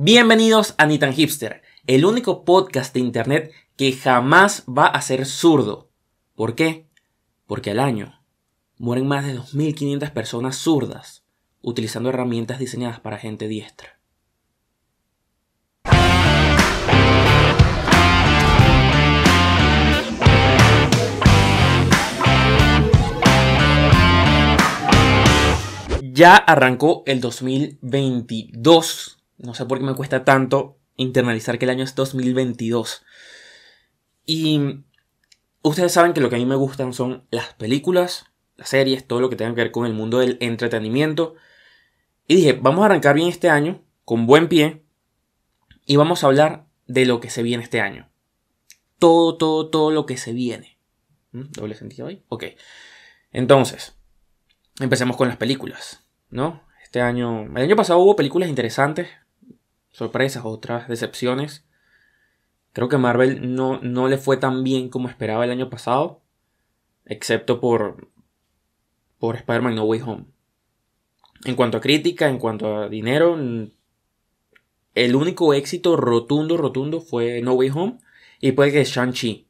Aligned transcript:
Bienvenidos 0.00 0.76
a 0.78 0.86
Nitan 0.86 1.12
Hipster, 1.12 1.60
el 1.88 2.04
único 2.04 2.44
podcast 2.44 2.94
de 2.94 3.00
internet 3.00 3.52
que 3.74 3.90
jamás 3.90 4.62
va 4.68 4.86
a 4.86 5.02
ser 5.02 5.26
zurdo. 5.26 5.90
¿Por 6.36 6.54
qué? 6.54 6.86
Porque 7.48 7.72
al 7.72 7.80
año 7.80 8.22
mueren 8.76 9.08
más 9.08 9.26
de 9.26 9.36
2.500 9.36 10.12
personas 10.12 10.56
zurdas 10.56 11.24
utilizando 11.62 12.10
herramientas 12.10 12.60
diseñadas 12.60 13.00
para 13.00 13.18
gente 13.18 13.48
diestra. 13.48 13.98
Ya 26.00 26.36
arrancó 26.36 27.02
el 27.06 27.20
2022 27.20 29.17
no 29.38 29.54
sé 29.54 29.64
por 29.64 29.78
qué 29.78 29.84
me 29.84 29.94
cuesta 29.94 30.24
tanto 30.24 30.78
internalizar 30.96 31.58
que 31.58 31.64
el 31.64 31.70
año 31.70 31.84
es 31.84 31.94
2022. 31.94 33.04
Y 34.26 34.84
ustedes 35.62 35.92
saben 35.92 36.12
que 36.12 36.20
lo 36.20 36.28
que 36.28 36.36
a 36.36 36.38
mí 36.38 36.46
me 36.46 36.56
gustan 36.56 36.92
son 36.92 37.26
las 37.30 37.54
películas, 37.54 38.26
las 38.56 38.68
series, 38.68 39.06
todo 39.06 39.20
lo 39.20 39.30
que 39.30 39.36
tenga 39.36 39.54
que 39.54 39.62
ver 39.62 39.70
con 39.70 39.86
el 39.86 39.94
mundo 39.94 40.18
del 40.18 40.36
entretenimiento. 40.40 41.36
Y 42.26 42.36
dije, 42.36 42.52
vamos 42.60 42.82
a 42.82 42.86
arrancar 42.86 43.14
bien 43.14 43.28
este 43.28 43.48
año, 43.48 43.82
con 44.04 44.26
buen 44.26 44.48
pie, 44.48 44.84
y 45.86 45.96
vamos 45.96 46.22
a 46.22 46.26
hablar 46.26 46.66
de 46.86 47.06
lo 47.06 47.20
que 47.20 47.30
se 47.30 47.42
viene 47.42 47.62
este 47.62 47.80
año. 47.80 48.10
Todo, 48.98 49.38
todo, 49.38 49.70
todo 49.70 49.90
lo 49.92 50.04
que 50.04 50.16
se 50.16 50.32
viene. 50.32 50.78
¿Mm? 51.32 51.52
¿Doble 51.52 51.74
sentido 51.74 52.08
ahí? 52.08 52.24
Ok. 52.28 52.44
Entonces, 53.30 53.96
empecemos 54.80 55.16
con 55.16 55.28
las 55.28 55.36
películas, 55.36 56.04
¿no? 56.30 56.66
Este 56.82 57.00
año, 57.00 57.44
el 57.44 57.62
año 57.62 57.76
pasado 57.76 58.00
hubo 58.00 58.16
películas 58.16 58.48
interesantes, 58.48 59.08
sorpresas, 59.98 60.44
otras 60.44 60.88
decepciones. 60.88 61.64
Creo 62.72 62.88
que 62.88 62.98
Marvel 62.98 63.54
no, 63.54 63.80
no 63.82 64.08
le 64.08 64.16
fue 64.16 64.36
tan 64.36 64.62
bien 64.62 64.88
como 64.88 65.08
esperaba 65.08 65.44
el 65.44 65.50
año 65.50 65.68
pasado, 65.68 66.22
excepto 67.04 67.60
por, 67.60 68.08
por 69.18 69.36
Spider-Man 69.36 69.74
No 69.74 69.84
Way 69.84 70.00
Home. 70.02 70.24
En 71.44 71.56
cuanto 71.56 71.78
a 71.78 71.80
crítica, 71.80 72.28
en 72.28 72.38
cuanto 72.38 72.76
a 72.76 72.88
dinero, 72.88 73.36
el 74.94 75.16
único 75.16 75.52
éxito 75.52 75.96
rotundo, 75.96 76.56
rotundo 76.56 77.00
fue 77.00 77.42
No 77.42 77.54
Way 77.54 77.70
Home 77.70 77.98
y 78.40 78.52
puede 78.52 78.72
que 78.72 78.84
Shang-Chi. 78.84 79.48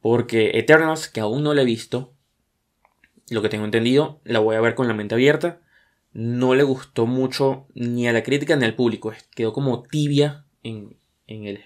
Porque 0.00 0.52
Eternals, 0.54 1.08
que 1.08 1.20
aún 1.20 1.42
no 1.42 1.52
la 1.52 1.62
he 1.62 1.66
visto, 1.66 2.14
lo 3.28 3.42
que 3.42 3.48
tengo 3.50 3.66
entendido, 3.66 4.20
la 4.24 4.38
voy 4.38 4.56
a 4.56 4.60
ver 4.60 4.74
con 4.74 4.88
la 4.88 4.94
mente 4.94 5.14
abierta 5.14 5.60
no 6.12 6.54
le 6.54 6.62
gustó 6.62 7.06
mucho 7.06 7.66
ni 7.74 8.08
a 8.08 8.12
la 8.12 8.22
crítica 8.22 8.56
ni 8.56 8.64
al 8.64 8.74
público. 8.74 9.12
Quedó 9.34 9.52
como 9.52 9.82
tibia 9.82 10.44
en, 10.62 10.96
el 11.26 11.60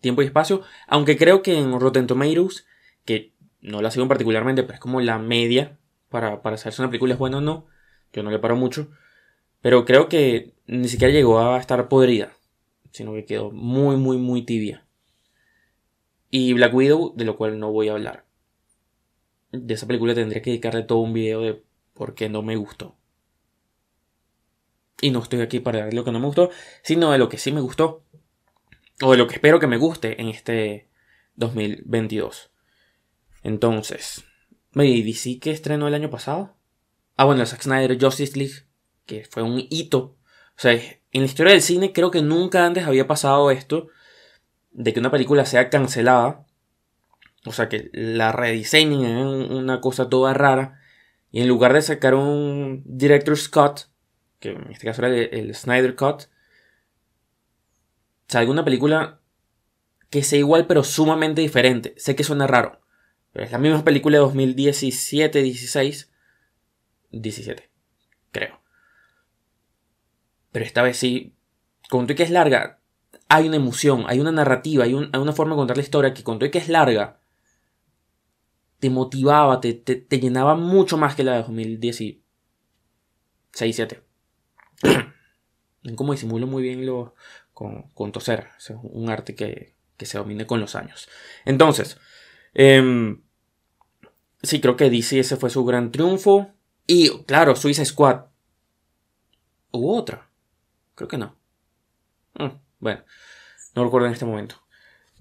tiempo 0.00 0.22
y 0.22 0.26
espacio. 0.26 0.62
Aunque 0.86 1.16
creo 1.16 1.42
que 1.42 1.58
en 1.58 1.78
Rotten 1.78 2.06
Tomatoes, 2.06 2.66
que 3.04 3.32
no 3.60 3.80
la 3.80 3.90
sigo 3.90 4.08
particularmente, 4.08 4.62
pero 4.62 4.74
es 4.74 4.80
como 4.80 5.00
la 5.00 5.18
media 5.18 5.78
para, 6.08 6.42
para 6.42 6.56
saber 6.56 6.74
si 6.74 6.82
una 6.82 6.90
película 6.90 7.14
es 7.14 7.18
buena 7.18 7.38
o 7.38 7.40
no. 7.40 7.66
Yo 8.12 8.22
no 8.22 8.30
le 8.30 8.38
paro 8.38 8.56
mucho. 8.56 8.90
Pero 9.60 9.84
creo 9.84 10.08
que 10.08 10.54
ni 10.66 10.88
siquiera 10.88 11.12
llegó 11.12 11.40
a 11.40 11.58
estar 11.58 11.88
podrida. 11.88 12.32
Sino 12.90 13.14
que 13.14 13.24
quedó 13.24 13.50
muy, 13.50 13.96
muy, 13.96 14.18
muy 14.18 14.42
tibia. 14.42 14.84
Y 16.30 16.52
Black 16.52 16.74
Widow, 16.74 17.14
de 17.16 17.24
lo 17.24 17.36
cual 17.36 17.58
no 17.58 17.72
voy 17.72 17.88
a 17.88 17.92
hablar. 17.92 18.24
De 19.50 19.74
esa 19.74 19.86
película 19.86 20.14
tendría 20.14 20.42
que 20.42 20.50
dedicarle 20.50 20.82
todo 20.82 20.98
un 20.98 21.12
video 21.12 21.40
de 21.40 21.62
por 21.94 22.14
qué 22.14 22.28
no 22.28 22.42
me 22.42 22.56
gustó. 22.56 22.96
Y 25.02 25.10
no 25.10 25.18
estoy 25.18 25.40
aquí 25.40 25.58
para 25.58 25.80
dar 25.80 25.92
lo 25.92 26.04
que 26.04 26.12
no 26.12 26.20
me 26.20 26.26
gustó, 26.26 26.50
sino 26.82 27.10
de 27.10 27.18
lo 27.18 27.28
que 27.28 27.36
sí 27.36 27.50
me 27.50 27.60
gustó. 27.60 28.04
O 29.02 29.10
de 29.10 29.18
lo 29.18 29.26
que 29.26 29.34
espero 29.34 29.58
que 29.58 29.66
me 29.66 29.76
guste 29.76 30.22
en 30.22 30.28
este 30.28 30.88
2022. 31.34 32.52
Entonces, 33.42 34.24
¿y 34.74 35.02
DC 35.02 35.40
que 35.40 35.50
estrenó 35.50 35.88
el 35.88 35.94
año 35.94 36.08
pasado? 36.08 36.56
Ah, 37.16 37.24
bueno, 37.24 37.44
Zack 37.44 37.62
Snyder 37.62 38.00
Justice 38.00 38.38
League, 38.38 38.54
que 39.04 39.24
fue 39.24 39.42
un 39.42 39.66
hito. 39.70 39.98
O 40.56 40.60
sea, 40.60 40.72
en 40.72 41.20
la 41.20 41.24
historia 41.24 41.52
del 41.52 41.62
cine 41.62 41.92
creo 41.92 42.12
que 42.12 42.22
nunca 42.22 42.64
antes 42.64 42.86
había 42.86 43.08
pasado 43.08 43.50
esto 43.50 43.88
de 44.70 44.92
que 44.92 45.00
una 45.00 45.10
película 45.10 45.44
sea 45.46 45.68
cancelada. 45.68 46.46
O 47.44 47.52
sea, 47.52 47.68
que 47.68 47.90
la 47.92 48.30
rediseñen 48.30 49.04
en 49.04 49.52
una 49.52 49.80
cosa 49.80 50.08
toda 50.08 50.32
rara. 50.32 50.80
Y 51.32 51.40
en 51.40 51.48
lugar 51.48 51.72
de 51.72 51.82
sacar 51.82 52.14
un 52.14 52.84
director 52.86 53.36
Scott, 53.36 53.91
que 54.42 54.50
en 54.50 54.70
este 54.72 54.86
caso 54.86 55.04
era 55.04 55.16
el, 55.16 55.54
Snyder 55.54 55.94
Cut, 55.94 56.24
salga 58.26 58.50
una 58.50 58.64
película 58.64 59.20
que 60.10 60.22
sea 60.22 60.38
igual 60.38 60.66
pero 60.66 60.82
sumamente 60.84 61.40
diferente. 61.40 61.94
Sé 61.96 62.16
que 62.16 62.24
suena 62.24 62.46
raro, 62.46 62.82
pero 63.32 63.46
es 63.46 63.52
la 63.52 63.58
misma 63.58 63.84
película 63.84 64.18
de 64.18 64.24
2017, 64.24 65.42
16, 65.42 66.12
17, 67.12 67.70
creo. 68.32 68.60
Pero 70.50 70.64
esta 70.64 70.82
vez 70.82 70.96
sí, 70.96 71.34
con 71.88 72.06
todo 72.06 72.16
que 72.16 72.24
es 72.24 72.30
larga, 72.30 72.80
hay 73.28 73.46
una 73.46 73.56
emoción, 73.56 74.04
hay 74.08 74.18
una 74.18 74.32
narrativa, 74.32 74.84
hay, 74.84 74.92
una 74.92 75.32
forma 75.32 75.54
de 75.54 75.60
contar 75.60 75.76
la 75.76 75.84
historia 75.84 76.12
que 76.12 76.24
con 76.24 76.38
todo 76.38 76.50
que 76.50 76.58
es 76.58 76.68
larga, 76.68 77.20
te 78.80 78.90
motivaba, 78.90 79.60
te, 79.60 79.72
te, 79.72 80.20
llenaba 80.20 80.56
mucho 80.56 80.98
más 80.98 81.14
que 81.14 81.22
la 81.22 81.32
de 81.32 81.38
2016, 81.38 82.18
17. 83.52 84.11
Cómo 85.96 86.12
disimulo 86.12 86.46
muy 86.46 86.62
bien 86.62 86.86
lo, 86.86 87.14
con, 87.52 88.12
toser. 88.12 88.48
Es 88.58 88.70
un 88.70 89.10
arte 89.10 89.34
que, 89.34 89.74
se 89.98 90.18
domine 90.18 90.46
con 90.46 90.60
los 90.60 90.74
años. 90.74 91.08
Entonces, 91.44 91.96
em, 92.54 93.22
sí, 94.42 94.60
creo 94.60 94.76
que 94.76 94.90
DC 94.90 95.20
ese 95.20 95.36
fue 95.36 95.50
su 95.50 95.64
gran 95.64 95.92
triunfo. 95.92 96.50
Y 96.86 97.10
claro, 97.24 97.54
Suicide 97.54 97.86
Squad. 97.86 98.24
¿Hubo 99.70 99.96
otra? 99.96 100.28
Creo 100.96 101.08
que 101.08 101.18
no. 101.18 101.36
Mm, 102.34 102.58
bueno, 102.80 103.04
no 103.74 103.84
recuerdo 103.84 104.08
en 104.08 104.12
este 104.12 104.24
momento. 104.24 104.56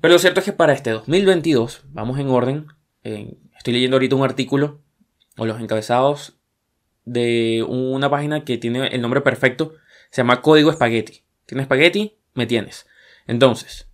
Pero 0.01 0.15
lo 0.15 0.19
cierto 0.19 0.39
es 0.39 0.45
que 0.45 0.53
para 0.53 0.73
este 0.73 0.89
2022, 0.89 1.83
vamos 1.89 2.19
en 2.19 2.29
orden. 2.29 2.67
estoy 3.03 3.73
leyendo 3.73 3.97
ahorita 3.97 4.15
un 4.15 4.23
artículo, 4.23 4.81
o 5.37 5.45
los 5.45 5.61
encabezados 5.61 6.40
de 7.05 7.65
una 7.67 8.09
página 8.09 8.43
que 8.43 8.57
tiene 8.57 8.87
el 8.87 9.01
nombre 9.01 9.21
perfecto. 9.21 9.73
Se 10.09 10.21
llama 10.21 10.41
Código 10.41 10.71
Espagueti. 10.71 11.23
¿Tienes 11.45 11.63
espagueti? 11.63 12.17
Me 12.33 12.45
tienes. 12.45 12.87
Entonces. 13.27 13.87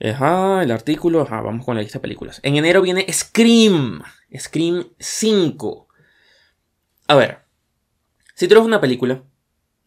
Ajá, 0.00 0.62
el 0.62 0.70
artículo. 0.70 1.22
Ajá, 1.22 1.40
vamos 1.40 1.64
con 1.64 1.76
la 1.76 1.82
lista 1.82 1.98
de 1.98 2.02
películas. 2.02 2.40
En 2.42 2.56
enero 2.56 2.82
viene 2.82 3.06
Scream. 3.12 4.02
Scream 4.36 4.88
5. 4.98 5.88
A 7.08 7.14
ver. 7.14 7.40
Si 8.34 8.46
tú 8.46 8.54
eres 8.54 8.66
una 8.66 8.80
película. 8.80 9.22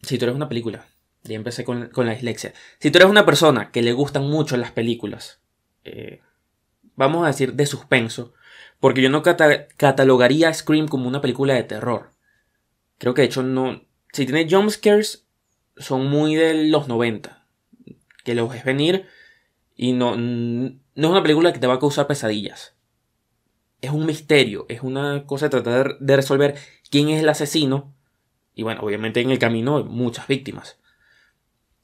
Si 0.02 0.18
tú 0.18 0.24
eres 0.24 0.36
una 0.36 0.48
película. 0.48 0.86
Ya 1.22 1.36
empecé 1.36 1.64
con, 1.64 1.90
la 1.94 2.12
dislexia. 2.12 2.52
Si 2.78 2.90
tú 2.90 2.98
eres 2.98 3.10
una 3.10 3.24
persona 3.24 3.70
que 3.70 3.82
le 3.82 3.92
gustan 3.92 4.24
mucho 4.24 4.56
las 4.56 4.72
películas. 4.72 5.40
Eh, 5.84 6.20
vamos 6.96 7.24
a 7.24 7.28
decir 7.28 7.54
de 7.54 7.66
suspenso. 7.66 8.34
Porque 8.82 9.00
yo 9.00 9.10
no 9.10 9.22
catalogaría 9.22 10.52
Scream 10.52 10.88
como 10.88 11.06
una 11.06 11.20
película 11.20 11.54
de 11.54 11.62
terror. 11.62 12.14
Creo 12.98 13.14
que 13.14 13.22
de 13.22 13.26
hecho 13.28 13.44
no. 13.44 13.80
Si 14.12 14.26
tiene 14.26 14.50
jumpscares, 14.50 15.24
son 15.76 16.08
muy 16.08 16.34
de 16.34 16.64
los 16.64 16.88
90. 16.88 17.46
Que 18.24 18.34
los 18.34 18.50
ves 18.50 18.64
venir 18.64 19.06
y 19.76 19.92
no, 19.92 20.16
no 20.16 20.80
es 20.96 21.06
una 21.06 21.22
película 21.22 21.52
que 21.52 21.60
te 21.60 21.68
va 21.68 21.74
a 21.74 21.78
causar 21.78 22.08
pesadillas. 22.08 22.74
Es 23.80 23.92
un 23.92 24.04
misterio, 24.04 24.66
es 24.68 24.82
una 24.82 25.26
cosa 25.26 25.46
de 25.46 25.50
tratar 25.50 26.00
de 26.00 26.16
resolver 26.16 26.58
quién 26.90 27.08
es 27.08 27.22
el 27.22 27.28
asesino. 27.28 27.94
Y 28.52 28.64
bueno, 28.64 28.80
obviamente 28.80 29.20
en 29.20 29.30
el 29.30 29.38
camino 29.38 29.84
muchas 29.84 30.26
víctimas. 30.26 30.80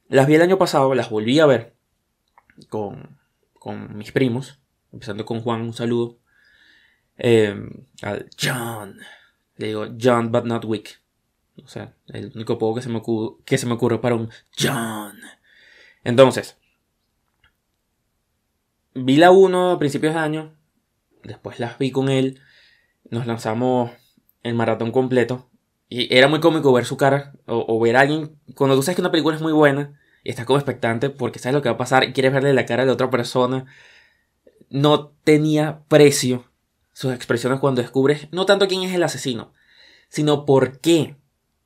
Las 0.08 0.26
vi 0.26 0.34
el 0.34 0.42
año 0.42 0.58
pasado, 0.58 0.92
las 0.96 1.10
volví 1.10 1.38
a 1.38 1.46
ver 1.46 1.76
con, 2.68 3.20
con 3.56 3.96
mis 3.96 4.10
primos, 4.10 4.58
empezando 4.92 5.24
con 5.24 5.42
Juan, 5.42 5.60
un 5.60 5.74
saludo. 5.74 6.18
Em, 7.18 7.70
al 8.02 8.30
John. 8.40 9.00
Le 9.56 9.66
digo 9.66 9.86
John, 10.00 10.30
but 10.30 10.44
not 10.44 10.64
Wick. 10.64 11.00
O 11.64 11.68
sea, 11.68 11.94
el 12.06 12.30
único 12.34 12.56
poco 12.58 12.76
que 12.76 12.82
se 12.82 12.88
me, 12.88 12.98
ocurre, 12.98 13.42
que 13.44 13.58
se 13.58 13.66
me 13.66 13.74
ocurre 13.74 14.00
para 14.00 14.14
un 14.14 14.30
John. 14.56 15.18
Entonces, 16.04 16.56
vi 18.94 19.16
la 19.16 19.32
1 19.32 19.72
a 19.72 19.78
principios 19.78 20.14
de 20.14 20.20
año. 20.20 20.54
Después 21.24 21.58
las 21.58 21.78
vi 21.78 21.90
con 21.90 22.08
él. 22.08 22.40
Nos 23.10 23.26
lanzamos 23.26 23.90
el 24.44 24.54
maratón 24.54 24.92
completo. 24.92 25.50
Y 25.88 26.14
era 26.14 26.28
muy 26.28 26.40
cómico 26.40 26.72
ver 26.72 26.84
su 26.84 26.96
cara. 26.96 27.34
O, 27.46 27.80
ver 27.80 27.96
a 27.96 28.00
alguien. 28.00 28.38
Cuando 28.54 28.76
tú 28.76 28.82
sabes 28.82 28.96
que 28.96 29.02
una 29.02 29.10
película 29.10 29.34
es 29.34 29.42
muy 29.42 29.52
buena. 29.52 29.98
Y 30.22 30.30
estás 30.30 30.46
como 30.46 30.58
expectante 30.58 31.10
porque 31.10 31.40
sabes 31.40 31.54
lo 31.54 31.62
que 31.62 31.68
va 31.68 31.74
a 31.74 31.78
pasar. 31.78 32.04
Y 32.04 32.12
quieres 32.12 32.32
verle 32.32 32.54
la 32.54 32.66
cara 32.66 32.84
de 32.84 32.92
otra 32.92 33.10
persona. 33.10 33.66
No 34.70 35.08
tenía 35.24 35.82
precio 35.88 36.47
sus 36.98 37.14
expresiones 37.14 37.60
cuando 37.60 37.80
descubres 37.80 38.26
no 38.32 38.44
tanto 38.44 38.66
quién 38.66 38.82
es 38.82 38.92
el 38.92 39.04
asesino, 39.04 39.52
sino 40.08 40.44
por 40.44 40.80
qué 40.80 41.14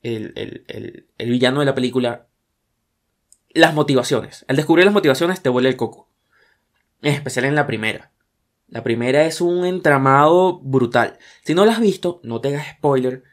el, 0.02 1.06
villano 1.16 1.60
de 1.60 1.64
la 1.64 1.74
película 1.74 2.26
las 3.48 3.72
motivaciones. 3.72 4.44
Al 4.46 4.56
descubrir 4.56 4.84
las 4.84 4.92
motivaciones 4.92 5.40
te 5.40 5.48
vuelve 5.48 5.70
el 5.70 5.78
coco. 5.78 6.10
En 7.00 7.14
especial 7.14 7.46
en 7.46 7.54
la 7.54 7.66
primera. 7.66 8.12
La 8.68 8.82
primera 8.82 9.24
es 9.24 9.40
un 9.40 9.64
entramado 9.64 10.60
brutal. 10.60 11.18
Si 11.46 11.54
no 11.54 11.64
la 11.64 11.72
has 11.72 11.80
visto, 11.80 12.20
no 12.22 12.42
te 12.42 12.48
hagas 12.48 12.68
spoiler. 12.76 13.24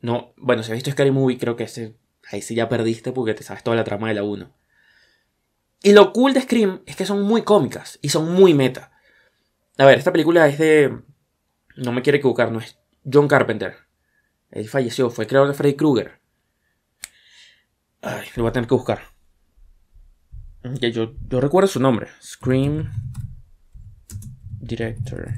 No, 0.00 0.34
bueno, 0.36 0.64
si 0.64 0.72
has 0.72 0.76
visto 0.76 0.90
Scary 0.90 1.12
Movie, 1.12 1.38
creo 1.38 1.54
que 1.54 1.64
ese, 1.64 1.94
ahí 2.32 2.42
sí 2.42 2.56
ya 2.56 2.68
perdiste 2.68 3.12
porque 3.12 3.34
te 3.34 3.44
sabes 3.44 3.62
toda 3.62 3.76
la 3.76 3.84
trama 3.84 4.08
de 4.08 4.14
la 4.14 4.24
1. 4.24 4.52
Y 5.84 5.92
lo 5.92 6.12
cool 6.12 6.34
de 6.34 6.40
Scream 6.40 6.82
es 6.86 6.96
que 6.96 7.06
son 7.06 7.22
muy 7.22 7.42
cómicas 7.42 8.00
y 8.02 8.08
son 8.08 8.34
muy 8.34 8.54
meta. 8.54 8.90
A 9.78 9.84
ver, 9.84 9.98
esta 9.98 10.10
película 10.10 10.48
es 10.48 10.58
de. 10.58 11.13
No 11.76 11.92
me 11.92 12.02
quiero 12.02 12.18
equivocar, 12.18 12.52
no 12.52 12.60
es 12.60 12.78
John 13.10 13.28
Carpenter. 13.28 13.76
Él 14.50 14.68
falleció, 14.68 15.10
fue 15.10 15.26
creador 15.26 15.48
de 15.48 15.54
Freddy 15.54 15.74
Krueger. 15.74 16.20
Ay, 18.02 18.26
lo 18.36 18.42
voy 18.42 18.50
a 18.50 18.52
tener 18.52 18.68
que 18.68 18.74
buscar. 18.74 19.00
yo, 20.62 21.14
yo 21.28 21.40
recuerdo 21.40 21.68
su 21.68 21.80
nombre. 21.80 22.08
Scream 22.22 22.92
Director. 24.60 25.32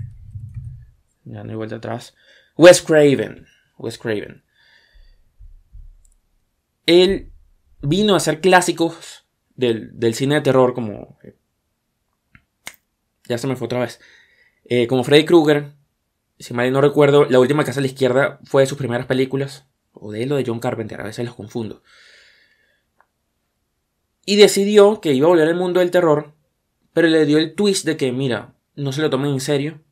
Ya 1.25 1.43
no 1.43 1.51
hay 1.51 1.57
vuelta 1.57 1.77
atrás. 1.77 2.15
Wes 2.57 2.83
Craven. 2.83 3.47
Wes 3.79 3.99
Craven. 3.99 4.45
Él 6.87 7.33
vino 7.83 8.15
a 8.15 8.19
hacer 8.19 8.41
clásicos 8.41 9.27
del, 9.55 10.15
cine 10.15 10.37
de 10.37 10.41
terror 10.41 10.75
como... 10.75 11.19
Ya 13.29 13.39
se 13.39 13.47
me 13.47 13.57
fue 13.57 13.67
otra 13.67 13.81
vez. 13.81 14.01
Eh, 14.65 14.87
como 14.87 15.03
Freddy 15.03 15.25
Krueger. 15.25 15.76
Si 16.39 16.53
mal 16.55 16.71
no 16.73 16.81
recuerdo, 16.81 17.25
La 17.25 17.41
última 17.41 17.65
casa 17.65 17.81
a 17.81 17.83
la 17.83 17.87
izquierda 17.87 18.41
fue 18.45 18.63
de 18.63 18.67
sus 18.67 18.79
primeras 18.79 19.07
películas. 19.07 19.67
O 19.93 20.13
de 20.13 20.23
él 20.23 20.33
o 20.33 20.37
de 20.37 20.45
John 20.47 20.61
Carpenter, 20.61 21.01
a 21.01 21.05
veces 21.05 21.25
los 21.25 21.35
confundo. 21.35 21.83
Y 24.27 24.37
decidió 24.37 25.01
que 25.01 25.15
iba 25.15 25.27
a 25.27 25.31
volver 25.31 25.49
al 25.49 25.55
mundo 25.55 25.81
del 25.81 25.91
terror. 25.91 26.35
Pero 26.93 27.09
le 27.09 27.25
dio 27.25 27.39
el 27.39 27.55
twist 27.55 27.87
de 27.87 27.97
que, 27.97 28.13
mira, 28.13 28.55
no 28.75 28.93
se 28.93 29.01
lo 29.01 29.09
tomen 29.09 29.33
en 29.33 29.41
serio. 29.41 29.83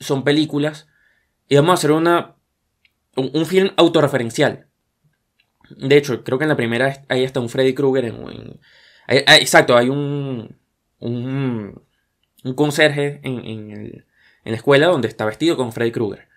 Son 0.00 0.24
películas. 0.24 0.88
Y 1.48 1.56
vamos 1.56 1.70
a 1.70 1.74
hacer 1.74 1.92
una, 1.92 2.36
un, 3.16 3.46
film 3.46 3.70
autorreferencial. 3.76 4.68
De 5.70 5.96
hecho, 5.96 6.24
creo 6.24 6.38
que 6.38 6.44
en 6.44 6.48
la 6.48 6.56
primera 6.56 7.04
hay 7.08 7.24
hasta 7.24 7.40
un 7.40 7.48
Freddy 7.48 7.74
Krueger. 7.74 8.12
Exacto, 9.06 9.76
hay 9.76 9.88
un, 9.88 10.56
un, 10.98 11.82
un 12.44 12.54
conserje 12.54 13.20
en, 13.22 13.44
en, 13.44 14.06
la 14.44 14.56
escuela 14.56 14.88
donde 14.88 15.08
está 15.08 15.24
vestido 15.24 15.56
con 15.56 15.72
Freddy 15.72 15.92
Krueger. 15.92 16.28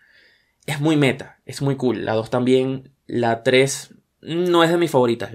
Es 0.66 0.80
muy 0.80 0.96
meta, 0.96 1.40
es 1.46 1.62
muy 1.62 1.76
cool. 1.76 2.06
La 2.06 2.14
2 2.14 2.30
también. 2.30 2.92
La 3.08 3.44
3 3.44 3.96
no 4.22 4.64
es 4.64 4.70
de 4.70 4.78
mis 4.78 4.92
favoritas. 4.92 5.32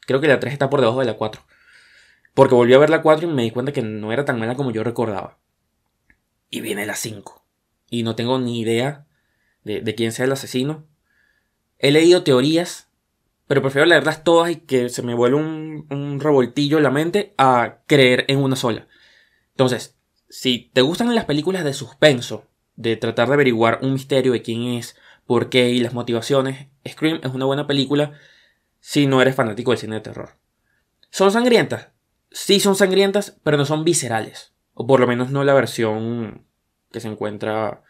creo 0.00 0.20
que 0.20 0.28
la 0.28 0.40
3 0.40 0.52
está 0.52 0.70
por 0.70 0.80
debajo 0.80 1.00
de 1.00 1.06
la 1.06 1.14
4. 1.14 1.42
Porque 2.34 2.54
volví 2.54 2.74
a 2.74 2.78
ver 2.78 2.90
la 2.90 3.02
4 3.02 3.28
y 3.28 3.32
me 3.32 3.42
di 3.42 3.50
cuenta 3.50 3.72
que 3.72 3.82
no 3.82 4.12
era 4.12 4.24
tan 4.24 4.38
mala 4.38 4.54
como 4.54 4.70
yo 4.70 4.82
recordaba 4.82 5.38
y 6.52 6.60
viene 6.60 6.86
la 6.86 6.94
5. 6.94 7.44
Y 7.90 8.04
no 8.04 8.14
tengo 8.14 8.38
ni 8.38 8.60
idea 8.60 9.06
de, 9.64 9.94
quién 9.96 10.12
sea 10.12 10.26
el 10.26 10.32
asesino. 10.32 10.86
He 11.78 11.90
leído 11.90 12.22
teorías, 12.22 12.88
pero 13.48 13.62
prefiero 13.62 13.86
leerlas 13.86 14.22
todas 14.22 14.50
y 14.50 14.56
que 14.56 14.88
se 14.88 15.02
me 15.02 15.14
vuelva 15.14 15.40
un, 15.40 15.86
un 15.90 16.20
revoltillo 16.20 16.76
en 16.76 16.82
la 16.84 16.90
mente 16.90 17.34
a 17.38 17.78
creer 17.86 18.26
en 18.28 18.38
una 18.38 18.54
sola. 18.54 18.86
Entonces, 19.50 19.96
si 20.32 20.70
te 20.72 20.80
gustan 20.80 21.14
las 21.14 21.26
películas 21.26 21.62
de 21.62 21.74
suspenso, 21.74 22.48
de 22.74 22.96
tratar 22.96 23.28
de 23.28 23.34
averiguar 23.34 23.80
un 23.82 23.92
misterio 23.92 24.32
de 24.32 24.40
quién 24.40 24.62
es, 24.62 24.96
por 25.26 25.50
qué 25.50 25.68
y 25.68 25.80
las 25.80 25.92
motivaciones, 25.92 26.68
Scream 26.88 27.20
es 27.22 27.34
una 27.34 27.44
buena 27.44 27.66
película 27.66 28.12
si 28.80 29.06
no 29.06 29.20
eres 29.20 29.34
fanático 29.34 29.72
del 29.72 29.78
cine 29.78 29.96
de 29.96 30.00
terror. 30.00 30.38
¿Son 31.10 31.30
sangrientas? 31.30 31.88
Sí 32.30 32.60
son 32.60 32.76
sangrientas, 32.76 33.38
pero 33.44 33.58
no 33.58 33.66
son 33.66 33.84
viscerales. 33.84 34.54
O 34.72 34.86
por 34.86 35.00
lo 35.00 35.06
menos 35.06 35.28
no 35.28 35.44
la 35.44 35.52
versión 35.52 36.46
que 36.90 37.00
se 37.00 37.08
encuentra 37.08 37.82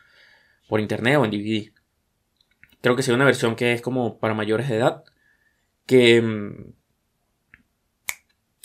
por 0.69 0.81
internet 0.81 1.19
o 1.19 1.25
en 1.25 1.31
DVD. 1.31 1.73
Creo 2.81 2.97
que 2.97 3.05
sea 3.05 3.15
una 3.15 3.25
versión 3.25 3.55
que 3.55 3.73
es 3.73 3.83
como 3.83 4.19
para 4.19 4.35
mayores 4.35 4.69
de 4.69 4.79
edad. 4.79 5.05
Que 5.87 6.21
mm, 6.21 6.73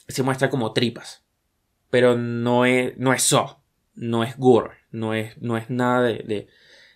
se 0.07 0.23
muestra 0.23 0.49
como 0.49 0.73
tripas. 0.73 1.23
Pero 1.91 2.17
no 2.17 2.65
es, 2.65 2.97
no 2.97 3.13
es 3.13 3.21
so. 3.21 3.61
No 3.97 4.23
es 4.23 4.37
gore. 4.37 4.77
No 4.91 5.13
es, 5.13 5.37
no 5.41 5.57
es 5.57 5.69
nada 5.69 6.01
de, 6.03 6.23
de 6.23 6.47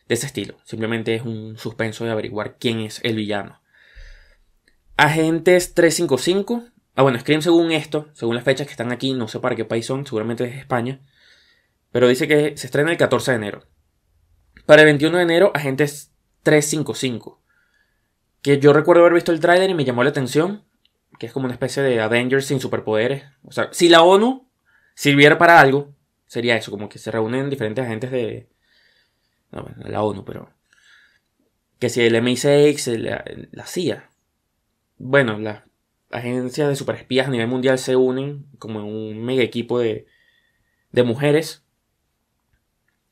ese 0.08 0.26
estilo. 0.26 0.58
Simplemente 0.64 1.16
es 1.16 1.24
un 1.24 1.58
suspenso 1.58 2.06
de 2.06 2.12
averiguar 2.12 2.58
quién 2.58 2.80
es 2.80 3.00
el 3.04 3.16
villano. 3.16 3.62
Agentes 4.98 5.74
355. 5.74 6.64
Ah, 6.96 7.04
bueno, 7.04 7.20
Scream 7.20 7.42
según 7.42 7.72
esto, 7.72 8.10
según 8.14 8.36
las 8.36 8.44
fechas 8.44 8.68
que 8.68 8.72
están 8.72 8.92
aquí, 8.92 9.14
no 9.14 9.28
sé 9.28 9.40
para 9.40 9.56
qué 9.56 9.66
país 9.66 9.86
son, 9.86 10.06
seguramente 10.06 10.44
es 10.44 10.58
España. 10.58 11.00
Pero 11.92 12.08
dice 12.08 12.28
que 12.28 12.56
se 12.58 12.68
estrena 12.68 12.92
el 12.92 12.98
14 12.98 13.32
de 13.32 13.38
enero. 13.38 13.64
Para 14.66 14.82
el 14.82 14.88
21 14.88 15.18
de 15.18 15.24
enero, 15.24 15.52
Agentes 15.56 16.12
355. 16.44 17.42
Que 18.42 18.60
yo 18.60 18.74
recuerdo 18.74 19.02
haber 19.02 19.14
visto 19.14 19.32
el 19.32 19.40
tráiler 19.40 19.70
y 19.70 19.74
me 19.74 19.86
llamó 19.86 20.04
la 20.04 20.10
atención. 20.10 20.66
Que 21.20 21.28
es 21.28 21.34
como 21.34 21.46
una 21.46 21.54
especie 21.54 21.84
de 21.84 22.02
Avengers 22.02 22.46
sin 22.46 22.60
superpoderes. 22.60 23.24
O 23.44 23.52
sea, 23.52 23.70
si 23.72 23.90
la 23.90 24.02
ONU 24.02 24.50
sirviera 24.96 25.38
para 25.38 25.60
algo, 25.60 25.96
sería 26.32 26.56
eso, 26.56 26.72
como 26.72 26.88
que 26.88 26.98
se 26.98 27.12
reúnen 27.12 27.50
diferentes 27.50 27.84
agentes 27.84 28.10
de. 28.10 28.48
No, 29.52 29.64
bueno, 29.64 29.84
la 29.90 30.02
ONU, 30.02 30.24
pero. 30.24 30.54
Que 31.78 31.90
si 31.90 32.02
el 32.02 32.16
MI6, 32.16 33.50
la, 33.52 33.66
CIA. 33.66 34.10
Bueno, 34.98 35.38
las 35.40 35.64
agencias 36.12 36.70
de 36.70 36.76
superespías 36.78 37.28
a 37.28 37.32
nivel 37.32 37.48
mundial 37.48 37.80
se 37.80 37.98
unen 37.98 38.46
como 38.60 38.88
un 38.88 39.22
mega 39.26 39.44
equipo 39.44 39.80
de, 39.80 40.06
de 40.92 41.04
mujeres 41.04 41.66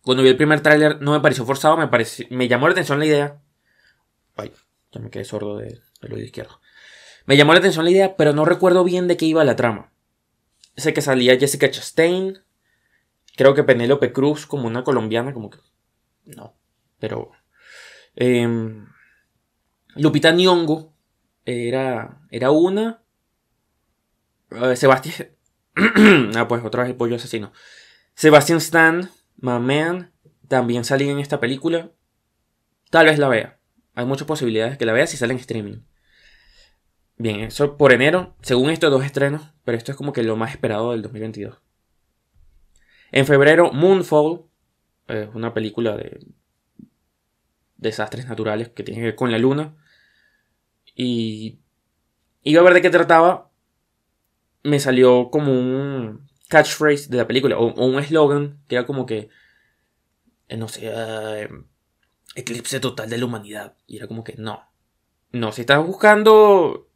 cuando 0.01 0.23
vi 0.23 0.29
el 0.29 0.37
primer 0.37 0.61
tráiler 0.61 1.01
no 1.01 1.11
me 1.11 1.19
pareció 1.19 1.45
forzado, 1.45 1.77
me, 1.77 1.89
me 2.29 2.47
llamó 2.47 2.67
la 2.67 2.71
atención 2.71 2.99
la 2.99 3.05
idea. 3.05 3.41
Ay, 4.35 4.51
ya 4.91 5.01
me 5.01 5.09
quedé 5.09 5.25
sordo 5.25 5.57
del 5.57 5.81
de 6.01 6.07
oído 6.07 6.25
izquierdo. 6.25 6.61
Me 7.25 7.37
llamó 7.37 7.53
la 7.53 7.59
atención 7.59 7.85
la 7.85 7.91
idea, 7.91 8.15
pero 8.15 8.33
no 8.33 8.45
recuerdo 8.45 8.83
bien 8.83 9.07
de 9.07 9.17
qué 9.17 9.25
iba 9.25 9.43
la 9.43 9.55
trama. 9.55 9.91
Sé 10.77 10.93
que 10.93 11.01
salía 11.01 11.37
Jessica 11.37 11.69
Chastain. 11.69 12.39
Creo 13.39 13.53
que 13.53 13.63
Penélope 13.63 14.11
Cruz 14.11 14.45
como 14.45 14.67
una 14.67 14.83
colombiana, 14.83 15.33
como 15.33 15.49
que... 15.49 15.59
No, 16.25 16.57
pero... 16.99 17.31
Em, 18.13 18.85
Lupita 19.95 20.33
Nyong'o 20.33 20.93
era, 21.45 22.19
era 22.31 22.51
una. 22.51 23.01
Sebastián... 24.75 25.29
ah, 26.35 26.49
pues 26.49 26.65
otra 26.65 26.83
vez 26.83 26.91
el 26.91 26.97
pollo 26.97 27.15
asesino. 27.15 27.53
Sebastián 28.13 28.57
Stan 28.57 29.09
Man 29.37 30.11
también 30.49 30.83
salía 30.83 31.09
en 31.09 31.19
esta 31.19 31.39
película. 31.39 31.91
Tal 32.89 33.05
vez 33.05 33.19
la 33.19 33.29
vea. 33.29 33.57
Hay 33.95 34.05
muchas 34.05 34.27
posibilidades 34.27 34.77
que 34.77 34.85
la 34.85 34.91
vea 34.91 35.07
si 35.07 35.15
sale 35.15 35.31
en 35.31 35.39
streaming. 35.39 35.77
Bien, 37.15 37.39
eso 37.39 37.77
por 37.77 37.93
enero. 37.93 38.35
Según 38.41 38.69
estos 38.69 38.91
dos 38.91 39.05
estrenos, 39.05 39.53
pero 39.63 39.77
esto 39.77 39.93
es 39.93 39.97
como 39.97 40.11
que 40.11 40.23
lo 40.23 40.35
más 40.35 40.51
esperado 40.51 40.91
del 40.91 41.03
2022. 41.03 41.68
En 43.11 43.25
febrero, 43.25 43.71
Moonfall. 43.71 44.45
Es 45.07 45.29
una 45.33 45.53
película 45.53 45.97
de 45.97 46.19
desastres 47.77 48.27
naturales 48.27 48.69
que 48.69 48.83
tiene 48.83 49.01
que 49.01 49.05
ver 49.07 49.15
con 49.15 49.31
la 49.31 49.39
luna. 49.39 49.75
Y 50.95 51.59
iba 52.43 52.61
a 52.61 52.63
ver 52.63 52.73
de 52.73 52.81
qué 52.81 52.89
trataba. 52.89 53.51
Me 54.63 54.79
salió 54.79 55.29
como 55.31 55.53
un 55.53 56.27
catchphrase 56.49 57.09
de 57.09 57.17
la 57.17 57.27
película 57.27 57.57
o, 57.57 57.73
un 57.85 57.99
eslogan 57.99 58.59
que 58.67 58.75
era 58.75 58.85
como 58.85 59.05
que, 59.05 59.29
eh, 60.47 60.57
no 60.57 60.67
sé, 60.67 60.91
eh, 60.93 61.49
eclipse 62.35 62.79
total 62.79 63.09
de 63.09 63.17
la 63.17 63.25
humanidad. 63.25 63.75
Y 63.87 63.97
era 63.97 64.07
como 64.07 64.23
que 64.23 64.35
no. 64.37 64.69
No, 65.31 65.51
si 65.51 65.61
estás 65.61 65.85
buscando... 65.85 66.89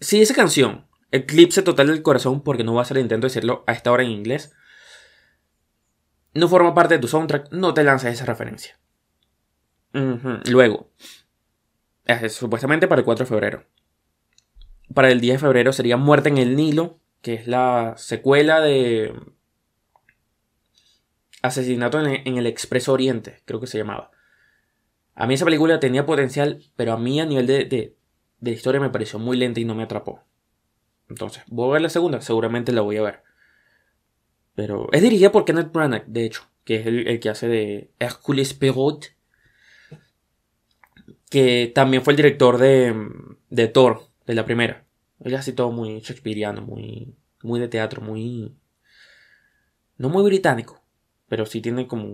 Si 0.00 0.20
esa 0.20 0.34
canción, 0.34 0.88
eclipse 1.12 1.62
total 1.62 1.86
del 1.86 2.02
corazón, 2.02 2.42
porque 2.42 2.64
no 2.64 2.74
va 2.74 2.82
a 2.82 2.86
ser 2.86 2.98
intento 2.98 3.26
de 3.26 3.32
decirlo 3.32 3.62
a 3.66 3.72
esta 3.72 3.92
hora 3.92 4.02
en 4.02 4.10
inglés, 4.10 4.52
no 6.34 6.48
forma 6.48 6.74
parte 6.74 6.94
de 6.94 7.00
tu 7.00 7.08
soundtrack, 7.08 7.50
no 7.52 7.74
te 7.74 7.84
lances 7.84 8.14
esa 8.14 8.24
referencia. 8.24 8.78
Luego, 9.92 10.90
supuestamente 12.28 12.88
para 12.88 13.00
el 13.00 13.04
4 13.04 13.24
de 13.24 13.28
febrero. 13.28 13.64
Para 14.94 15.10
el 15.10 15.20
10 15.20 15.34
de 15.34 15.38
febrero 15.38 15.72
sería 15.72 15.96
Muerte 15.96 16.28
en 16.28 16.38
el 16.38 16.56
Nilo, 16.56 16.98
que 17.20 17.34
es 17.34 17.46
la 17.46 17.94
secuela 17.96 18.60
de 18.60 19.14
Asesinato 21.42 22.00
en 22.00 22.36
el 22.36 22.46
Expreso 22.46 22.92
Oriente, 22.92 23.42
creo 23.44 23.60
que 23.60 23.66
se 23.66 23.78
llamaba. 23.78 24.10
A 25.14 25.26
mí 25.26 25.34
esa 25.34 25.44
película 25.44 25.80
tenía 25.80 26.06
potencial, 26.06 26.62
pero 26.76 26.92
a 26.92 26.98
mí 26.98 27.20
a 27.20 27.26
nivel 27.26 27.46
de, 27.46 27.94
de, 28.40 28.50
historia 28.50 28.80
me 28.80 28.90
pareció 28.90 29.18
muy 29.18 29.36
lenta 29.36 29.60
y 29.60 29.64
no 29.64 29.74
me 29.74 29.82
atrapó. 29.82 30.24
Entonces, 31.08 31.42
voy 31.48 31.68
a 31.68 31.72
ver 31.74 31.82
la 31.82 31.90
segunda, 31.90 32.20
seguramente 32.20 32.72
la 32.72 32.80
voy 32.80 32.96
a 32.96 33.02
ver. 33.02 33.22
Pero 34.54 34.88
es 34.92 35.02
dirigida 35.02 35.32
por 35.32 35.44
Kenneth 35.44 35.72
Branagh, 35.72 36.06
de 36.06 36.26
hecho, 36.26 36.42
que 36.64 36.76
es 36.76 36.86
el, 36.86 37.20
que 37.20 37.28
hace 37.30 37.48
de 37.48 37.90
Hercules 37.98 38.54
Perrault, 38.54 39.06
que 41.30 41.72
también 41.74 42.02
fue 42.02 42.12
el 42.12 42.18
director 42.18 42.58
de, 42.58 42.94
de 43.48 43.68
Thor, 43.68 44.02
de 44.26 44.34
la 44.34 44.44
primera. 44.44 44.84
Es 45.20 45.32
así 45.34 45.52
todo 45.52 45.70
muy 45.70 46.00
shakespeariano, 46.00 46.62
muy, 46.62 47.14
muy 47.42 47.60
de 47.60 47.68
teatro, 47.68 48.02
muy... 48.02 48.54
No 49.96 50.08
muy 50.08 50.24
británico, 50.24 50.82
pero 51.28 51.46
sí 51.46 51.60
tiene 51.60 51.86
como 51.86 52.08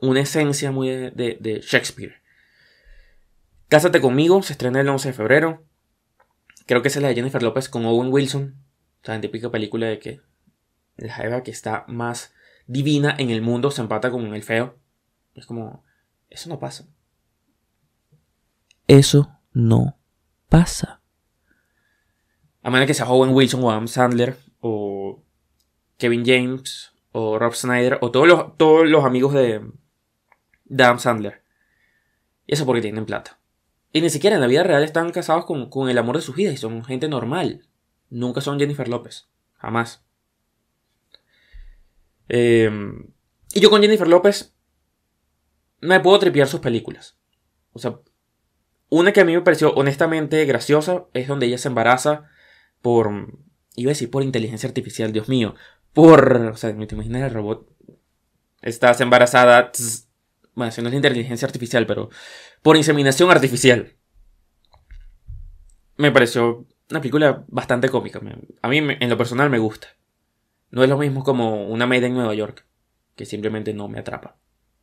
una 0.00 0.20
esencia 0.20 0.70
muy 0.72 0.88
de, 0.88 1.10
de, 1.38 1.60
Shakespeare. 1.60 2.14
Cásate 3.68 4.00
conmigo, 4.00 4.42
se 4.42 4.52
estrena 4.52 4.80
el 4.80 4.88
11 4.88 5.08
de 5.08 5.14
febrero. 5.14 5.64
Creo 6.66 6.82
que 6.82 6.88
es 6.88 6.96
la 6.96 7.08
de 7.08 7.14
Jennifer 7.14 7.42
López 7.42 7.68
con 7.68 7.84
Owen 7.84 8.12
Wilson. 8.12 8.56
O 9.02 9.06
sea, 9.06 9.20
típica 9.20 9.50
película 9.50 9.86
de 9.86 9.98
que 9.98 10.20
la 10.96 11.16
Eva 11.18 11.42
que 11.42 11.50
está 11.50 11.84
más 11.88 12.34
divina 12.66 13.14
en 13.18 13.30
el 13.30 13.42
mundo 13.42 13.70
se 13.70 13.82
empata 13.82 14.10
con 14.10 14.34
el 14.34 14.42
feo. 14.42 14.78
Es 15.34 15.46
como, 15.46 15.84
eso 16.30 16.48
no 16.48 16.58
pasa. 16.58 16.88
Eso 18.86 19.38
no 19.52 19.98
pasa. 20.48 21.00
A 22.62 22.70
menos 22.70 22.86
que 22.86 22.94
sea 22.94 23.08
Owen 23.08 23.34
Wilson 23.34 23.62
o 23.62 23.70
Adam 23.70 23.88
Sandler 23.88 24.36
o 24.60 25.22
Kevin 25.98 26.24
James 26.24 26.92
o 27.12 27.38
Rob 27.38 27.54
Snyder 27.54 27.98
o 28.00 28.10
todos 28.10 28.26
los, 28.26 28.56
todos 28.56 28.88
los 28.88 29.04
amigos 29.04 29.32
de, 29.34 29.62
Adam 30.78 30.98
Sandler. 30.98 31.42
Y 32.46 32.54
eso 32.54 32.66
porque 32.66 32.82
tienen 32.82 33.06
plata. 33.06 33.38
Y 33.92 34.00
ni 34.00 34.10
siquiera 34.10 34.36
en 34.36 34.42
la 34.42 34.48
vida 34.48 34.62
real 34.62 34.84
están 34.84 35.10
casados 35.10 35.46
con, 35.46 35.70
con 35.70 35.88
el 35.88 35.98
amor 35.98 36.16
de 36.16 36.22
sus 36.22 36.36
vidas 36.36 36.54
y 36.54 36.58
son 36.58 36.84
gente 36.84 37.08
normal. 37.08 37.66
Nunca 38.10 38.40
son 38.40 38.58
Jennifer 38.58 38.88
López. 38.88 39.28
Jamás. 39.54 40.05
Eh, 42.28 42.70
y 43.54 43.60
yo 43.60 43.70
con 43.70 43.80
Jennifer 43.80 44.08
López 44.08 44.54
me 45.80 46.00
puedo 46.00 46.18
tripear 46.18 46.48
sus 46.48 46.60
películas. 46.60 47.18
O 47.72 47.78
sea, 47.78 47.98
una 48.88 49.12
que 49.12 49.20
a 49.20 49.24
mí 49.24 49.34
me 49.34 49.42
pareció 49.42 49.72
honestamente 49.74 50.44
graciosa 50.44 51.06
es 51.12 51.28
donde 51.28 51.46
ella 51.46 51.58
se 51.58 51.68
embaraza 51.68 52.24
por. 52.80 53.10
Iba 53.74 53.90
a 53.90 53.92
decir 53.92 54.10
por 54.10 54.22
inteligencia 54.22 54.68
artificial, 54.68 55.12
Dios 55.12 55.28
mío. 55.28 55.54
Por. 55.92 56.36
O 56.36 56.56
sea, 56.56 56.76
¿te 56.76 56.94
imaginas 56.94 57.22
el 57.22 57.34
robot? 57.34 57.68
Estás 58.62 59.00
embarazada. 59.00 59.72
bueno, 60.54 60.68
eso 60.68 60.82
no 60.82 60.88
es 60.88 60.94
inteligencia 60.94 61.46
artificial, 61.46 61.86
pero. 61.86 62.10
Por 62.62 62.76
inseminación 62.76 63.30
artificial. 63.30 63.96
Me 65.96 66.12
pareció 66.12 66.66
una 66.90 67.00
película 67.00 67.44
bastante 67.48 67.88
cómica. 67.88 68.20
A 68.62 68.68
mí, 68.68 68.78
en 68.78 69.08
lo 69.08 69.16
personal, 69.16 69.50
me 69.50 69.58
gusta. 69.58 69.88
No 70.76 70.82
es 70.82 70.90
lo 70.90 70.98
mismo 70.98 71.24
como 71.24 71.66
una 71.68 71.86
Made 71.86 72.04
en 72.04 72.12
Nueva 72.12 72.34
York, 72.34 72.66
que 73.14 73.24
simplemente 73.24 73.72
no 73.72 73.88
me 73.88 73.98
atrapa. 73.98 74.36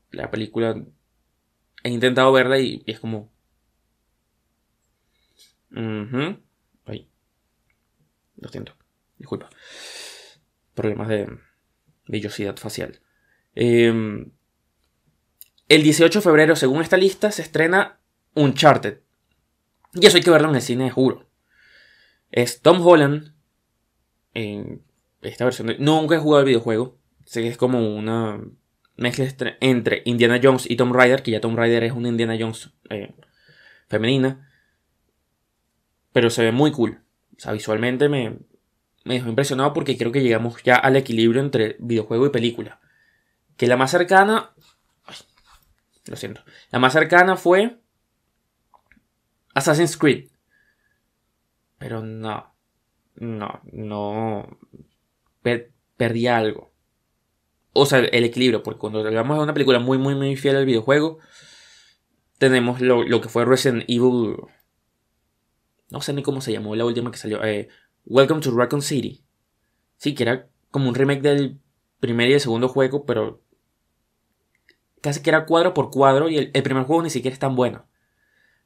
La 0.09 0.31
película 0.31 0.75
he 1.83 1.89
intentado 1.91 2.31
verla 2.31 2.57
y, 2.57 2.81
es 2.87 2.99
como... 2.99 3.31
Ay. 6.85 7.11
Lo 8.37 8.49
siento. 8.49 8.73
Disculpa. 9.19 9.51
Problemas 10.73 11.09
de 11.09 11.29
vellosidad 12.07 12.57
facial. 12.57 12.99
Em, 13.53 14.31
el 15.69 15.83
18 15.83 16.17
de 16.17 16.23
febrero, 16.23 16.55
según 16.55 16.81
esta 16.81 16.97
lista, 16.97 17.31
se 17.31 17.43
estrena 17.43 17.99
Uncharted. 18.33 19.01
Y 19.93 20.07
eso 20.07 20.17
hay 20.17 20.23
que 20.23 20.31
verlo 20.31 20.49
en 20.49 20.55
el 20.55 20.61
cine, 20.63 20.89
juro. 20.89 21.29
Es 22.31 22.63
Tom 22.63 22.81
Holland 22.81 23.35
en 24.33 24.81
esta 25.23 25.45
versión. 25.45 25.75
Nunca 25.79 26.15
he 26.15 26.19
jugado 26.19 26.41
el 26.41 26.47
videojuego. 26.47 26.97
Sé 27.25 27.41
que 27.41 27.47
es 27.47 27.57
como 27.57 27.95
una 27.95 28.41
mezcla 28.95 29.25
entre 29.59 30.01
Indiana 30.05 30.39
Jones 30.41 30.69
y 30.69 30.75
Tomb 30.75 30.93
Raider, 30.93 31.23
que 31.23 31.31
ya 31.31 31.41
Tomb 31.41 31.57
Raider 31.57 31.83
es 31.83 31.93
una 31.93 32.09
Indiana 32.09 32.35
Jones 32.39 32.71
eh, 32.89 33.13
femenina. 33.87 34.49
Pero 36.11 36.29
se 36.29 36.43
ve 36.43 36.51
muy 36.51 36.71
cool. 36.71 37.01
O 37.35 37.39
sea, 37.39 37.53
visualmente 37.53 38.09
me, 38.09 38.39
me 39.03 39.15
dejó 39.15 39.29
impresionado 39.29 39.73
porque 39.73 39.97
creo 39.97 40.11
que 40.11 40.21
llegamos 40.21 40.61
ya 40.63 40.75
al 40.75 40.95
equilibrio 40.95 41.41
entre 41.41 41.77
videojuego 41.79 42.27
y 42.27 42.29
película. 42.29 42.79
Que 43.57 43.67
la 43.67 43.77
más 43.77 43.91
cercana. 43.91 44.51
lo 46.05 46.15
siento. 46.15 46.41
La 46.71 46.79
más 46.79 46.93
cercana 46.93 47.35
fue. 47.35 47.79
Assassin's 49.53 49.97
Creed. 49.97 50.29
Pero 51.77 52.01
no. 52.01 52.53
No, 53.15 53.61
no 53.71 54.57
perdí 55.97 56.27
algo. 56.27 56.73
O 57.73 57.85
sea, 57.85 57.99
el 57.99 58.23
equilibrio, 58.23 58.63
porque 58.63 58.79
cuando 58.79 58.99
hablamos 58.99 59.37
de 59.37 59.43
una 59.43 59.53
película 59.53 59.79
muy, 59.79 59.97
muy, 59.97 60.15
muy 60.15 60.35
fiel 60.35 60.55
al 60.55 60.65
videojuego, 60.65 61.19
tenemos 62.37 62.81
lo, 62.81 63.21
que 63.21 63.29
fue 63.29 63.45
Resident 63.45 63.83
Evil. 63.87 64.37
No 65.89 66.01
sé 66.01 66.13
ni 66.13 66.23
cómo 66.23 66.41
se 66.41 66.51
llamó 66.51 66.75
la 66.75 66.85
última 66.85 67.11
que 67.11 67.17
salió. 67.17 67.43
Eh, 67.43 67.69
Welcome 68.05 68.41
to 68.41 68.51
Raccoon 68.51 68.81
City. 68.81 69.23
Sí, 69.97 70.13
que 70.13 70.23
era 70.23 70.47
como 70.69 70.89
un 70.89 70.95
remake 70.95 71.21
del 71.21 71.59
primer 71.99 72.29
y 72.29 72.33
el 72.33 72.39
segundo 72.39 72.67
juego, 72.67 73.05
pero 73.05 73.41
casi 75.01 75.21
que 75.21 75.29
era 75.29 75.45
cuadro 75.45 75.73
por 75.73 75.89
cuadro 75.89 76.29
y 76.29 76.37
el, 76.37 76.51
el, 76.53 76.63
primer 76.63 76.83
juego 76.83 77.01
ni 77.01 77.09
siquiera 77.09 77.33
es 77.33 77.39
tan 77.39 77.55
bueno. 77.55 77.87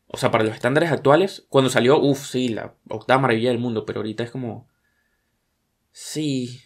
O 0.08 0.18
sea, 0.18 0.32
para 0.32 0.44
los 0.44 0.54
estándares 0.54 0.92
actuales, 0.92 1.46
cuando 1.50 1.70
salió, 1.70 2.00
uff, 2.00 2.26
sí, 2.26 2.50
la 2.50 2.76
octava 2.90 3.22
maravilla 3.22 3.50
del 3.50 3.60
mundo, 3.60 3.86
pero 3.86 4.00
ahorita 4.00 4.24
es 4.24 4.32
como... 4.32 4.68
Sí, 5.92 6.62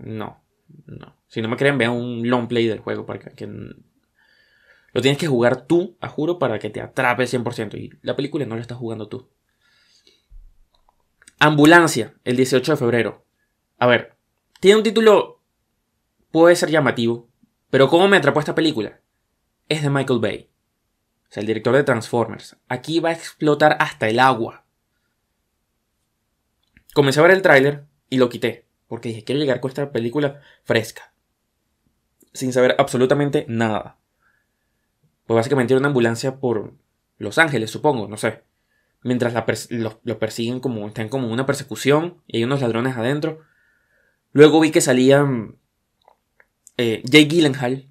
no, 0.00 0.42
no. 0.86 1.16
Si 1.28 1.40
no 1.40 1.48
me 1.48 1.56
creen, 1.56 1.78
vean 1.78 1.92
un 1.92 2.28
long 2.28 2.48
play 2.48 2.66
del 2.66 2.80
juego 2.80 3.06
para 3.06 3.20
que, 3.20 3.46
lo 3.46 5.02
tienes 5.02 5.18
que 5.18 5.28
jugar 5.28 5.66
tú, 5.66 5.96
a 6.00 6.08
juro, 6.08 6.38
para 6.38 6.58
que 6.58 6.70
te 6.70 6.80
atrape 6.80 7.24
100%. 7.24 7.78
Y 7.78 7.90
la 8.02 8.16
película 8.16 8.44
no 8.46 8.56
la 8.56 8.62
estás 8.62 8.78
jugando 8.78 9.08
tú. 9.08 9.30
Ambulancia, 11.38 12.14
el 12.24 12.36
18 12.36 12.72
de 12.72 12.76
febrero. 12.76 13.24
A 13.78 13.86
ver, 13.86 14.16
tiene 14.58 14.78
un 14.78 14.82
título. 14.82 15.40
Puede 16.30 16.56
ser 16.56 16.70
llamativo. 16.70 17.28
Pero 17.70 17.88
¿cómo 17.88 18.08
me 18.08 18.16
atrapó 18.16 18.40
esta 18.40 18.54
película? 18.54 19.00
Es 19.68 19.82
de 19.82 19.90
Michael 19.90 20.20
Bay. 20.20 20.50
O 21.28 21.32
sea, 21.32 21.40
el 21.42 21.46
director 21.46 21.74
de 21.74 21.84
Transformers. 21.84 22.56
Aquí 22.68 22.98
va 22.98 23.10
a 23.10 23.14
explotar 23.14 23.76
hasta 23.78 24.08
el 24.08 24.18
agua. 24.18 24.64
Comencé 26.92 27.20
a 27.20 27.22
ver 27.22 27.32
el 27.32 27.42
tráiler 27.42 27.86
y 28.08 28.16
lo 28.16 28.28
quité. 28.28 28.66
Porque 28.90 29.10
dije, 29.10 29.22
quiero 29.22 29.40
llegar 29.40 29.60
con 29.60 29.68
esta 29.68 29.92
película 29.92 30.40
fresca. 30.64 31.12
Sin 32.32 32.52
saber 32.52 32.74
absolutamente 32.76 33.46
nada. 33.48 33.98
Pues 35.28 35.36
básicamente 35.36 35.72
era 35.72 35.78
una 35.78 35.86
ambulancia 35.86 36.40
por 36.40 36.74
Los 37.16 37.38
Ángeles, 37.38 37.70
supongo, 37.70 38.08
no 38.08 38.16
sé. 38.16 38.42
Mientras 39.04 39.32
lo, 39.70 40.18
persiguen 40.18 40.58
como, 40.58 40.88
están 40.88 41.08
como 41.08 41.32
una 41.32 41.46
persecución 41.46 42.20
y 42.26 42.38
hay 42.38 42.44
unos 42.44 42.62
ladrones 42.62 42.96
adentro. 42.96 43.42
Luego 44.32 44.58
vi 44.58 44.72
que 44.72 44.80
salía 44.80 45.24
eh, 46.76 47.04
Jay 47.08 47.28
Gyllenhaal, 47.28 47.88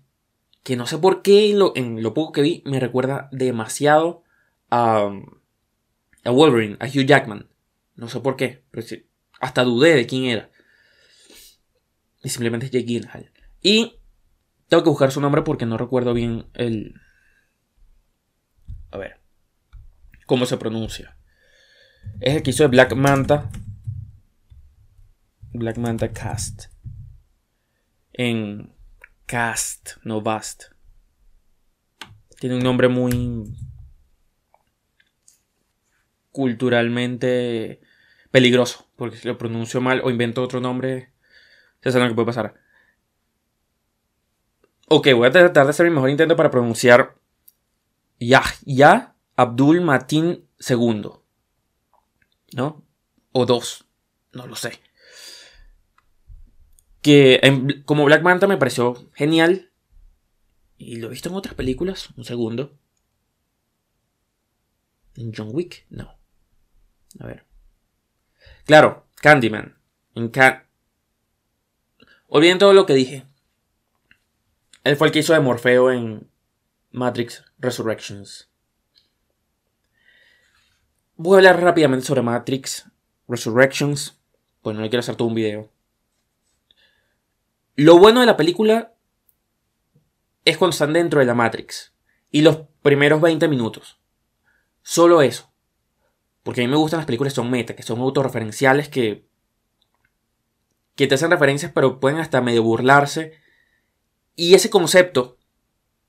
que 0.63 0.75
no 0.75 0.85
sé 0.85 0.97
por 0.97 1.21
qué 1.21 1.51
en 1.75 2.03
lo, 2.03 2.13
poco 2.13 2.33
que 2.33 2.41
vi 2.41 2.61
me 2.65 2.81
recuerda 2.81 3.29
demasiado 3.31 4.23
a, 4.69 5.09
a 6.25 6.29
Wolverine, 6.29 6.75
a 6.81 6.87
Hugh 6.87 7.05
Jackman. 7.05 7.47
No 7.95 8.09
sé 8.09 8.19
por 8.19 8.35
qué, 8.35 8.65
hasta 9.39 9.63
dudé 9.63 9.95
de 9.95 10.05
quién 10.05 10.25
era. 10.25 10.49
Y 12.21 12.29
simplemente 12.29 12.65
es 12.65 12.71
Jake 12.71 12.85
Gyllenhaal. 12.85 13.31
Y 13.61 13.99
tengo 14.67 14.83
que 14.83 14.89
buscar 14.89 15.11
su 15.11 15.21
nombre 15.21 15.41
porque 15.41 15.65
no 15.65 15.77
recuerdo 15.77 16.13
bien 16.13 16.47
el... 16.53 16.95
A 18.91 18.97
ver. 18.97 19.19
¿Cómo 20.25 20.45
se 20.45 20.57
pronuncia? 20.57 21.17
Es 22.19 22.35
el 22.35 22.43
que 22.43 22.51
hizo 22.51 22.63
de 22.63 22.69
Black 22.69 22.95
Manta. 22.95 23.49
Black 25.53 25.77
Manta 25.77 26.11
Cast. 26.11 26.65
En 28.13 28.73
Cast, 29.25 29.97
no 30.03 30.21
Bast. 30.21 30.65
Tiene 32.39 32.55
un 32.55 32.63
nombre 32.63 32.88
muy 32.88 33.55
culturalmente 36.31 37.81
peligroso. 38.31 38.89
Porque 38.95 39.17
si 39.17 39.27
lo 39.27 39.38
pronuncio 39.38 39.81
mal 39.81 40.01
o 40.03 40.09
invento 40.09 40.43
otro 40.43 40.59
nombre, 40.59 41.11
ya 41.81 41.91
saben 41.91 42.07
lo 42.07 42.12
que 42.12 42.15
puede 42.15 42.25
pasar. 42.27 42.55
Ok, 44.88 45.07
voy 45.13 45.27
a 45.27 45.31
tratar 45.31 45.65
de 45.65 45.69
hacer 45.69 45.88
mi 45.88 45.93
mejor 45.93 46.09
intento 46.09 46.36
para 46.36 46.50
pronunciar 46.50 47.15
Yahya 48.19 49.15
Abdul 49.36 49.81
Matin 49.81 50.48
II. 50.67 51.12
¿No? 52.53 52.86
O 53.31 53.45
dos. 53.45 53.86
No 54.33 54.48
lo 54.48 54.55
sé. 54.55 54.79
Que 57.01 57.81
como 57.86 58.05
Black 58.05 58.24
Manta 58.24 58.48
me 58.48 58.57
pareció 58.57 59.09
genial. 59.13 59.71
Y 60.77 60.98
lo 60.98 61.07
he 61.07 61.12
visto 61.12 61.29
en 61.29 61.36
otras 61.36 61.55
películas. 61.55 62.09
Un 62.17 62.24
segundo. 62.24 62.77
¿En 65.15 65.31
John 65.36 65.50
Wick? 65.53 65.86
No. 65.89 66.17
A 67.19 67.27
ver. 67.27 67.45
Claro, 68.65 69.07
Candyman. 69.15 69.77
En 70.15 70.29
Can 70.29 70.68
Olviden 72.31 72.59
todo 72.59 72.74
lo 72.74 72.86
que 72.86 72.93
dije. 72.93 73.25
Él 74.83 74.95
fue 74.95 75.07
el 75.07 75.13
que 75.13 75.19
hizo 75.19 75.33
de 75.33 75.39
Morfeo 75.39 75.91
en 75.91 76.29
Matrix 76.91 77.43
Resurrections. 77.57 78.50
Voy 81.15 81.33
a 81.33 81.38
hablar 81.38 81.62
rápidamente 81.62 82.05
sobre 82.05 82.21
Matrix 82.21 82.86
Resurrections. 83.27 84.19
Pues 84.62 84.75
no 84.75 84.83
le 84.83 84.89
quiero 84.89 85.00
hacer 85.00 85.15
todo 85.15 85.27
un 85.27 85.33
video. 85.33 85.71
Lo 87.75 87.98
bueno 87.98 88.19
de 88.19 88.27
la 88.27 88.38
película 88.38 88.93
es 90.45 90.57
cuando 90.57 90.74
están 90.74 90.93
dentro 90.93 91.19
de 91.19 91.25
la 91.25 91.33
Matrix. 91.33 91.93
Y 92.29 92.41
los 92.41 92.59
primeros 92.83 93.21
20 93.21 93.48
minutos. 93.48 94.00
Solo 94.83 95.24
eso. 95.24 95.51
Porque 96.43 96.62
a 96.62 96.63
mí 96.63 96.69
me 96.69 96.77
gustan 96.77 97.00
las 97.00 97.07
películas 97.07 97.33
que 97.33 97.38
son 97.38 97.50
meta, 97.50 97.75
que 97.75 97.83
son 97.83 98.00
autorreferenciales, 98.00 98.88
que, 98.88 99.28
que 100.99 101.07
te 101.07 101.15
hacen 101.15 101.31
referencias, 101.31 101.71
pero 101.73 102.01
pueden 102.01 102.19
hasta 102.19 102.41
medio 102.41 102.61
burlarse. 102.61 103.31
Y 104.35 104.53
ese 104.53 104.69
concepto 104.69 105.37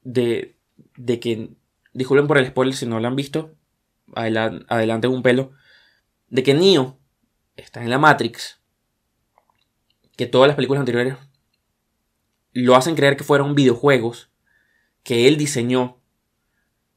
de, 0.02 0.56
de 0.96 1.20
que, 1.20 1.50
disculpen 1.92 2.26
por 2.26 2.38
el 2.38 2.48
spoiler 2.48 2.74
si 2.74 2.86
no 2.86 2.98
lo 2.98 3.06
han 3.06 3.14
visto, 3.14 3.54
adelante 4.12 5.06
un 5.06 5.22
pelo, 5.22 5.52
de 6.26 6.42
que 6.42 6.54
Neo 6.54 6.98
está 7.54 7.84
en 7.84 7.90
la 7.90 8.00
Matrix, 8.00 8.60
que 10.16 10.26
todas 10.26 10.48
las 10.48 10.56
películas 10.56 10.80
anteriores 10.80 11.14
lo 12.52 12.74
hacen 12.74 12.96
creer 12.96 13.16
que 13.16 13.22
fueron 13.22 13.54
videojuegos 13.54 14.32
que 15.04 15.28
él 15.28 15.36
diseñó 15.36 16.00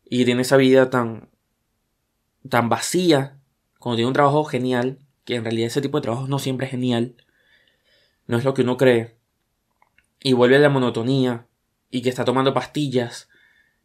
y 0.04 0.26
tiene 0.26 0.42
esa 0.42 0.58
vida 0.58 0.90
tan 0.90 1.30
tan 2.50 2.70
vacía 2.70 3.40
cuando 3.78 3.98
tiene 3.98 4.08
un 4.08 4.16
trabajo 4.16 4.46
genial 4.46 4.98
que 5.26 5.36
en 5.36 5.44
realidad 5.44 5.68
ese 5.68 5.82
tipo 5.82 6.00
de 6.00 6.02
trabajo 6.02 6.28
no 6.28 6.40
siempre 6.40 6.66
es 6.66 6.72
genial 6.72 7.23
no 8.28 8.38
es 8.38 8.44
lo 8.44 8.54
que 8.54 8.62
uno 8.62 8.78
cree 8.78 9.16
y 10.22 10.34
vuelve 10.34 10.56
a 10.56 10.60
la 10.60 10.70
monotonía 10.70 11.48
y 11.90 12.02
que 12.02 12.10
está 12.10 12.26
tomando 12.26 12.54
pastillas 12.54 13.30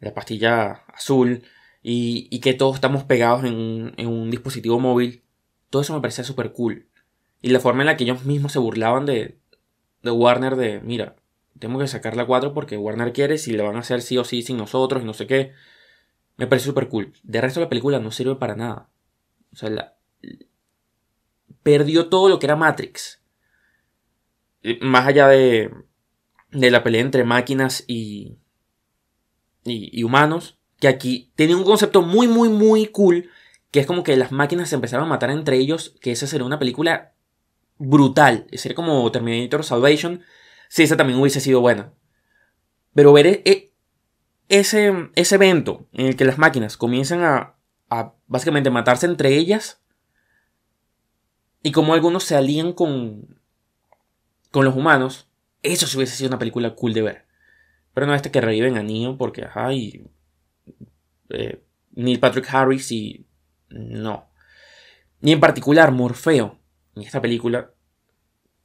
la 0.01 0.15
pastilla 0.15 0.85
azul 0.93 1.43
y, 1.83 2.39
que 2.41 2.55
todos 2.55 2.77
estamos 2.77 3.05
pegados 3.05 3.45
en 3.45 3.55
un, 3.55 3.95
en 3.97 4.09
un 4.09 4.31
dispositivo 4.31 4.79
móvil 4.79 5.23
todo 5.71 5.83
eso 5.83 5.95
me 5.95 6.01
parecía 6.01 6.25
súper 6.25 6.53
cool 6.53 6.89
y 7.41 7.51
la 7.51 7.61
forma 7.61 7.83
en 7.83 7.87
la 7.87 7.97
que 7.97 8.05
ellos 8.05 8.25
mismos 8.25 8.53
se 8.53 8.59
burlaban 8.59 9.07
de, 9.07 9.39
de 10.03 10.11
Warner 10.11 10.57
de 10.57 10.81
mira 10.81 11.17
tengo 11.59 11.79
que 11.79 11.89
sacar 11.89 12.17
la 12.17 12.27
4 12.27 12.55
porque 12.55 12.77
Warner 12.77 13.13
quiere, 13.13 13.39
si 13.39 13.53
la 13.53 13.65
van 13.65 13.77
a 13.77 13.81
hacer 13.81 14.03
sí 14.03 14.17
o 14.19 14.25
sí 14.25 14.43
sin 14.43 14.57
nosotros 14.57 15.03
y 15.03 15.07
no 15.07 15.15
sé 15.15 15.27
qué. 15.27 15.53
Me 16.37 16.47
parece 16.47 16.67
súper 16.67 16.89
cool. 16.89 17.13
De 17.23 17.41
resto 17.41 17.61
la 17.61 17.69
película 17.69 17.99
no 17.99 18.11
sirve 18.11 18.37
para 18.37 18.55
nada. 18.55 18.91
O 19.53 19.57
sea, 19.57 19.71
la... 19.71 19.97
perdió 21.63 22.09
todo 22.09 22.29
lo 22.29 22.39
que 22.39 22.47
era 22.47 22.57
Matrix. 22.57 23.23
Más 24.81 25.07
allá 25.07 25.29
de, 25.29 25.71
de 26.51 26.71
la 26.71 26.83
pelea 26.83 27.01
entre 27.01 27.25
máquinas 27.25 27.85
y, 27.87 28.39
y, 29.65 30.03
humanos. 30.03 30.59
Que 30.81 30.89
aquí 30.89 31.33
tiene 31.35 31.55
un 31.55 31.65
concepto 31.65 32.03
muy, 32.03 32.29
muy, 32.29 32.49
muy 32.49 32.87
cool. 32.87 33.31
Que 33.71 33.81
es 33.81 33.87
como 33.87 34.03
que 34.03 34.17
las 34.17 34.33
máquinas 34.33 34.69
se 34.69 34.75
empezaron 34.75 35.07
a 35.07 35.09
matar 35.09 35.31
entre 35.31 35.57
ellos. 35.57 35.97
Que 36.01 36.13
esa 36.13 36.27
sería 36.27 36.47
una 36.47 36.59
película 36.59 37.15
brutal. 37.79 38.47
Sería 38.53 38.77
como 38.77 39.11
Terminator 39.11 39.65
Salvation 39.65 40.23
Sí, 40.69 40.83
esa 40.83 40.97
también 40.97 41.19
hubiese 41.19 41.41
sido 41.41 41.61
buena. 41.61 41.93
Pero 42.95 43.13
ver 43.13 43.27
e, 43.27 43.43
e, 43.45 43.73
ese, 44.49 45.11
ese 45.15 45.35
evento 45.35 45.89
en 45.93 46.07
el 46.07 46.17
que 46.17 46.25
las 46.25 46.39
máquinas 46.39 46.77
comienzan 46.77 47.23
a, 47.23 47.55
a 47.91 48.15
básicamente 48.27 48.71
matarse 48.71 49.07
entre 49.07 49.35
ellas 49.35 49.81
y 51.63 51.73
como 51.73 51.95
algunos 51.95 52.25
se 52.25 52.37
alían 52.37 52.73
con, 52.73 53.38
con 54.59 54.65
los 54.65 54.75
humanos, 54.75 55.29
eso 55.63 55.87
sí 55.87 55.97
hubiese 55.97 56.17
sido 56.17 56.31
una 56.31 56.41
película 56.41 56.75
cool 56.75 56.93
de 56.93 57.03
ver. 57.03 57.27
Pero 57.95 58.09
no 58.09 58.15
este 58.17 58.33
que 58.33 58.41
reviven 58.41 58.77
a 58.77 58.83
Neo 58.83 59.17
porque, 59.17 59.45
ajá, 59.45 59.73
y. 59.73 60.05
Eh, 61.29 61.63
Neil 61.93 62.19
Patrick 62.19 62.53
Harris 62.53 62.91
y. 62.91 63.25
No. 63.69 64.29
Ni 65.21 65.31
en 65.31 65.39
particular 65.39 65.93
Morfeo, 65.93 66.59
en 66.97 67.03
esta 67.03 67.21
película, 67.21 67.71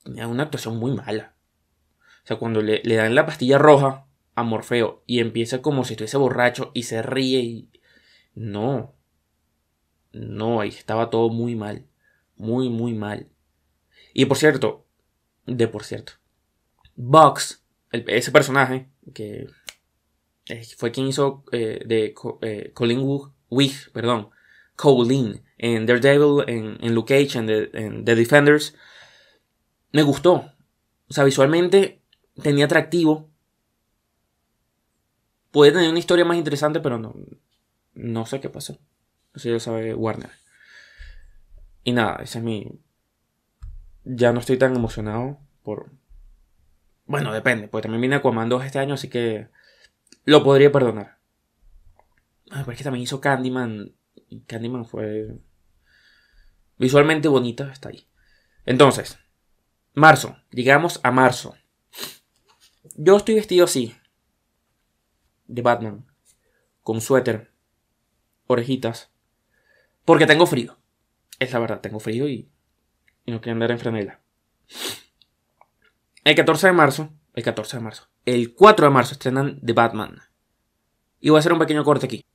tenía 0.03 0.27
una 0.27 0.41
actuación 0.41 0.77
muy 0.77 0.93
mala. 0.93 1.35
O 2.23 2.27
sea, 2.27 2.37
cuando 2.37 2.63
le, 2.63 2.81
dan 2.83 3.13
la 3.13 3.27
pastilla 3.27 3.59
roja 3.59 4.07
a 4.33 4.41
Morfeo 4.41 5.03
y 5.05 5.19
empieza 5.19 5.61
como 5.61 5.85
si 5.85 5.93
estuviese 5.93 6.17
borracho 6.17 6.71
y 6.73 6.83
se 6.83 7.03
ríe 7.03 7.39
y... 7.41 7.69
No. 8.33 8.95
No, 10.11 10.59
ahí 10.59 10.69
estaba 10.69 11.11
todo 11.11 11.29
muy 11.29 11.55
mal. 11.55 11.85
Muy, 12.35 12.69
muy 12.69 12.95
mal. 12.95 13.29
Y 14.15 14.25
por 14.25 14.37
cierto, 14.37 14.82
de 15.45 15.67
por 15.67 15.83
cierto, 15.83 16.13
Bugs, 16.95 17.63
ese 17.91 18.31
personaje 18.31 18.89
que 19.13 19.47
fue 20.77 20.91
quien 20.91 21.07
hizo 21.07 21.43
eh, 21.51 21.81
de 21.85 22.13
eh, 22.41 22.71
Colin 22.73 23.19
Wig, 23.49 23.91
perdón, 23.91 24.29
Colin 24.75 25.43
en 25.57 25.85
Daredevil, 25.85 26.43
en, 26.47 26.77
en 26.81 26.95
Luke 26.95 27.13
Cage, 27.13 27.37
en 27.37 28.05
The 28.05 28.15
Defenders, 28.15 28.75
me 29.93 30.03
gustó. 30.03 30.51
O 31.07 31.13
sea, 31.13 31.23
visualmente 31.23 32.01
tenía 32.41 32.65
atractivo. 32.65 33.29
Puede 35.51 35.71
tener 35.71 35.89
una 35.89 35.99
historia 35.99 36.25
más 36.25 36.37
interesante, 36.37 36.79
pero 36.79 36.97
no, 36.97 37.15
no 37.93 38.25
sé 38.25 38.41
qué 38.41 38.49
pasó. 38.49 38.79
Eso 39.35 39.49
ya 39.49 39.59
sabe 39.59 39.93
Warner. 39.93 40.31
Y 41.83 41.91
nada, 41.91 42.19
ese 42.23 42.39
es 42.39 42.43
mi. 42.43 42.81
Ya 44.05 44.31
no 44.33 44.39
estoy 44.39 44.57
tan 44.57 44.75
emocionado 44.75 45.39
por. 45.63 45.91
Bueno, 47.05 47.33
depende, 47.33 47.67
porque 47.67 47.83
también 47.83 48.01
viene 48.01 48.15
Aquaman 48.15 48.49
2 48.49 48.65
este 48.65 48.79
año, 48.79 48.95
así 48.95 49.09
que. 49.09 49.49
Lo 50.25 50.43
podría 50.43 50.71
perdonar. 50.71 51.17
Ah, 52.49 52.61
pero 52.61 52.71
es 52.71 52.77
que 52.77 52.83
también 52.83 53.03
hizo 53.03 53.19
Candyman. 53.19 53.93
Candyman 54.47 54.85
fue. 54.85 55.37
Visualmente 56.77 57.27
bonita, 57.27 57.71
está 57.71 57.89
ahí. 57.89 58.07
Entonces, 58.65 59.19
marzo. 59.93 60.37
Llegamos 60.51 60.99
a 61.03 61.11
marzo. 61.11 61.55
Yo 62.95 63.17
estoy 63.17 63.35
vestido 63.35 63.65
así. 63.65 63.95
De 65.47 65.61
Batman. 65.61 66.05
Con 66.81 67.01
suéter. 67.01 67.51
Orejitas. 68.47 69.11
Porque 70.05 70.25
tengo 70.25 70.45
frío. 70.45 70.77
Es 71.39 71.51
la 71.51 71.59
verdad, 71.59 71.81
tengo 71.81 71.99
frío 71.99 72.27
y, 72.27 72.52
y 73.25 73.31
no 73.31 73.41
quiero 73.41 73.53
andar 73.53 73.71
en 73.71 73.79
franela. 73.79 74.19
El 76.23 76.35
14 76.35 76.67
de 76.67 76.73
marzo. 76.73 77.13
El 77.33 77.43
14 77.43 77.77
de 77.77 77.83
marzo. 77.83 78.09
El 78.25 78.53
4 78.53 78.85
de 78.85 78.91
marzo 78.91 79.13
estrenan 79.13 79.59
The 79.65 79.73
Batman. 79.73 80.21
Y 81.19 81.29
voy 81.29 81.37
a 81.37 81.39
hacer 81.39 81.53
un 81.53 81.59
pequeño 81.59 81.83
corte 81.83 82.05
aquí. 82.05 82.25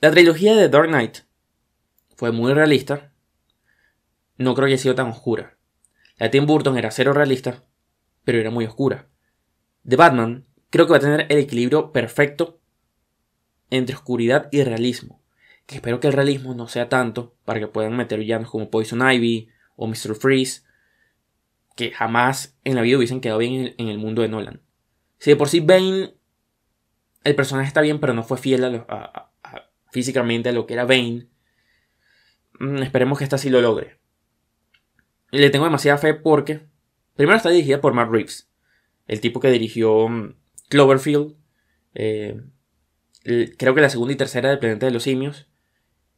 La 0.00 0.10
trilogía 0.10 0.54
de 0.54 0.68
Dark 0.68 0.88
Knight 0.88 1.18
fue 2.16 2.32
muy 2.32 2.52
realista. 2.52 3.12
No 4.36 4.54
creo 4.54 4.66
que 4.66 4.74
haya 4.74 4.82
sido 4.82 4.94
tan 4.94 5.08
oscura. 5.08 5.56
La 6.16 6.26
de 6.26 6.30
Tim 6.30 6.46
Burton 6.46 6.76
era 6.76 6.90
cero 6.90 7.12
realista, 7.12 7.64
pero 8.24 8.38
era 8.38 8.50
muy 8.50 8.64
oscura 8.64 9.08
de 9.86 9.94
Batman 9.94 10.44
creo 10.70 10.86
que 10.86 10.90
va 10.90 10.96
a 10.96 11.00
tener 11.00 11.26
el 11.28 11.38
equilibrio 11.38 11.92
perfecto 11.92 12.60
entre 13.70 13.94
oscuridad 13.94 14.48
y 14.50 14.64
realismo. 14.64 15.22
Que 15.64 15.76
espero 15.76 16.00
que 16.00 16.08
el 16.08 16.12
realismo 16.12 16.54
no 16.54 16.66
sea 16.66 16.88
tanto 16.88 17.36
para 17.44 17.60
que 17.60 17.68
puedan 17.68 17.96
meter 17.96 18.18
villanos 18.18 18.50
como 18.50 18.68
Poison 18.68 19.08
Ivy 19.08 19.48
o 19.76 19.86
Mr. 19.86 20.14
Freeze, 20.14 20.62
que 21.76 21.92
jamás 21.92 22.58
en 22.64 22.74
la 22.74 22.82
vida 22.82 22.96
hubiesen 22.96 23.20
quedado 23.20 23.38
bien 23.38 23.74
en 23.78 23.88
el 23.88 23.98
mundo 23.98 24.22
de 24.22 24.28
Nolan. 24.28 24.62
Si 25.18 25.30
de 25.30 25.36
por 25.36 25.48
sí 25.48 25.60
Bane, 25.60 26.14
el 27.24 27.34
personaje 27.34 27.68
está 27.68 27.80
bien, 27.80 28.00
pero 28.00 28.14
no 28.14 28.22
fue 28.22 28.38
fiel 28.38 28.64
a 28.64 29.32
físicamente 29.90 30.50
a 30.50 30.52
lo 30.52 30.66
que 30.66 30.74
era 30.74 30.84
Bane, 30.84 31.28
mm, 32.58 32.82
esperemos 32.82 33.18
que 33.18 33.24
esta 33.24 33.38
sí 33.38 33.48
lo 33.48 33.60
logre. 33.60 33.98
Le 35.30 35.50
tengo 35.50 35.64
demasiada 35.64 35.98
fe 35.98 36.14
porque, 36.14 36.66
primero 37.14 37.36
está 37.36 37.50
dirigida 37.50 37.80
por 37.80 37.94
Matt 37.94 38.10
Reeves, 38.10 38.50
el 39.06 39.20
tipo 39.20 39.40
que 39.40 39.50
dirigió 39.50 40.08
mm, 40.08 40.34
Cloverfield, 40.68 41.36
eh, 41.94 42.42
creo 43.56 43.74
que 43.74 43.80
la 43.80 43.90
segunda 43.90 44.12
y 44.12 44.16
tercera 44.16 44.50
del 44.50 44.58
Planeta 44.58 44.86
de 44.86 44.92
los 44.92 45.04
Simios. 45.04 45.48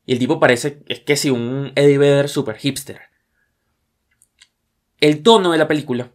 Y 0.04 0.12
el 0.12 0.18
tipo 0.18 0.40
parece, 0.40 0.82
es 0.88 1.00
que 1.00 1.16
sí, 1.16 1.30
un 1.30 1.72
Eddie 1.74 1.98
Vedder 1.98 2.28
super 2.28 2.56
hipster. 2.56 3.00
El 5.00 5.22
tono 5.22 5.52
de 5.52 5.58
la 5.58 5.68
película 5.68 6.12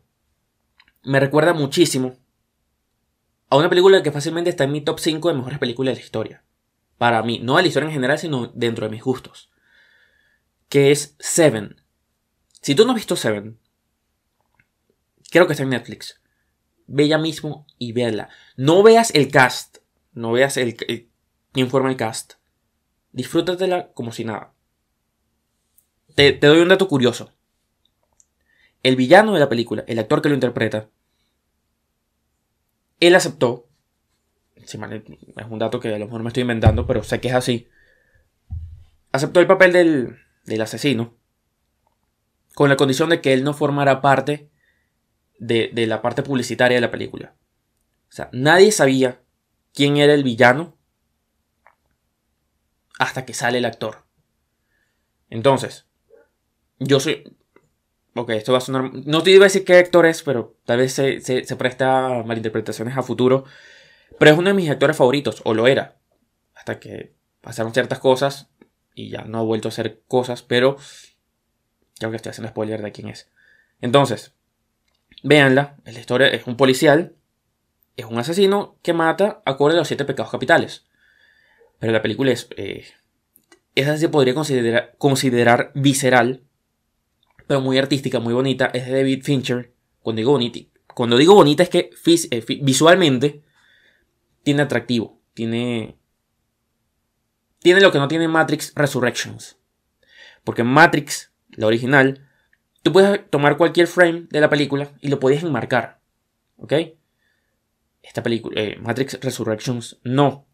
me 1.04 1.20
recuerda 1.20 1.54
muchísimo 1.54 2.16
a 3.50 3.58
una 3.58 3.70
película 3.70 4.04
que 4.04 4.12
fácilmente 4.12 4.50
está 4.50 4.64
en 4.64 4.72
mi 4.72 4.82
top 4.82 5.00
5 5.00 5.30
de 5.30 5.36
mejores 5.36 5.60
películas 5.60 5.94
de 5.94 6.00
la 6.00 6.06
historia. 6.06 6.44
Para 6.98 7.22
mí, 7.24 7.40
no 7.40 7.58
de 7.58 7.64
la 7.64 7.68
historia 7.68 7.88
en 7.88 7.94
general, 7.94 8.18
sino 8.18 8.48
dentro 8.48 8.86
de 8.86 8.92
mis 8.92 9.04
gustos. 9.04 9.50
Que 10.70 10.92
es 10.92 11.16
Seven. 11.20 11.82
Si 12.62 12.76
tú 12.76 12.86
no 12.86 12.92
has 12.92 12.96
visto 12.96 13.16
Seven, 13.16 13.60
creo 15.30 15.46
que 15.46 15.54
está 15.54 15.64
en 15.64 15.70
Netflix 15.70 16.24
ve 16.88 17.08
ya 17.08 17.18
mismo 17.18 17.66
y 17.78 17.92
véala. 17.92 18.30
No 18.56 18.84
veas 18.84 19.14
el 19.14 19.32
cast, 19.32 19.78
no 20.14 20.32
veas 20.32 20.58
el, 20.58 20.76
quién 21.52 21.70
forma 21.70 21.90
el 21.90 21.98
cast. 21.98 22.34
Disfrútatela 23.12 23.92
como 23.94 24.12
si 24.12 24.26
nada. 24.26 24.54
Te, 26.16 26.34
doy 26.34 26.60
un 26.60 26.70
dato 26.70 26.88
curioso. 26.88 27.32
El 28.84 28.96
villano 28.96 29.34
de 29.34 29.40
la 29.40 29.50
película, 29.50 29.84
el 29.88 30.00
actor 30.00 30.22
que 30.22 30.30
lo 30.30 30.36
interpreta, 30.36 30.90
él 33.00 33.16
aceptó, 33.16 33.68
es 34.56 34.76
un 34.76 35.60
dato 35.60 35.80
que 35.80 35.94
a 35.94 36.00
lo 36.00 36.06
mejor 36.06 36.22
me 36.22 36.30
estoy 36.30 36.42
inventando, 36.42 36.86
pero 36.86 37.04
sé 37.04 37.20
que 37.20 37.30
es 37.30 37.34
así, 37.34 37.68
aceptó 39.12 39.40
el 39.40 39.48
papel 39.48 39.74
del, 39.74 40.18
del 40.46 40.62
asesino 40.62 41.18
con 42.54 42.70
la 42.70 42.78
condición 42.78 43.10
de 43.10 43.22
que 43.22 43.34
él 43.34 43.44
no 43.44 43.54
formara 43.54 44.02
parte 44.02 44.50
de, 45.40 45.70
de, 45.74 45.88
la 45.88 46.02
parte 46.02 46.24
publicitaria 46.24 46.76
de 46.76 46.82
la 46.82 46.92
película. 46.92 47.36
O 48.10 48.12
sea, 48.12 48.30
nadie 48.32 48.72
sabía 48.72 49.22
quién 49.74 49.98
era 49.98 50.14
el 50.14 50.24
villano 50.24 50.78
hasta 53.00 53.26
que 53.26 53.34
sale 53.34 53.58
el 53.58 53.66
actor. 53.66 54.06
Entonces, 55.30 55.88
yo 56.80 57.00
soy... 57.00 57.36
Ok, 58.16 58.30
esto 58.32 58.52
va 58.52 58.60
a 58.60 58.62
sonar... 58.62 58.94
No 58.94 59.24
te 59.24 59.32
iba 59.32 59.46
a 59.46 59.48
decir 59.48 59.66
qué 59.66 59.78
actor 59.78 60.06
es, 60.06 60.22
pero 60.22 60.56
tal 60.66 60.78
vez 60.78 60.94
se, 60.94 61.20
se, 61.22 61.56
presta 61.56 62.20
a 62.20 62.24
malinterpretaciones 62.24 62.96
a 62.96 63.02
futuro. 63.02 63.46
Pero 64.20 64.32
es 64.32 64.38
uno 64.38 64.50
de 64.50 64.54
mis 64.54 64.70
actores 64.70 64.96
favoritos, 64.96 65.42
o 65.46 65.54
lo 65.54 65.68
era. 65.68 65.98
Hasta 66.54 66.80
que 66.80 67.14
pasaron 67.42 67.74
ciertas 67.74 68.00
cosas 68.00 68.50
y 68.96 69.10
ya 69.10 69.24
no 69.24 69.40
ha 69.40 69.44
vuelto 69.44 69.68
a 69.68 69.72
hacer 69.72 70.02
cosas, 70.08 70.44
pero 70.44 70.78
creo 71.98 72.12
que 72.12 72.18
estoy 72.18 72.30
haciendo 72.30 72.50
spoiler 72.50 72.82
de 72.82 72.92
quién 72.92 73.10
es. 73.10 73.30
Entonces, 73.82 74.34
véanla, 75.24 75.78
la 75.84 76.00
historia 76.00 76.28
es 76.28 76.46
un 76.48 76.56
policial, 76.56 77.16
es 77.98 78.06
un 78.06 78.18
asesino 78.20 78.78
que 78.82 78.94
mata 78.94 79.42
acorde 79.46 79.76
a 79.76 79.80
los 79.80 79.88
siete 79.88 80.06
pecados 80.06 80.32
capitales. 80.32 80.86
Pero 81.80 81.92
la 81.92 82.02
película 82.02 82.32
es, 82.32 82.48
eh, 82.56 82.86
esa 83.76 83.98
se 83.98 84.10
podría 84.10 84.34
considerar, 84.34 84.96
considerar 84.98 85.72
visceral, 85.74 86.44
muy 87.62 87.78
artística, 87.78 88.20
muy 88.20 88.34
bonita. 88.34 88.68
Es 88.68 88.86
de 88.86 88.94
David 88.94 89.24
Fincher. 89.24 89.74
Cuando 90.02 90.20
digo 90.20 90.32
bonita, 90.32 90.60
cuando 90.94 91.18
digo 91.18 91.34
bonita 91.36 91.64
es 91.64 91.70
que 91.70 91.90
eh, 92.06 92.46
visualmente 92.62 93.44
tiene 94.44 94.62
atractivo, 94.62 95.22
tiene 95.34 95.98
tiene 97.60 97.80
lo 97.80 97.92
que 97.92 97.98
no 97.98 98.10
tiene 98.10 98.28
Matrix 98.28 98.74
Resurrections. 98.76 99.58
Porque 100.44 100.64
Matrix, 100.64 101.32
la 101.52 101.68
original, 101.68 102.28
tú 102.84 102.92
puedes 102.92 103.30
tomar 103.30 103.58
cualquier 103.58 103.88
frame 103.88 104.28
de 104.30 104.42
la 104.42 104.50
película 104.50 104.92
y 105.00 105.08
lo 105.08 105.20
puedes 105.20 105.42
enmarcar. 105.42 106.02
¿Ok? 106.58 106.74
Esta 108.02 108.22
película, 108.22 108.60
eh, 108.60 108.78
Matrix 108.82 109.18
Resurrections, 109.22 109.98
no. 110.04 110.46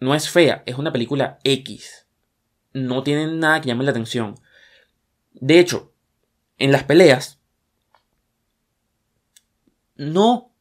No 0.00 0.14
es 0.14 0.30
fea, 0.30 0.62
es 0.64 0.78
una 0.78 0.90
película 0.90 1.38
X. 1.44 2.06
No 2.72 3.02
tiene 3.02 3.26
nada 3.26 3.60
que 3.60 3.68
llame 3.68 3.84
la 3.84 3.90
atención. 3.90 4.36
De 5.32 5.58
hecho, 5.58 5.92
en 6.58 6.72
las 6.72 6.84
peleas, 6.84 7.40
no 9.96 10.52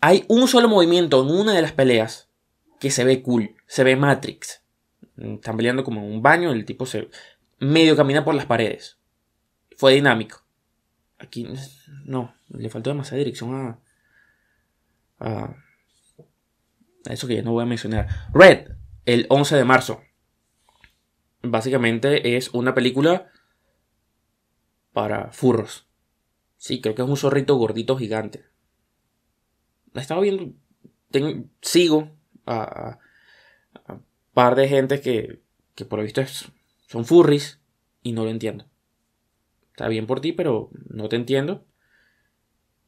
hay 0.00 0.24
un 0.28 0.48
solo 0.48 0.68
movimiento 0.68 1.22
en 1.22 1.34
una 1.34 1.52
de 1.52 1.62
las 1.62 1.72
peleas 1.72 2.28
que 2.78 2.90
se 2.90 3.04
ve 3.04 3.22
cool 3.22 3.58
se 3.68 3.84
ve 3.84 3.94
Matrix. 3.94 4.62
Están 5.16 5.56
peleando 5.56 5.84
como 5.84 6.00
en 6.00 6.12
un 6.12 6.22
baño, 6.22 6.50
el 6.52 6.64
tipo 6.64 6.86
se 6.86 7.08
medio 7.60 7.96
camina 7.96 8.24
por 8.24 8.34
las 8.34 8.46
paredes. 8.46 8.98
Fue 9.76 9.94
dinámico. 9.94 10.42
Aquí 11.18 11.46
no, 12.04 12.34
le 12.48 12.70
faltó 12.70 12.90
demasiada 12.90 13.18
dirección 13.18 13.54
a, 13.54 13.78
a, 15.20 15.56
eso 17.04 17.26
que 17.28 17.36
ya 17.36 17.42
no 17.42 17.52
voy 17.52 17.62
a 17.62 17.66
mencionar. 17.66 18.08
Red, 18.32 18.72
el 19.04 19.26
11 19.28 19.56
de 19.56 19.64
marzo. 19.64 20.02
Básicamente 21.42 22.36
es 22.36 22.48
una 22.54 22.74
película 22.74 23.30
para 24.92 25.32
furros. 25.32 25.86
Sí, 26.56 26.80
creo 26.80 26.94
que 26.94 27.02
es 27.02 27.08
un 27.08 27.16
zorrito 27.16 27.56
gordito 27.56 27.96
gigante. 27.96 28.44
La 29.92 30.02
estaba 30.02 30.20
viendo. 30.20 30.52
sigo 31.62 32.10
a, 32.46 32.98
par 34.34 34.54
de 34.54 34.68
gente 34.68 35.00
que, 35.00 35.42
que 35.74 35.84
por 35.84 35.98
lo 35.98 36.04
visto 36.04 36.22
son 36.86 37.04
furries 37.04 37.60
y 38.02 38.12
no 38.12 38.24
lo 38.24 38.30
entiendo. 38.30 38.66
Está 39.70 39.88
bien 39.88 40.06
por 40.06 40.20
ti, 40.20 40.32
pero 40.32 40.70
no 40.88 41.08
te 41.08 41.16
entiendo. 41.16 41.64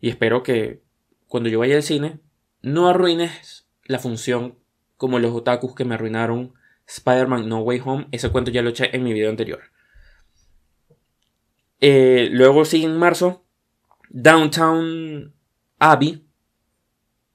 Y 0.00 0.08
espero 0.08 0.42
que 0.42 0.82
cuando 1.26 1.48
yo 1.48 1.60
vaya 1.60 1.76
al 1.76 1.82
cine 1.82 2.20
no 2.62 2.88
arruines 2.88 3.68
la 3.84 3.98
función 3.98 4.58
como 4.96 5.18
los 5.18 5.32
otakus 5.32 5.74
que 5.74 5.84
me 5.84 5.94
arruinaron 5.94 6.54
Spider-Man 6.86 7.48
No 7.48 7.60
Way 7.60 7.82
Home. 7.84 8.08
Ese 8.10 8.30
cuento 8.30 8.50
ya 8.50 8.62
lo 8.62 8.70
eché 8.70 8.94
en 8.94 9.04
mi 9.04 9.12
video 9.12 9.30
anterior. 9.30 9.60
Eh, 11.80 12.28
luego 12.30 12.64
sigue 12.64 12.84
en 12.84 12.96
marzo 12.96 13.44
Downtown 14.10 15.32
Abbey. 15.78 16.26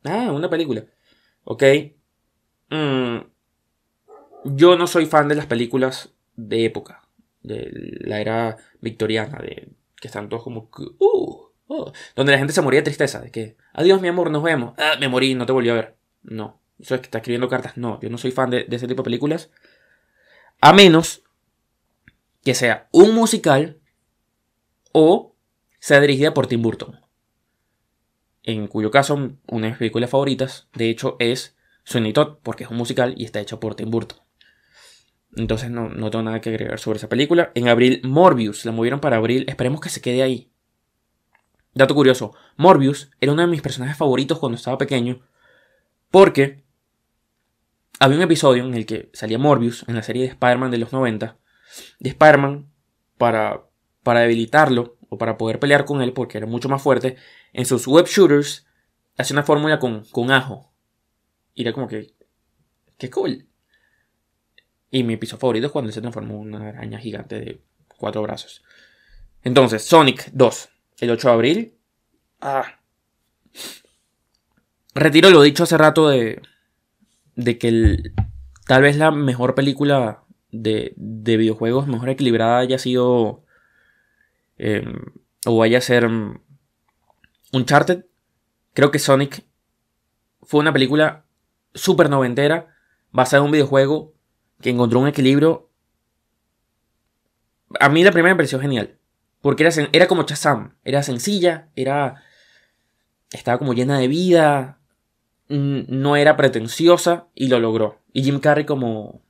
Ah, 0.04 0.32
una 0.32 0.50
película. 0.50 0.86
Ok. 1.44 1.64
Mm, 2.70 3.18
yo 4.44 4.76
no 4.78 4.88
soy 4.88 5.06
fan 5.08 5.28
de 5.28 5.36
las 5.36 5.48
películas 5.48 6.14
de 6.36 6.66
época, 6.66 7.08
de 7.42 7.70
la 8.02 8.20
era 8.20 8.58
victoriana, 8.82 9.40
de 9.40 9.70
que 10.00 10.08
están 10.08 10.30
todos 10.30 10.44
como... 10.44 10.70
Uh, 11.00 11.48
uh, 11.68 11.92
donde 12.16 12.32
la 12.32 12.38
gente 12.38 12.54
se 12.54 12.62
moría 12.62 12.82
de 12.82 12.86
tristeza, 12.86 13.22
de 13.22 13.32
que, 13.32 13.58
adiós 13.74 14.02
mi 14.02 14.08
amor, 14.08 14.30
nos 14.30 14.44
vemos, 14.44 14.74
ah, 14.78 14.96
me 15.00 15.08
morí, 15.08 15.34
no 15.34 15.46
te 15.46 15.52
volví 15.52 15.70
a 15.70 15.74
ver. 15.74 15.96
No, 16.22 16.60
eso 16.80 16.96
es 16.96 17.02
que 17.02 17.08
está 17.08 17.20
escribiendo 17.20 17.48
cartas, 17.48 17.78
no, 17.78 18.00
yo 18.02 18.10
no 18.10 18.18
soy 18.18 18.32
fan 18.32 18.50
de 18.50 18.68
ese 18.70 18.88
tipo 18.88 19.02
de 19.02 19.06
películas. 19.06 19.50
A 20.62 20.74
menos 20.74 21.24
que 22.44 22.54
sea 22.54 22.88
un 22.92 23.16
musical 23.16 23.80
o 24.98 25.36
sea 25.78 26.00
dirigida 26.00 26.34
por 26.34 26.48
Tim 26.48 26.62
Burton. 26.62 27.02
En 28.44 28.68
cuyo 28.68 28.92
caso, 28.92 29.16
una 29.16 29.66
de 29.66 29.72
mis 29.72 29.78
películas 29.78 30.10
favoritas, 30.10 30.70
de 30.74 30.90
hecho, 30.90 31.18
es 31.20 31.58
Sweeney 31.84 32.14
Todd, 32.14 32.38
porque 32.42 32.64
es 32.64 32.70
un 32.70 32.78
musical 32.78 33.14
y 33.18 33.26
está 33.26 33.42
hecho 33.42 33.60
por 33.60 33.76
Tim 33.76 33.92
Burton. 33.92 34.20
Entonces 35.36 35.70
no, 35.70 35.90
no 35.90 36.10
tengo 36.12 36.24
nada 36.24 36.40
que 36.40 36.50
agregar 36.50 36.80
sobre 36.80 36.96
esa 36.96 37.10
película. 37.10 37.52
En 37.56 37.68
abril, 37.68 38.00
Morbius, 38.06 38.64
la 38.64 38.72
movieron 38.72 39.02
para 39.02 39.18
abril. 39.18 39.44
Esperemos 39.50 39.82
que 39.82 39.90
se 39.90 40.00
quede 40.00 40.24
ahí. 40.24 40.50
Dato 41.74 41.94
curioso, 41.94 42.34
Morbius 42.56 43.12
era 43.20 43.34
uno 43.34 43.42
de 43.42 43.50
mis 43.50 43.62
personajes 43.62 43.98
favoritos 43.98 44.40
cuando 44.40 44.56
estaba 44.56 44.78
pequeño. 44.78 45.28
Porque 46.10 46.64
había 48.00 48.16
un 48.16 48.24
episodio 48.24 48.64
en 48.64 48.76
el 48.76 48.86
que 48.86 49.10
salía 49.12 49.38
Morbius 49.38 49.84
en 49.90 49.96
la 49.96 50.04
serie 50.04 50.22
de 50.22 50.30
Spider-Man 50.30 50.72
de 50.72 50.78
los 50.78 50.94
90. 50.94 51.38
De 52.00 52.10
Spider-Man 52.12 52.72
para, 53.18 53.66
para 54.06 54.20
debilitarlo 54.20 54.98
o 55.10 55.18
para 55.18 55.36
poder 55.36 55.60
pelear 55.60 55.84
con 55.84 56.04
él 56.04 56.14
porque 56.14 56.38
era 56.38 56.46
mucho 56.46 56.70
más 56.70 56.82
fuerte. 56.82 57.18
En 57.54 57.66
sus 57.66 57.88
web 57.88 58.06
shooters 58.06 58.68
hace 59.18 59.34
una 59.34 59.42
fórmula 59.42 59.80
con, 59.80 60.06
con 60.12 60.30
ajo. 60.30 60.72
Y 61.56 61.64
era 61.64 61.74
como 61.74 61.88
que. 61.88 62.14
¡Qué 63.00 63.10
cool! 63.10 63.48
Y 64.92 65.04
mi 65.04 65.16
episodio 65.16 65.40
favorito 65.40 65.66
es 65.66 65.74
cuando 65.74 65.92
se 65.92 66.02
transformó 66.02 66.36
en 66.36 66.54
una 66.54 66.70
araña 66.70 67.00
gigante 67.00 67.40
de 67.40 67.62
cuatro 67.98 68.22
brazos. 68.22 68.64
Entonces, 69.44 69.84
Sonic 69.84 70.30
2, 70.32 70.70
el 71.00 71.10
8 71.10 71.28
de 71.28 71.34
abril. 71.34 71.78
Ah. 72.42 72.80
Retiro 74.94 75.32
lo 75.32 75.42
dicho 75.42 75.64
hace 75.64 75.80
rato 75.80 76.10
de. 76.10 76.44
de 77.36 77.58
que 77.58 77.70
el, 77.70 78.14
tal 78.68 78.84
vez 78.84 78.98
la 78.98 79.10
mejor 79.10 79.56
película 79.56 80.24
de, 80.52 80.94
de 80.96 81.38
videojuegos, 81.38 81.88
mejor 81.88 82.10
equilibrada, 82.10 82.60
haya 82.60 82.78
sido. 82.78 83.45
Em, 84.58 84.96
o 85.46 85.58
vaya 85.58 85.78
a 85.78 85.82
ser. 85.82 86.06
Um, 86.06 86.40
Uncharted. 87.52 88.06
Creo 88.74 88.92
que 88.92 89.00
Sonic 89.00 89.46
fue 90.42 90.60
una 90.60 90.74
película 90.74 91.26
super 91.74 92.10
noventera, 92.10 92.76
basada 93.12 93.42
en 93.42 93.46
un 93.46 93.52
videojuego 93.52 94.14
que 94.62 94.70
encontró 94.70 95.00
un 95.00 95.08
equilibrio. 95.08 95.70
A 97.80 97.90
mí 97.90 98.04
la 98.04 98.12
primera 98.12 98.34
me 98.34 98.38
pareció 98.38 98.60
genial. 98.60 98.98
Porque 99.42 99.64
era, 99.64 99.90
era 99.92 100.08
como 100.08 100.24
Chazam. 100.24 100.76
Era 100.84 101.04
sencilla, 101.04 101.70
era. 101.76 102.24
Estaba 103.32 103.58
como 103.58 103.74
llena 103.74 104.00
de 104.00 104.08
vida. 104.08 104.80
No 105.48 106.16
era 106.16 106.36
pretenciosa 106.36 107.28
y 107.36 107.48
lo 107.48 107.60
logró. 107.60 108.02
Y 108.12 108.24
Jim 108.24 108.40
Carrey 108.40 108.66
como 108.66 109.22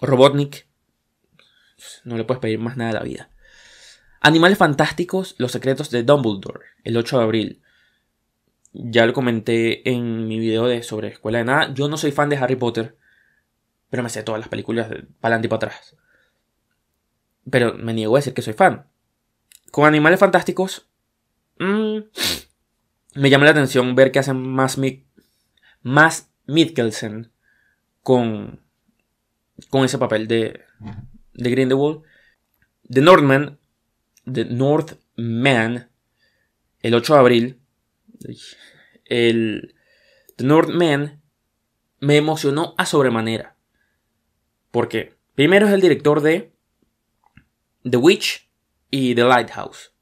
Robotnik. 0.00 0.68
No 2.04 2.16
le 2.16 2.24
puedes 2.24 2.40
pedir 2.40 2.58
más 2.58 2.76
nada 2.76 2.90
a 2.90 2.94
la 2.94 3.02
vida. 3.02 3.30
Animales 4.20 4.58
Fantásticos, 4.58 5.34
Los 5.38 5.52
Secretos 5.52 5.90
de 5.90 6.02
Dumbledore, 6.02 6.66
el 6.84 6.96
8 6.96 7.18
de 7.18 7.24
abril. 7.24 7.62
Ya 8.72 9.06
lo 9.06 9.12
comenté 9.12 9.88
en 9.88 10.26
mi 10.26 10.38
video 10.38 10.66
de 10.66 10.82
sobre 10.82 11.08
Escuela 11.08 11.38
de 11.38 11.44
Nada. 11.44 11.74
Yo 11.74 11.88
no 11.88 11.96
soy 11.96 12.12
fan 12.12 12.28
de 12.28 12.36
Harry 12.36 12.56
Potter, 12.56 12.96
pero 13.90 14.02
me 14.02 14.08
sé 14.08 14.22
todas 14.22 14.40
las 14.40 14.48
películas 14.48 14.88
para 14.88 15.34
adelante 15.34 15.46
y 15.46 15.48
para 15.48 15.66
atrás. 15.68 15.96
Pero 17.50 17.74
me 17.74 17.94
niego 17.94 18.16
a 18.16 18.18
decir 18.18 18.34
que 18.34 18.42
soy 18.42 18.52
fan. 18.52 18.86
Con 19.70 19.86
Animales 19.86 20.20
Fantásticos, 20.20 20.88
mm, 21.58 21.98
me 23.14 23.30
llama 23.30 23.44
la 23.44 23.52
atención 23.52 23.94
ver 23.94 24.12
que 24.12 24.18
hacen 24.18 24.36
más, 24.36 24.78
más 25.82 26.30
Mikkelsen 26.46 27.32
con, 28.02 28.60
con 29.70 29.84
ese 29.84 29.98
papel 29.98 30.28
de, 30.28 30.64
de 31.34 31.50
Grindelwald. 31.50 32.02
The 32.88 33.02
Northman, 33.02 33.57
The 34.32 34.44
Northman, 34.44 35.90
el 36.80 36.94
8 36.94 37.14
de 37.14 37.18
abril, 37.18 37.60
el 39.04 39.74
The 40.36 40.44
Northman 40.44 41.22
me 42.00 42.16
emocionó 42.16 42.74
a 42.78 42.86
sobremanera. 42.86 43.56
¿Por 44.70 44.88
qué? 44.88 45.14
Primero 45.34 45.66
es 45.66 45.72
el 45.72 45.80
director 45.80 46.20
de 46.20 46.52
The 47.88 47.96
Witch 47.96 48.48
y 48.90 49.14
The 49.14 49.24
Lighthouse. 49.24 49.92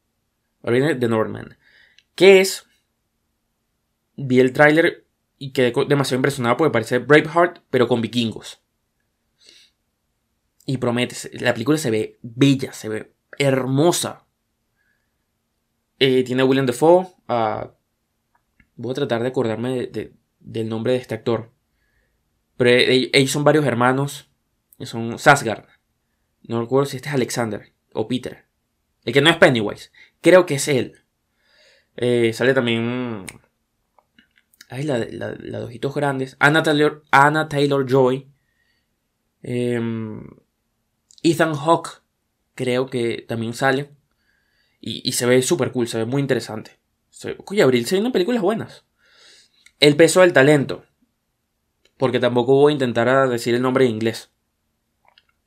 The 0.63 1.09
Northman. 1.09 1.57
¿Qué 2.15 2.41
es? 2.41 2.67
Vi 4.17 4.41
el 4.41 4.53
tráiler 4.53 5.07
y 5.39 5.53
quedé 5.53 5.73
demasiado 5.87 6.17
impresionado 6.17 6.57
porque 6.57 6.73
parece 6.73 6.99
Braveheart, 6.99 7.63
pero 7.71 7.87
con 7.87 8.01
vikingos. 8.01 8.61
Y 10.65 10.79
promete, 10.79 11.15
la 11.39 11.53
película 11.53 11.79
se 11.79 11.91
ve 11.91 12.19
bella, 12.23 12.73
se 12.73 12.89
ve 12.89 13.16
hermosa. 13.39 14.27
Eh, 15.99 16.25
tiene 16.25 16.43
a 16.43 16.45
William 16.45 16.67
Defoe. 16.67 17.07
voy 18.77 18.91
a 18.91 18.95
tratar 18.95 19.23
de 19.23 19.29
acordarme 19.29 19.91
del 20.41 20.69
nombre 20.69 20.93
de 20.93 20.99
este 20.99 21.15
actor. 21.15 21.53
Pero 22.57 22.71
ellos 22.71 23.31
son 23.31 23.45
varios 23.45 23.65
hermanos. 23.65 24.31
Son 24.81 25.19
Sasgard. 25.19 25.65
No 26.43 26.61
recuerdo 26.61 26.87
si 26.87 26.97
este 26.97 27.09
es 27.09 27.15
Alexander 27.15 27.73
o 27.93 28.07
Peter. 28.07 28.47
El 29.05 29.13
que 29.13 29.21
no 29.21 29.31
es 29.31 29.37
Pennywise. 29.37 29.91
Creo 30.21 30.47
que 30.47 30.57
es 30.57 30.69
él. 30.69 31.03
Eh, 31.97 32.33
sale 32.33 32.55
también. 32.55 33.25
Ay, 34.69 34.83
la, 34.83 34.99
de 34.99 35.63
ojitos 35.63 35.95
grandes. 35.95 36.37
Anna 36.39 36.63
Taylor, 36.63 37.05
Anna 37.11 37.49
Taylor 37.49 37.87
Joy. 37.89 38.29
Em, 39.43 40.25
Ethan 41.23 41.55
Hawke. 41.55 42.03
Creo 42.57 42.87
que 42.87 43.25
también 43.29 43.55
sale. 43.55 43.91
Y, 44.81 45.13
se 45.13 45.27
ve 45.27 45.43
súper 45.43 45.73
cool, 45.73 45.89
se 45.89 45.99
ve 45.99 46.05
muy 46.05 46.21
interesante. 46.21 46.79
Oye, 47.47 47.63
Abril 47.63 47.87
se 47.87 47.97
vienen 47.97 48.13
películas 48.13 48.43
buenas. 48.43 48.85
El 49.79 49.97
peso 49.97 50.21
del 50.21 50.33
talento. 50.33 50.85
Porque 51.99 52.21
tampoco 52.21 52.55
voy 52.55 52.73
a 52.73 52.75
intentar 52.75 53.29
decir 53.29 53.55
el 53.55 53.63
nombre 53.63 53.85
en 53.85 53.93
inglés. 53.93 54.31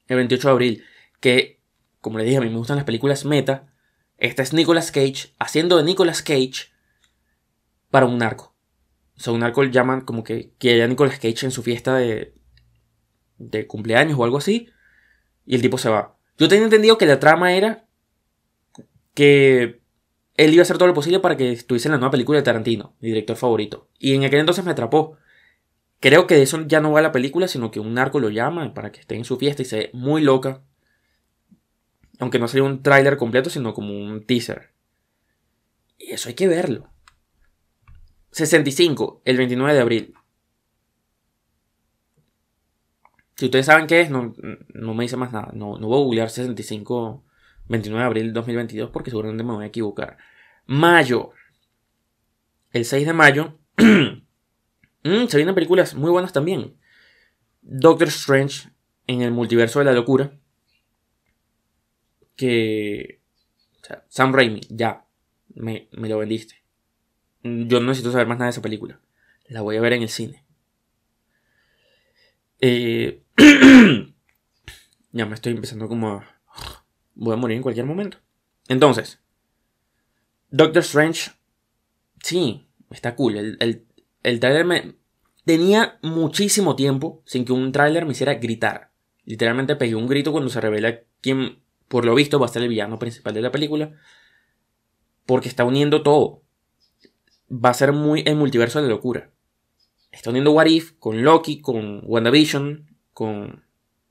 El 0.08 0.18
28 0.18 0.48
de 0.48 0.52
abril. 0.52 0.84
Que, 1.20 1.62
como 2.00 2.18
le 2.18 2.26
dije, 2.26 2.38
a 2.38 2.42
mí 2.42 2.50
me 2.50 2.58
gustan 2.58 2.76
las 2.76 2.86
películas 2.86 3.26
meta. 3.26 3.74
Esta 4.18 4.44
es 4.44 4.54
Nicolas 4.54 4.92
Cage 4.92 5.34
haciendo 5.40 5.78
de 5.78 5.84
Nicolas 5.84 6.22
Cage 6.22 6.72
para 7.90 8.06
un 8.06 8.18
narco. 8.18 8.56
O 9.18 9.20
sea, 9.20 9.34
un 9.34 9.40
narco 9.40 9.64
le 9.64 9.72
llaman 9.72 10.02
como 10.02 10.24
que 10.24 10.54
quiere 10.60 10.84
a 10.84 10.88
Nicolas 10.88 11.18
Cage 11.18 11.46
en 11.46 11.52
su 11.52 11.64
fiesta 11.64 11.96
de, 11.96 12.36
de 13.38 13.66
cumpleaños 13.68 14.20
o 14.20 14.24
algo 14.24 14.38
así. 14.38 14.70
Y 15.46 15.56
el 15.56 15.62
tipo 15.62 15.78
se 15.78 15.90
va. 15.90 16.19
Yo 16.40 16.48
tenía 16.48 16.64
entendido 16.64 16.98
que 16.98 17.06
la 17.06 17.20
trama 17.20 17.54
era 17.54 17.86
que 19.14 19.82
él 20.36 20.54
iba 20.54 20.62
a 20.62 20.64
hacer 20.64 20.78
todo 20.78 20.88
lo 20.88 20.94
posible 20.94 21.20
para 21.20 21.36
que 21.36 21.52
estuviese 21.52 21.90
en 21.90 21.92
la 21.92 21.98
nueva 21.98 22.12
película 22.12 22.40
de 22.40 22.44
Tarantino, 22.44 22.96
mi 23.02 23.10
director 23.10 23.36
favorito. 23.36 23.90
Y 24.00 24.16
en 24.16 24.24
aquel 24.24 24.40
entonces 24.40 24.64
me 24.64 24.72
atrapó. 24.72 25.18
Creo 26.00 26.28
que 26.28 26.36
de 26.36 26.44
eso 26.44 26.66
ya 26.66 26.80
no 26.80 26.94
va 26.94 27.02
la 27.02 27.12
película, 27.12 27.50
sino 27.50 27.72
que 27.72 27.82
un 27.82 27.94
narco 27.94 28.22
lo 28.22 28.30
llama 28.30 28.74
para 28.74 28.94
que 28.94 29.02
esté 29.02 29.16
en 29.16 29.26
su 29.26 29.36
fiesta 29.36 29.64
y 29.64 29.66
se 29.66 29.78
ve 29.78 29.90
muy 29.92 30.22
loca. 30.22 30.64
Aunque 32.20 32.40
no 32.40 32.48
sería 32.48 32.64
un 32.64 32.82
tráiler 32.84 33.18
completo, 33.18 33.50
sino 33.50 33.74
como 33.74 33.94
un 33.94 34.26
teaser. 34.26 34.72
Y 35.98 36.14
eso 36.14 36.30
hay 36.30 36.36
que 36.36 36.48
verlo. 36.48 36.90
65, 38.32 39.24
el 39.26 39.36
29 39.36 39.74
de 39.74 39.82
abril. 39.82 40.14
Si 43.40 43.46
ustedes 43.46 43.68
saben 43.68 43.88
qué 43.88 44.02
es, 44.02 44.10
no, 44.10 44.34
me 44.94 45.04
dice 45.06 45.16
más 45.16 45.32
nada. 45.32 45.54
No, 45.54 45.78
no 45.78 45.88
voy 45.88 46.02
a 46.02 46.04
googlear 46.04 46.30
65 46.30 47.24
29 47.70 48.02
de 48.02 48.06
abril 48.06 48.34
2022 48.34 48.90
porque 48.90 49.12
seguramente 49.12 49.46
me 49.46 49.54
voy 49.54 49.64
a 49.64 49.68
equivocar. 49.68 50.18
Mayo. 50.66 51.32
El 52.74 52.84
6 52.84 53.08
de 53.08 53.14
mayo. 53.14 53.58
Mm, 55.02 55.28
se 55.28 55.38
vienen 55.38 55.56
películas 55.56 55.96
muy 55.96 56.12
buenas 56.12 56.34
también. 56.34 56.76
Doctor 57.62 58.10
Strange 58.10 58.68
en 59.08 59.22
el 59.22 59.32
multiverso 59.32 59.80
de 59.80 59.86
la 59.86 59.94
locura. 59.94 60.38
Que... 62.36 63.22
O 63.82 63.86
sea, 63.86 64.04
Sam 64.10 64.34
Raimi, 64.34 64.60
ya. 64.70 65.06
Me, 65.56 65.88
me 65.94 66.10
lo 66.10 66.18
vendiste. 66.18 66.56
Yo 67.44 67.80
no 67.80 67.88
necesito 67.88 68.12
saber 68.12 68.28
más 68.28 68.40
nada 68.40 68.48
de 68.48 68.52
esa 68.52 68.62
película. 68.62 69.00
La 69.48 69.62
voy 69.62 69.78
a 69.78 69.82
ver 69.82 69.94
en 69.94 70.02
el 70.02 70.10
cine. 70.10 70.44
Eh, 72.62 73.24
ya 75.12 75.26
me 75.26 75.36
estoy 75.36 75.54
empezando 75.54 75.88
como 75.88 76.10
a 76.10 76.40
voy 77.20 77.34
a 77.34 77.38
morir 77.38 77.58
en 77.58 77.64
cualquier 77.64 77.86
momento. 77.86 78.18
Entonces, 78.68 79.20
Doctor 80.50 80.82
Strange, 80.82 81.32
sí, 82.24 82.68
está 82.90 83.16
cool. 83.16 83.38
El, 83.38 83.86
el, 84.24 84.40
trailer 84.40 84.66
me... 84.66 84.96
Tenía 85.46 85.98
muchísimo 86.02 86.76
tiempo 86.76 87.24
sin 87.26 87.44
que 87.44 87.54
un 87.54 87.72
tráiler 87.72 88.06
me 88.06 88.12
hiciera 88.12 88.36
gritar. 88.36 88.92
Literalmente 89.26 89.76
pegué 89.76 89.96
un 89.96 90.08
grito 90.08 90.32
cuando 90.32 90.50
se 90.50 90.62
revela 90.62 91.02
quién, 91.22 91.64
por 91.88 92.06
lo 92.06 92.16
visto, 92.16 92.40
va 92.40 92.46
a 92.46 92.50
ser 92.50 92.62
el 92.62 92.70
villano 92.70 93.00
principal 93.00 93.34
de 93.34 93.42
la 93.42 93.52
película. 93.52 93.94
Porque 95.26 95.50
está 95.50 95.64
uniendo 95.66 96.04
todo. 96.04 96.44
Va 97.52 97.70
a 97.70 97.74
ser 97.74 97.94
muy 97.94 98.24
el 98.26 98.36
multiverso 98.36 98.80
de 98.80 98.88
la 98.88 98.94
locura. 98.94 99.32
Está 100.12 100.30
uniendo 100.32 100.52
What 100.52 100.68
If 100.68 100.94
con 101.00 101.24
Loki, 101.24 101.62
con 101.62 102.02
WandaVision, 102.06 102.88
con... 103.14 103.64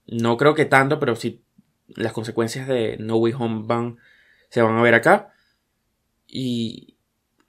No 0.06 0.36
creo 0.36 0.54
que 0.54 0.64
tanto, 0.64 0.98
pero 0.98 1.16
sí 1.16 1.44
las 1.88 2.12
consecuencias 2.12 2.68
de 2.68 2.96
No 2.98 3.16
Way 3.16 3.32
Home 3.38 3.62
van, 3.66 3.98
se 4.50 4.62
van 4.62 4.76
a 4.76 4.82
ver 4.82 4.94
acá. 4.94 5.32
Y, 6.26 6.96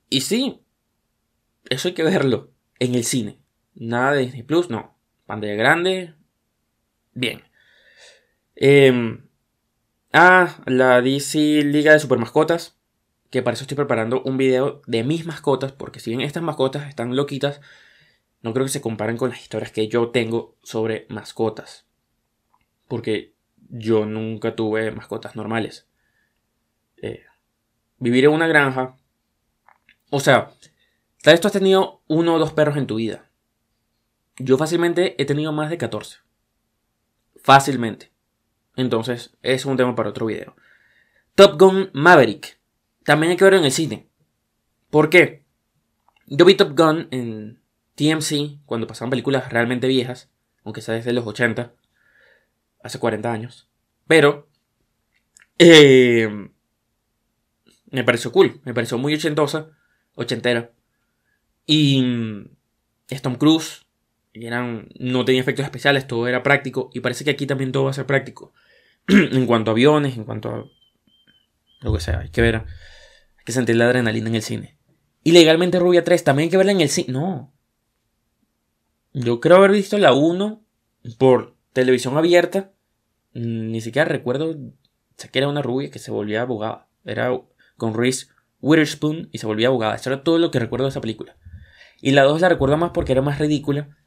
y 0.09 0.21
sí, 0.21 0.62
eso 1.69 1.89
hay 1.89 1.93
que 1.93 2.03
verlo 2.03 2.51
en 2.79 2.95
el 2.95 3.03
cine. 3.03 3.39
Nada 3.75 4.13
de 4.13 4.21
Disney 4.21 4.43
Plus, 4.43 4.69
no. 4.69 4.97
Pantalla 5.25 5.55
grande, 5.55 6.15
bien. 7.13 7.43
Em, 8.55 9.29
ah, 10.12 10.62
la 10.65 11.01
DC 11.01 11.63
Liga 11.63 11.93
de 11.93 11.99
Super 11.99 12.17
Mascotas. 12.17 12.77
Que 13.29 13.43
para 13.43 13.53
eso 13.53 13.63
estoy 13.63 13.75
preparando 13.75 14.23
un 14.23 14.38
video 14.38 14.81
de 14.88 15.03
mis 15.03 15.25
mascotas. 15.25 15.71
Porque 15.71 15.99
si 15.99 16.09
bien 16.09 16.21
estas 16.21 16.41
mascotas 16.41 16.89
están 16.89 17.15
loquitas, 17.15 17.62
no 18.41 18.54
creo 18.54 18.65
que 18.65 18.71
se 18.71 18.82
comparen 18.82 19.17
con 19.17 19.30
las 19.30 19.41
historias 19.41 19.71
que 19.71 19.88
yo 19.88 20.10
tengo 20.10 20.56
sobre 20.63 21.06
mascotas. 21.10 21.86
Porque 22.88 23.34
yo 23.69 24.06
nunca 24.06 24.56
tuve 24.56 24.91
mascotas 24.91 25.36
normales. 25.36 25.88
Eh, 26.97 27.23
vivir 27.97 28.25
en 28.25 28.32
una 28.32 28.47
granja. 28.47 28.97
O 30.10 30.19
sea, 30.19 30.52
tal 31.21 31.34
vez 31.34 31.41
tú 31.41 31.47
has 31.47 31.54
tenido 31.54 32.02
uno 32.08 32.36
o 32.36 32.39
dos 32.39 32.54
perros 32.54 32.78
en 32.78 32.88
tu 32.88 32.95
vida. 32.95 33.30
Yo 34.38 34.58
fácilmente 34.58 35.21
he 35.21 35.25
tenido 35.25 35.52
más 35.52 35.69
de 35.69 35.78
14. 35.78 36.19
Fácilmente. 37.43 38.12
Entonces, 38.75 39.36
es 39.41 39.65
un 39.65 39.75
tema 39.75 39.95
para 39.95 40.10
otro 40.10 40.28
video. 40.28 40.56
Top 41.36 41.60
Gun 41.60 41.89
Maverick. 41.93 42.58
También 43.04 43.32
hay 43.32 43.38
que 43.38 43.43
verlo 43.43 43.60
en 43.60 43.65
el 43.65 43.71
cine. 43.71 44.08
¿Por 44.89 45.10
qué? 45.10 45.43
Yo 46.25 46.45
vi 46.45 46.56
Top 46.56 46.78
Gun 46.78 47.08
en 47.12 47.59
TMC 47.99 48.65
cuando 48.65 48.88
pasaban 48.88 49.09
películas 49.09 49.51
realmente 49.51 49.88
viejas, 49.88 50.29
aunque 50.63 50.81
sea 50.81 50.95
desde 50.95 51.12
los 51.12 51.27
80 51.27 51.73
hace 52.81 52.99
40 52.99 53.31
años. 53.31 53.69
Pero 54.07 54.47
eh, 55.57 56.49
me 57.91 58.03
pareció 58.05 58.31
cool, 58.31 58.62
me 58.63 58.73
pareció 58.73 58.97
muy 58.97 59.13
ochentosa, 59.13 59.67
ochentera. 60.15 60.71
Y 61.65 62.01
mm, 62.01 62.49
es 63.09 63.21
Tom 63.21 63.35
Cruise, 63.35 63.85
eran, 64.33 64.88
no 64.97 65.25
tenía 65.25 65.41
efectos 65.41 65.65
especiales, 65.65 66.07
todo 66.07 66.27
era 66.27 66.41
práctico. 66.41 66.89
Y 66.93 67.01
parece 67.01 67.25
que 67.25 67.31
aquí 67.31 67.45
también 67.45 67.73
todo 67.73 67.83
va 67.83 67.91
a 67.91 67.93
ser 67.93 68.05
práctico. 68.05 68.53
en 69.07 69.45
cuanto 69.45 69.71
a 69.71 69.73
aviones, 69.73 70.15
en 70.15 70.23
cuanto 70.23 70.49
a 70.49 70.65
lo 71.81 71.93
que 71.93 71.99
sea, 71.99 72.19
hay 72.19 72.29
que 72.29 72.41
ver, 72.41 72.55
hay 72.55 73.45
que 73.45 73.51
sentir 73.51 73.75
la 73.75 73.85
adrenalina 73.85 74.29
en 74.29 74.35
el 74.35 74.41
cine. 74.41 74.77
Y 75.21 75.33
legalmente 75.33 75.79
Rubia 75.79 76.05
3 76.05 76.23
también 76.23 76.47
hay 76.47 76.51
que 76.51 76.57
verla 76.57 76.71
en 76.71 76.81
el 76.81 76.89
cine. 76.89 77.12
No. 77.12 77.53
Yo 79.13 79.39
creo 79.39 79.58
haber 79.58 79.72
visto 79.72 79.98
la 79.98 80.13
1 80.13 80.62
por 81.17 81.56
televisión 81.74 82.17
abierta 82.17 82.72
Mm, 83.34 83.72
ni 83.72 83.82
siquiera 83.82 84.08
recuerdo. 84.08 84.56
sé 85.17 85.30
que 85.30 85.39
era 85.39 85.48
una 85.50 85.62
rubia 85.62 85.91
que 85.91 86.00
se 86.00 86.12
volvía 86.12 86.41
abogada. 86.41 86.88
Era 87.06 87.32
con 87.78 87.93
Reese 87.93 88.28
Witherspoon 88.62 89.30
y 89.32 89.38
se 89.39 89.48
volvía 89.48 89.67
abogada. 89.67 89.95
Eso 89.95 90.12
era 90.12 90.24
todo 90.24 90.38
lo 90.39 90.52
que 90.52 90.60
recuerdo 90.60 90.86
de 90.86 90.89
esa 90.91 91.02
película. 91.02 91.38
Y 92.02 92.12
la 92.12 92.24
2 92.24 92.41
la 92.41 92.50
recuerdo 92.50 92.78
más 92.78 92.91
porque 92.91 93.12
era 93.13 93.22
más 93.22 93.39
ridícula. 93.39 93.98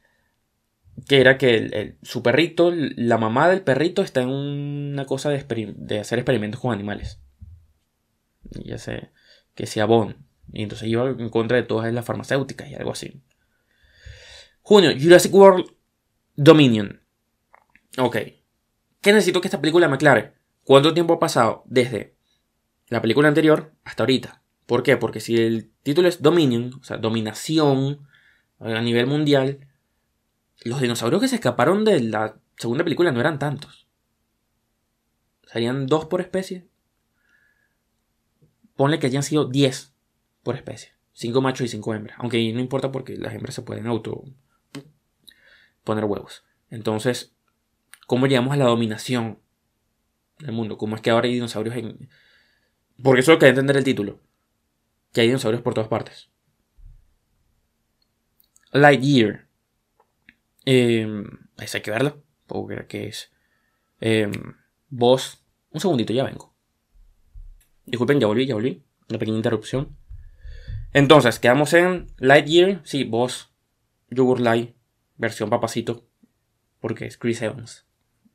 Que 1.07 1.21
era 1.21 1.37
que 1.37 1.55
el, 1.55 1.97
su 2.03 2.23
perrito, 2.23 2.71
la 2.71 3.17
mamá 3.17 3.49
del 3.49 3.61
perrito 3.63 4.03
está 4.03 4.21
en 4.21 4.29
una 4.29 5.05
cosa 5.05 5.29
de, 5.29 5.37
hacer 5.99 6.19
experimentos 6.19 6.61
con 6.61 6.71
animales. 6.71 7.19
Y 8.51 8.69
ya 8.69 8.77
sé, 8.77 9.09
que 9.55 9.65
sea 9.65 9.85
Bond. 9.85 10.15
Y 10.51 10.63
entonces 10.63 10.87
iba 10.87 11.09
en 11.09 11.29
contra 11.29 11.57
de 11.57 11.63
todas 11.63 11.91
las 11.93 12.05
farmacéuticas 12.05 12.69
y 12.69 12.75
algo 12.75 12.91
así. 12.91 13.21
Junio, 14.63 14.91
Jurassic 14.97 15.33
World 15.33 15.65
Dominion. 16.37 17.01
Ok. 17.97 18.17
¿Qué 19.01 19.11
necesito 19.11 19.41
que 19.41 19.49
esta 19.49 19.59
película 19.59 19.89
me 19.89 19.95
aclare? 19.95 20.35
¿Cuánto 20.63 20.93
tiempo 20.93 21.13
ha 21.13 21.19
pasado 21.19 21.63
desde 21.65 22.15
la 22.87 23.01
película 23.01 23.27
anterior 23.27 23.73
hasta 23.83 24.03
ahorita? 24.03 24.41
¿Por 24.65 24.81
qué? 24.81 24.95
Porque 24.95 25.19
si 25.19 25.35
el 25.35 25.69
título 25.83 26.07
es 26.07 26.21
Dominion, 26.21 26.75
o 26.79 26.83
sea, 26.83 26.95
dominación 26.95 28.07
a 28.59 28.81
nivel 28.81 29.05
mundial, 29.05 29.67
los 30.63 30.79
dinosaurios 30.79 31.21
que 31.21 31.27
se 31.27 31.35
escaparon 31.35 31.83
de 31.83 31.99
la 31.99 32.39
segunda 32.55 32.85
película 32.85 33.11
no 33.11 33.19
eran 33.19 33.39
tantos. 33.39 33.85
Serían 35.45 35.87
dos 35.87 36.05
por 36.05 36.21
especie. 36.21 36.69
Ponle 38.77 38.97
que 38.97 39.07
hayan 39.07 39.23
sido 39.23 39.43
10 39.43 39.93
por 40.41 40.55
especie. 40.55 40.93
Cinco 41.11 41.41
machos 41.41 41.65
y 41.65 41.67
cinco 41.67 41.93
hembras. 41.93 42.17
Aunque 42.19 42.51
no 42.53 42.61
importa 42.61 42.93
porque 42.93 43.17
las 43.17 43.33
hembras 43.33 43.55
se 43.55 43.61
pueden 43.61 43.87
auto 43.87 44.23
poner 45.83 46.05
huevos. 46.05 46.43
Entonces, 46.69 47.35
¿cómo 48.07 48.27
llegamos 48.27 48.53
a 48.53 48.57
la 48.57 48.65
dominación 48.65 49.39
del 50.39 50.51
mundo? 50.51 50.77
¿Cómo 50.77 50.95
es 50.95 51.01
que 51.01 51.09
ahora 51.11 51.27
hay 51.27 51.33
dinosaurios 51.33 51.75
en... 51.75 52.09
Porque 53.01 53.21
eso 53.21 53.31
es 53.31 53.35
lo 53.35 53.39
que 53.39 53.47
entender 53.47 53.77
el 53.77 53.83
título. 53.83 54.19
Que 55.11 55.21
hay 55.21 55.27
dinosaurios 55.27 55.61
por 55.61 55.73
todas 55.73 55.89
partes. 55.89 56.29
Lightyear. 58.71 59.47
Eh, 60.65 61.23
esa 61.57 61.77
hay 61.77 61.81
que 61.81 61.91
verla. 61.91 62.15
Creer 62.47 62.87
que 62.87 63.07
es. 63.07 63.31
Eh, 63.99 64.29
voz. 64.89 65.43
Un 65.71 65.79
segundito, 65.79 66.13
ya 66.13 66.23
vengo. 66.23 66.53
Disculpen, 67.85 68.19
ya 68.19 68.27
volví, 68.27 68.45
ya 68.45 68.53
volví. 68.53 68.83
Una 69.09 69.19
pequeña 69.19 69.37
interrupción. 69.37 69.97
Entonces, 70.93 71.39
quedamos 71.39 71.73
en 71.73 72.07
Lightyear. 72.17 72.81
Sí, 72.83 73.03
voz. 73.03 73.51
Yogurt 74.09 74.41
Light. 74.41 74.75
Versión 75.17 75.49
papacito. 75.49 76.07
Porque 76.79 77.05
es 77.05 77.17
Chris 77.17 77.41
Evans. 77.41 77.85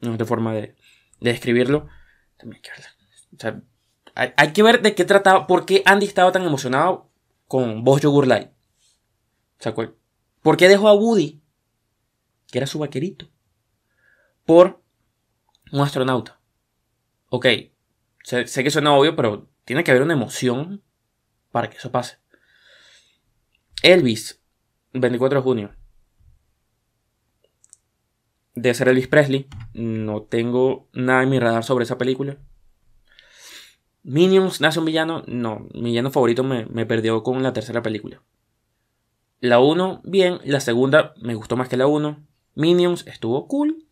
No 0.01 0.13
es 0.13 0.19
de 0.19 0.25
forma 0.25 0.55
de, 0.55 0.77
de 1.21 1.31
describirlo. 1.31 1.89
También 2.37 2.57
hay 2.57 2.63
que 2.63 2.71
hay, 4.15 4.53
que 4.53 4.63
ver 4.63 4.83
de 4.83 4.95
qué 4.95 5.05
trataba. 5.05 5.47
¿Por 5.47 5.65
qué 5.65 5.83
Andy 5.85 6.07
estaba 6.07 6.33
tan 6.33 6.43
emocionado 6.43 7.09
con 7.47 7.85
voz 7.85 8.01
Yogurt 8.01 8.27
Light? 8.27 8.51
O 9.65 9.95
¿por 10.43 10.57
qué 10.57 10.69
dejó 10.69 10.89
a 10.89 10.95
Woody? 10.95 11.41
Que 12.51 12.59
era 12.59 12.67
su 12.67 12.79
vaquerito 12.79 13.29
por 14.45 14.83
un 15.71 15.81
astronauta. 15.81 16.41
Ok, 17.29 17.47
sé, 18.25 18.45
que 18.45 18.71
suena 18.71 18.95
obvio, 18.95 19.15
pero 19.15 19.49
tiene 19.65 19.85
que 19.85 19.91
haber 19.91 20.03
una 20.03 20.15
emoción 20.15 20.83
para 21.53 21.69
que 21.69 21.77
eso 21.77 21.93
pase. 21.93 22.19
Elvis, 23.83 24.43
24 24.95 25.39
de 25.39 25.43
junio. 25.43 25.77
De 28.61 28.75
ser 28.75 28.89
Elvis 28.89 29.07
Presley, 29.07 29.47
no 29.73 30.23
tengo 30.23 30.89
nada 30.93 31.23
en 31.23 31.29
mi 31.29 31.39
radar 31.39 31.63
sobre 31.63 31.85
esa 31.85 31.97
película. 31.97 32.39
Minions 34.03 34.61
nace 34.61 34.81
un 34.81 34.85
villano, 34.85 35.23
no, 35.29 35.69
mi 35.75 35.91
villano 35.91 36.11
favorito 36.11 36.43
me, 36.43 36.67
me 36.67 36.85
perdió 36.85 37.23
con 37.23 37.41
la 37.45 37.53
tercera 37.53 37.83
película. 37.83 38.21
La 39.39 39.61
1, 39.61 40.03
bien, 40.03 40.41
la 40.45 40.59
segunda 40.59 41.15
me 41.23 41.37
gustó 41.37 41.57
más 41.57 41.69
que 41.69 41.77
la 41.77 41.87
1. 41.87 42.27
Minions 42.57 43.07
estuvo 43.07 43.47
cool, 43.47 43.87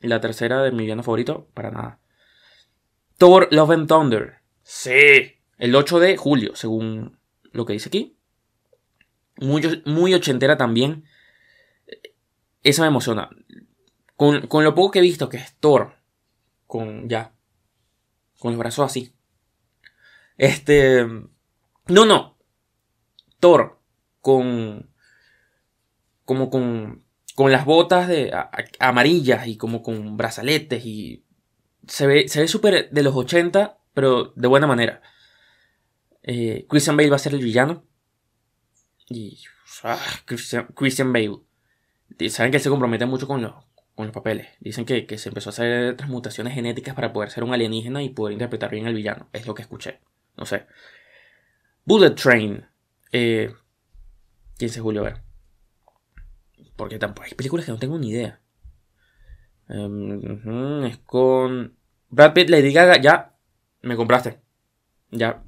la 0.00 0.20
tercera 0.20 0.62
de 0.62 0.72
mi 0.72 0.82
villano 0.82 1.02
favorito, 1.02 1.48
para 1.54 1.70
nada. 1.70 1.98
Thor 3.16 3.48
Love 3.50 3.70
and 3.70 3.88
Thunder. 3.88 4.40
Sí. 4.62 5.38
El 5.56 5.74
8 5.74 6.00
de 6.00 6.18
julio, 6.18 6.54
según 6.54 7.18
lo 7.50 7.64
que 7.64 7.72
dice 7.72 7.88
aquí. 7.88 8.18
Muy, 9.38 9.82
muy 9.86 10.12
ochentera 10.12 10.58
también. 10.58 11.04
Esa 12.62 12.82
me 12.82 12.88
emociona. 12.88 13.30
Con, 14.16 14.46
con, 14.46 14.64
lo 14.64 14.74
poco 14.74 14.92
que 14.92 14.98
he 15.00 15.02
visto, 15.02 15.28
que 15.28 15.36
es 15.36 15.54
Thor. 15.60 15.94
Con 16.66 17.08
ya. 17.08 17.32
Con 18.38 18.52
los 18.52 18.58
brazos 18.58 18.86
así. 18.86 19.14
Este. 20.36 21.04
No, 21.86 22.04
no. 22.06 22.38
Thor. 23.40 23.80
Con. 24.20 24.90
Como 26.24 26.50
con 26.50 27.06
con 27.36 27.52
las 27.52 27.66
botas 27.66 28.08
de, 28.08 28.32
amarillas 28.80 29.46
y 29.46 29.58
como 29.58 29.82
con 29.82 30.16
brazaletes 30.16 30.86
y 30.86 31.26
se 31.86 32.06
ve 32.06 32.28
se 32.28 32.40
ve 32.40 32.48
súper 32.48 32.90
de 32.90 33.02
los 33.02 33.14
80, 33.14 33.78
pero 33.92 34.32
de 34.34 34.48
buena 34.48 34.66
manera. 34.66 35.02
Eh, 36.22 36.66
Christian 36.66 36.96
Bale 36.96 37.10
va 37.10 37.16
a 37.16 37.20
ser 37.20 37.34
el 37.34 37.44
villano. 37.44 37.84
Y 39.10 39.38
ah, 39.82 40.00
Christian, 40.24 41.12
Bale. 41.12 41.36
Saben 42.30 42.50
que 42.50 42.56
él 42.56 42.62
se 42.62 42.70
compromete 42.70 43.04
mucho 43.04 43.28
con 43.28 43.42
los, 43.42 43.52
con 43.96 44.06
los 44.06 44.14
papeles. 44.14 44.46
Dicen 44.60 44.84
que, 44.84 45.06
se 45.18 45.30
empezó 45.30 45.48
a 45.48 45.52
hacer 45.52 45.96
transmutaciones 45.96 46.54
genéticas 46.54 46.94
para 46.94 47.12
poder 47.12 47.30
ser 47.30 47.42
un 47.42 47.52
alienígena 47.52 48.02
y 48.02 48.10
poder 48.10 48.34
interpretar 48.34 48.70
bien 48.70 48.86
al 48.86 48.94
villano. 48.94 49.28
Es 49.32 49.46
lo 49.46 49.54
que 49.54 49.62
escuché. 49.62 50.00
No 50.36 50.44
sé. 50.44 50.66
Bullet 51.84 52.10
Train. 52.10 52.64
Eh, 53.10 53.52
¿Quién 54.58 54.70
se 54.70 54.80
Julio? 54.80 55.04
Porque 56.76 56.98
tampoco 56.98 57.26
hay 57.26 57.34
películas 57.34 57.64
que 57.64 57.72
no 57.72 57.78
tengo 57.78 57.98
ni 57.98 58.10
idea. 58.10 58.40
Em, 59.68 60.84
es 60.84 60.98
con 60.98 61.76
Brad 62.10 62.34
Pitt, 62.34 62.50
Lady 62.50 62.72
Gaga. 62.72 63.00
Ya, 63.00 63.34
me 63.80 63.96
compraste. 63.96 64.40
Ya. 65.10 65.42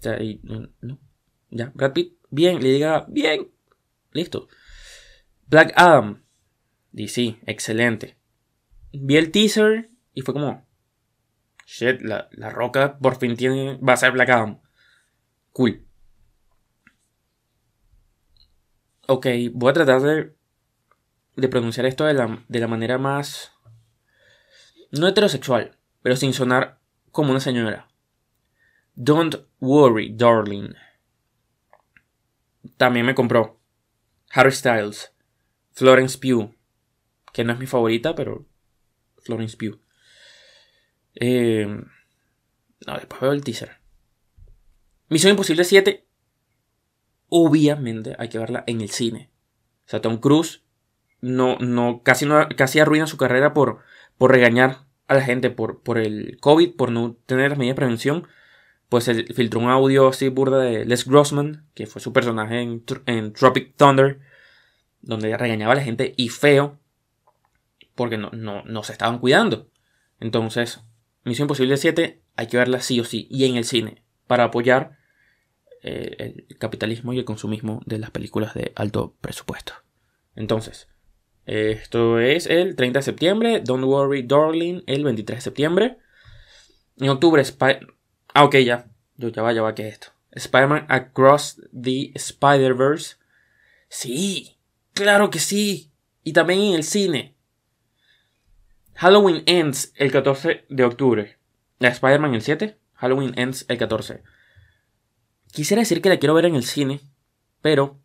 Ya, 0.00 0.18
no. 0.42 0.98
Ya, 1.50 1.70
Brad 1.74 1.92
Pitt, 1.92 2.18
bien. 2.28 2.56
Lady 2.56 2.80
Gaga, 2.80 3.06
bien. 3.08 3.52
Listo. 4.10 4.48
Black 5.46 5.72
Adam. 5.76 6.21
DC, 6.92 7.40
excelente. 7.46 8.16
Vi 8.92 9.16
el 9.16 9.30
teaser 9.30 9.90
y 10.14 10.22
fue 10.22 10.34
como. 10.34 10.66
Shit, 11.66 12.02
la, 12.02 12.28
la 12.32 12.50
roca 12.50 12.98
por 12.98 13.18
fin 13.18 13.36
tiene, 13.36 13.78
va 13.78 13.94
a 13.94 13.96
ser 13.96 14.12
Black. 14.12 14.58
Cool. 15.52 15.86
Ok, 19.06 19.26
voy 19.52 19.70
a 19.70 19.74
tratar 19.74 20.00
de, 20.00 20.34
de 21.36 21.48
pronunciar 21.48 21.86
esto 21.86 22.04
de 22.04 22.14
la, 22.14 22.44
de 22.48 22.60
la 22.60 22.68
manera 22.68 22.98
más... 22.98 23.52
No 24.90 25.08
heterosexual, 25.08 25.76
pero 26.02 26.16
sin 26.16 26.32
sonar 26.34 26.78
como 27.10 27.30
una 27.30 27.40
señora. 27.40 27.88
Don't 28.94 29.36
worry, 29.58 30.14
darling. 30.14 30.74
También 32.76 33.06
me 33.06 33.14
compró 33.14 33.60
Harry 34.30 34.52
Styles, 34.52 35.14
Florence 35.72 36.18
Pugh, 36.18 36.54
que 37.32 37.44
no 37.44 37.52
es 37.52 37.58
mi 37.58 37.66
favorita, 37.66 38.14
pero 38.14 38.46
Florence 39.18 39.56
Pugh. 39.56 39.80
Eh, 41.14 41.66
no, 42.86 42.94
después 42.94 43.20
veo 43.20 43.32
el 43.32 43.44
teaser. 43.44 43.78
Misión 45.08 45.30
Imposible 45.30 45.64
7 45.64 46.06
obviamente 47.34 48.14
hay 48.18 48.28
que 48.28 48.38
verla 48.38 48.62
en 48.66 48.82
el 48.82 48.90
cine. 48.90 49.30
O 49.86 49.88
sea, 49.88 50.02
Tom 50.02 50.18
Cruise 50.18 50.62
no, 51.22 51.56
no, 51.60 52.02
casi, 52.02 52.26
casi 52.56 52.78
arruina 52.78 53.06
su 53.06 53.16
carrera 53.16 53.54
por, 53.54 53.78
por 54.18 54.30
regañar 54.30 54.84
a 55.08 55.14
la 55.14 55.22
gente 55.22 55.48
por, 55.48 55.82
por 55.82 55.96
el 55.96 56.36
COVID, 56.40 56.76
por 56.76 56.92
no 56.92 57.16
tener 57.24 57.48
las 57.48 57.58
medidas 57.58 57.74
de 57.74 57.80
prevención. 57.80 58.28
Pues 58.90 59.04
se 59.04 59.24
filtró 59.24 59.60
un 59.60 59.70
audio 59.70 60.08
así 60.08 60.28
burda 60.28 60.58
de 60.58 60.84
Les 60.84 61.08
Grossman, 61.08 61.64
que 61.72 61.86
fue 61.86 62.02
su 62.02 62.12
personaje 62.12 62.60
en, 62.60 62.84
en 63.06 63.32
Tropic 63.32 63.76
Thunder, 63.76 64.20
donde 65.00 65.34
regañaba 65.34 65.72
a 65.72 65.76
la 65.76 65.82
gente 65.82 66.12
y 66.18 66.28
feo, 66.28 66.78
porque 67.94 68.18
no, 68.18 68.30
no, 68.32 68.62
no 68.64 68.82
se 68.82 68.92
estaban 68.92 69.18
cuidando. 69.18 69.68
Entonces, 70.20 70.80
Misión 71.24 71.44
Imposible 71.44 71.76
7 71.76 72.22
hay 72.36 72.46
que 72.46 72.56
verla 72.56 72.80
sí 72.80 73.00
o 73.00 73.04
sí, 73.04 73.26
y 73.30 73.44
en 73.44 73.56
el 73.56 73.64
cine, 73.64 74.02
para 74.26 74.44
apoyar 74.44 74.98
eh, 75.82 76.44
el 76.48 76.58
capitalismo 76.58 77.12
y 77.12 77.18
el 77.18 77.24
consumismo 77.24 77.82
de 77.86 77.98
las 77.98 78.10
películas 78.10 78.54
de 78.54 78.72
alto 78.76 79.16
presupuesto. 79.20 79.74
Entonces, 80.34 80.88
esto 81.44 82.20
es 82.20 82.46
el 82.46 82.76
30 82.76 83.00
de 83.00 83.02
septiembre, 83.02 83.60
Don't 83.64 83.84
Worry 83.84 84.22
Darling 84.22 84.82
el 84.86 85.04
23 85.04 85.38
de 85.38 85.42
septiembre. 85.42 85.98
En 86.98 87.08
octubre, 87.08 87.42
Ah, 88.34 88.44
ok, 88.44 88.56
ya. 88.58 88.88
Yo 89.16 89.28
ya 89.28 89.42
va, 89.42 89.52
ya 89.52 89.62
va, 89.62 89.74
¿qué 89.74 89.88
es 89.88 89.94
esto? 89.94 90.08
Spider-Man 90.30 90.86
Across 90.88 91.60
the 91.78 92.12
Spider-Verse. 92.14 93.16
Sí, 93.88 94.56
claro 94.92 95.30
que 95.30 95.38
sí. 95.38 95.92
Y 96.22 96.32
también 96.32 96.60
en 96.60 96.74
el 96.74 96.84
cine. 96.84 97.31
Halloween 98.94 99.42
Ends 99.46 99.92
el 99.96 100.12
14 100.12 100.64
de 100.68 100.84
octubre. 100.84 101.38
Spider-Man 101.80 102.34
el 102.34 102.42
7. 102.42 102.78
Halloween 102.94 103.32
Ends 103.36 103.64
el 103.68 103.78
14. 103.78 104.22
Quisiera 105.52 105.80
decir 105.80 106.00
que 106.00 106.08
la 106.08 106.18
quiero 106.18 106.34
ver 106.34 106.46
en 106.46 106.54
el 106.54 106.64
cine, 106.64 107.00
pero 107.60 108.00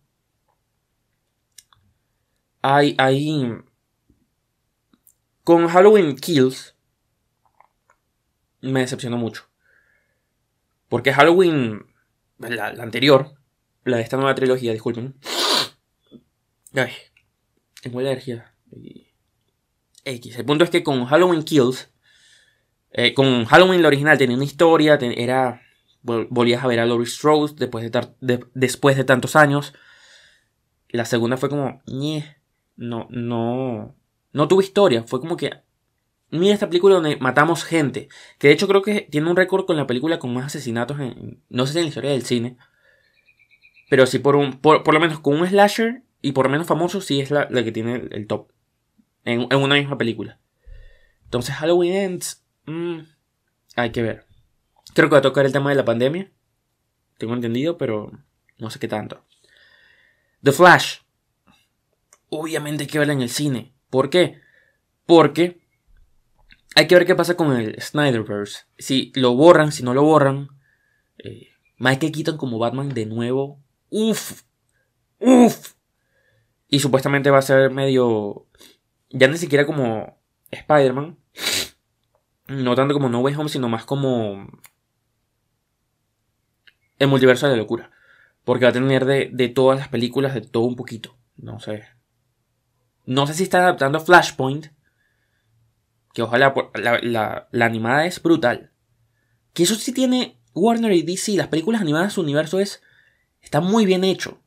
hay, 2.62 2.96
hay... 2.98 3.54
Con 5.44 5.68
Halloween 5.68 6.16
Kills 6.16 6.76
me 8.62 8.82
decepcionó 8.82 9.18
mucho. 9.18 9.48
Porque 10.90 11.14
Halloween, 11.14 11.86
la, 12.38 12.68
anterior, 12.68 13.34
la 13.84 13.98
de 13.98 14.04
esta 14.04 14.18
nueva 14.18 14.36
trilogía, 14.36 14.74
disculpen. 14.74 15.16
Ay, 16.74 16.92
tengo 17.82 18.00
alergia. 18.00 18.54
El 20.08 20.46
punto 20.46 20.64
es 20.64 20.70
que 20.70 20.84
con 20.84 21.06
Halloween 21.06 21.44
Kills, 21.44 21.92
eh, 22.92 23.14
con 23.14 23.46
Halloween 23.46 23.82
la 23.82 23.90
original 23.90 24.18
tenía 24.18 24.36
una 24.36 24.46
historia, 24.46 24.96
era 25.02 25.62
volvías 26.02 26.64
a 26.64 26.68
ver 26.68 26.80
a 26.80 26.86
Laurie 26.86 27.08
Strode 27.08 27.56
después 27.58 28.96
de, 28.96 29.04
tantos 29.04 29.36
años. 29.36 29.74
La 30.90 31.06
segunda 31.06 31.38
fue 31.38 31.50
como, 31.50 31.82
no, 32.78 33.08
no, 33.10 33.96
no 34.32 34.48
tuvo 34.48 34.62
historia. 34.62 35.04
Fue 35.04 35.20
como 35.20 35.38
que. 35.38 35.52
Mira 36.30 36.54
esta 36.54 36.68
película 36.68 36.96
donde 36.96 37.16
matamos 37.18 37.64
gente. 37.64 38.10
Que 38.38 38.50
de 38.50 38.54
hecho 38.54 38.68
creo 38.68 38.82
que 38.82 39.02
tiene 39.02 39.30
un 39.30 39.36
récord 39.36 39.66
con 39.66 39.78
la 39.78 39.88
película 39.88 40.20
con 40.20 40.34
más 40.34 40.48
asesinatos. 40.48 40.98
No 41.50 41.66
sé 41.66 41.74
si 41.74 41.80
en 41.80 41.86
la 41.86 41.90
historia 41.90 42.12
del 42.12 42.24
cine. 42.24 42.58
Pero 43.90 44.06
sí 44.06 44.20
por 44.20 44.36
un. 44.36 44.60
Por, 44.60 44.94
lo 44.94 45.00
menos 45.00 45.20
con 45.20 45.40
un 45.40 45.48
slasher. 45.48 46.04
Y 46.22 46.32
por 46.32 46.46
lo 46.46 46.52
menos 46.52 46.68
famoso, 46.68 47.00
sí 47.00 47.22
es 47.22 47.32
la, 47.32 47.48
que 47.48 47.72
tiene 47.72 48.08
el, 48.12 48.28
top. 48.28 48.50
En, 49.28 49.54
una 49.54 49.76
misma 49.76 49.98
película. 49.98 50.40
Entonces 51.26 51.54
Halloween 51.56 51.94
Ends. 51.94 52.46
Mm, 52.66 53.00
hay 53.76 53.92
que 53.92 54.02
ver. 54.02 54.26
Creo 54.94 55.10
que 55.10 55.16
va 55.16 55.20
a 55.20 55.22
tocar 55.22 55.46
el 55.46 55.52
tema 55.52 55.70
de 55.70 55.76
la 55.76 55.84
pandemia. 55.84 56.32
Tengo 57.18 57.34
entendido, 57.34 57.78
pero 57.78 58.10
no 58.58 58.70
sé 58.70 58.80
qué 58.80 58.88
tanto. 58.88 59.26
The 60.42 60.54
Flash. 60.54 61.00
Obviamente 62.30 62.84
hay 62.84 62.88
que 62.88 63.00
verla 63.00 63.14
en 63.14 63.22
el 63.22 63.30
cine. 63.30 63.74
¿Por 63.90 64.10
qué? 64.10 64.40
Porque 65.06 65.60
hay 66.76 66.88
que 66.88 66.96
ver 66.96 67.06
qué 67.06 67.16
pasa 67.16 67.36
con 67.36 67.52
el 67.52 67.82
Snyderverse. 67.82 68.60
Si 68.78 69.12
lo 69.16 69.36
borran, 69.36 69.74
si 69.74 69.84
no 69.84 69.94
lo 69.94 70.04
borran. 70.04 70.48
Eh, 71.18 71.50
Michael 71.78 72.14
Keaton 72.14 72.38
como 72.38 72.60
Batman 72.60 72.94
de 72.94 73.06
nuevo. 73.06 73.62
Uf. 73.90 74.44
Uf. 75.20 75.74
Y 76.70 76.80
supuestamente 76.80 77.30
va 77.30 77.40
a 77.40 77.42
ser 77.42 77.72
medio. 77.72 78.47
Ya 79.10 79.28
ni 79.28 79.38
siquiera 79.38 79.66
como 79.66 80.18
Spider-Man. 80.52 81.18
No 82.48 82.76
tanto 82.76 82.94
como 82.94 83.10
No 83.10 83.20
Way 83.20 83.36
Home, 83.36 83.50
sino 83.50 83.70
más 83.70 83.86
como. 83.86 84.48
El 87.00 87.08
multiverso 87.08 87.48
de 87.48 87.54
la 87.54 87.58
locura. 87.58 87.92
Porque 88.44 88.66
va 88.66 88.70
a 88.70 88.74
tener 88.74 89.06
de, 89.06 89.30
de 89.32 89.50
todas 89.50 89.78
las 89.78 89.90
películas, 89.90 90.34
de 90.34 90.42
todo 90.42 90.64
un 90.64 90.76
poquito. 90.76 91.18
No 91.36 91.60
sé. 91.60 91.86
No 93.06 93.28
sé 93.28 93.34
si 93.34 93.44
está 93.44 93.60
adaptando 93.60 94.00
Flashpoint. 94.00 94.68
Que 96.14 96.22
ojalá. 96.22 96.54
La, 96.76 97.48
la, 97.52 97.66
animada 97.66 98.06
es 98.06 98.22
brutal. 98.22 98.72
Que 99.54 99.64
eso 99.64 99.76
sí 99.76 99.92
tiene 99.92 100.40
Warner 100.54 100.94
y 100.94 101.04
DC. 101.04 101.34
Las 101.34 101.48
películas 101.50 101.82
animadas, 101.82 102.14
su 102.14 102.22
universo 102.22 102.60
es. 102.60 102.82
Está 103.42 103.62
muy 103.62 103.86
bien 103.86 104.04
hecho. 104.04 104.42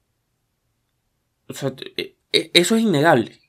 O 1.48 1.54
sea, 1.54 1.74
e, 1.96 2.16
e, 2.32 2.50
eso 2.54 2.76
es 2.76 2.82
innegable. 2.82 3.40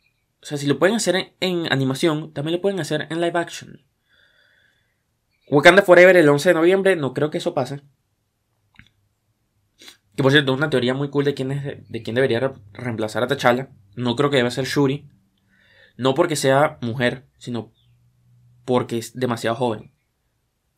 O 0.42 0.46
sea, 0.46 0.58
si 0.58 0.68
lo 0.68 0.80
pueden 0.80 0.96
hacer 0.96 1.34
en, 1.40 1.72
animación, 1.72 2.34
también 2.34 2.56
lo 2.56 2.62
pueden 2.62 2.80
hacer 2.80 3.08
en 3.10 3.22
live 3.22 3.38
action. 3.38 3.82
Wakanda 5.50 5.84
Forever 5.84 6.16
el 6.18 6.30
11 6.30 6.50
de 6.50 6.56
noviembre, 6.56 6.96
no 6.96 7.14
creo 7.14 7.30
que 7.30 7.38
eso 7.38 7.54
pase. 7.54 7.82
Que 10.16 10.24
por 10.24 10.32
cierto, 10.32 10.54
una 10.54 10.70
teoría 10.70 10.94
muy 10.94 11.10
cool 11.10 11.26
de 11.26 11.34
quién, 11.34 11.52
es, 11.52 11.90
de 11.90 12.04
quién 12.04 12.16
debería 12.16 12.54
reemplazar 12.74 13.24
a 13.24 13.28
T'Challa. 13.28 13.70
No 13.96 14.16
creo 14.16 14.30
que 14.30 14.38
deba 14.38 14.50
ser 14.50 14.66
Shuri. 14.66 15.10
No 15.98 16.16
porque 16.16 16.36
sea 16.36 16.80
mujer, 16.82 17.28
sino 17.38 17.72
porque 18.66 18.98
es 18.98 19.14
demasiado 19.14 19.56
joven. 19.56 19.94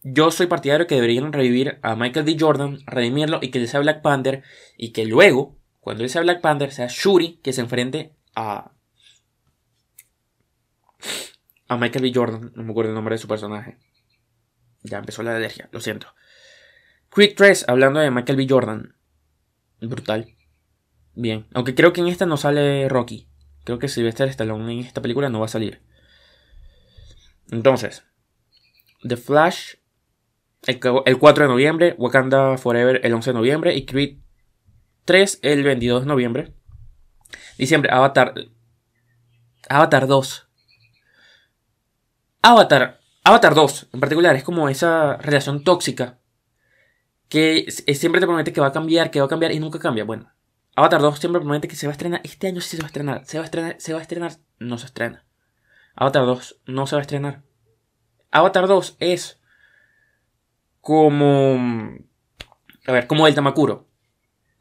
Yo 0.04 0.32
soy 0.32 0.48
partidario 0.48 0.86
que 0.86 0.96
deberían 0.96 1.32
revivir 1.32 1.80
a 1.82 1.96
Michael 1.96 2.26
D. 2.26 2.36
Jordan, 2.38 2.80
redimirlo 2.86 3.40
y 3.42 3.50
que 3.50 3.60
él 3.60 3.68
sea 3.68 3.80
Black 3.80 4.02
Panther. 4.02 4.44
Y 4.78 4.92
que 4.92 5.06
luego, 5.06 5.58
cuando 5.80 6.04
él 6.04 6.10
sea 6.10 6.22
Black 6.22 6.42
Panther, 6.42 6.72
sea 6.72 6.88
Shuri 6.90 7.40
que 7.42 7.54
se 7.54 7.62
enfrente 7.62 8.14
a. 8.36 8.72
A 11.68 11.78
Michael 11.78 12.04
B. 12.04 12.12
Jordan. 12.14 12.52
No 12.56 12.64
me 12.64 12.72
acuerdo 12.72 12.92
el 12.92 12.96
nombre 12.96 13.16
de 13.16 13.20
su 13.20 13.28
personaje. 13.28 13.78
Ya 14.84 14.98
empezó 14.98 15.24
la 15.24 15.36
alergia, 15.36 15.70
lo 15.72 15.80
siento. 15.80 16.08
Quick 17.14 17.36
3, 17.36 17.66
hablando 17.68 18.00
de 18.00 18.12
Michael 18.12 18.38
B. 18.38 18.48
Jordan. 18.50 18.96
Brutal. 19.82 20.36
Bien. 21.16 21.46
Aunque 21.54 21.76
creo 21.76 21.94
que 21.94 22.02
en 22.02 22.08
esta 22.08 22.26
no 22.26 22.38
sale 22.38 22.90
Rocky. 22.90 23.28
Creo 23.64 23.80
que 23.80 23.88
Sylvester 23.88 24.28
Stallone 24.30 24.74
en 24.74 24.80
esta 24.80 25.02
película 25.02 25.30
no 25.30 25.40
va 25.40 25.46
a 25.46 25.50
salir. 25.50 25.82
Entonces. 27.52 28.04
The 29.08 29.18
Flash. 29.18 29.76
El, 30.64 30.80
4 30.80 31.44
de 31.44 31.50
noviembre. 31.50 31.96
Wakanda 31.98 32.58
Forever 32.58 33.02
el 33.04 33.14
11 33.14 33.30
de 33.30 33.34
noviembre. 33.34 33.76
Y 33.76 33.86
Creed 33.86 34.18
3 35.06 35.40
el 35.44 35.64
22 35.64 36.02
de 36.02 36.08
noviembre. 36.08 36.54
Diciembre. 37.58 37.92
Avatar. 37.92 38.34
Avatar 39.70 40.08
2. 40.08 40.50
Avatar. 42.44 43.00
Avatar 43.24 43.56
2 43.56 43.90
en 43.94 44.00
particular 44.02 44.36
es 44.36 44.44
como 44.44 44.68
esa 44.68 45.16
relación 45.16 45.64
tóxica 45.64 46.20
que 47.30 47.72
siempre 47.72 48.20
te 48.20 48.28
promete 48.28 48.52
que 48.52 48.60
va 48.60 48.68
a 48.68 48.72
cambiar, 48.74 49.10
que 49.10 49.20
va 49.22 49.26
a 49.26 49.30
cambiar 49.30 49.54
y 49.54 49.60
nunca 49.60 49.80
cambia. 49.80 50.04
Bueno, 50.04 50.30
Avatar 50.76 51.02
2 51.02 51.20
siempre 51.20 51.40
promete 51.40 51.70
que 51.70 51.78
se 51.78 51.88
va 51.88 51.92
a 51.92 51.94
estrenar. 51.94 52.20
Este 52.26 52.48
año 52.48 52.60
sí 52.60 52.76
se 52.76 52.84
va 52.84 52.88
a 52.88 52.88
estrenar. 52.88 53.26
Se 53.26 53.38
va 53.38 53.44
a 53.44 53.46
estrenar, 53.46 53.76
se 53.80 53.94
va 53.94 54.00
a 54.00 54.02
estrenar. 54.02 54.34
No 54.60 54.78
se 54.78 54.88
estrena. 54.88 55.26
Avatar 55.96 56.26
2 56.26 56.62
no 56.66 56.86
se 56.86 56.96
va 56.96 57.00
a 57.00 57.04
estrenar. 57.04 57.44
Avatar 58.30 58.68
2 58.68 58.98
es 59.00 59.40
como... 60.82 61.98
A 62.86 62.92
ver, 62.92 63.08
como 63.08 63.26
el 63.26 63.36
Tamakuro. 63.36 63.88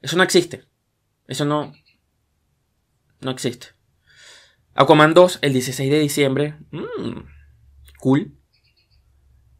Eso 0.00 0.16
no 0.16 0.22
existe. 0.22 0.64
Eso 1.26 1.44
no... 1.44 1.72
No 3.20 3.30
existe. 3.32 3.68
Aquaman 4.74 5.14
2 5.14 5.40
el 5.42 5.52
16 5.52 5.90
de 5.90 5.98
diciembre. 5.98 6.54
Mmm, 6.70 7.22
cool. 8.02 8.36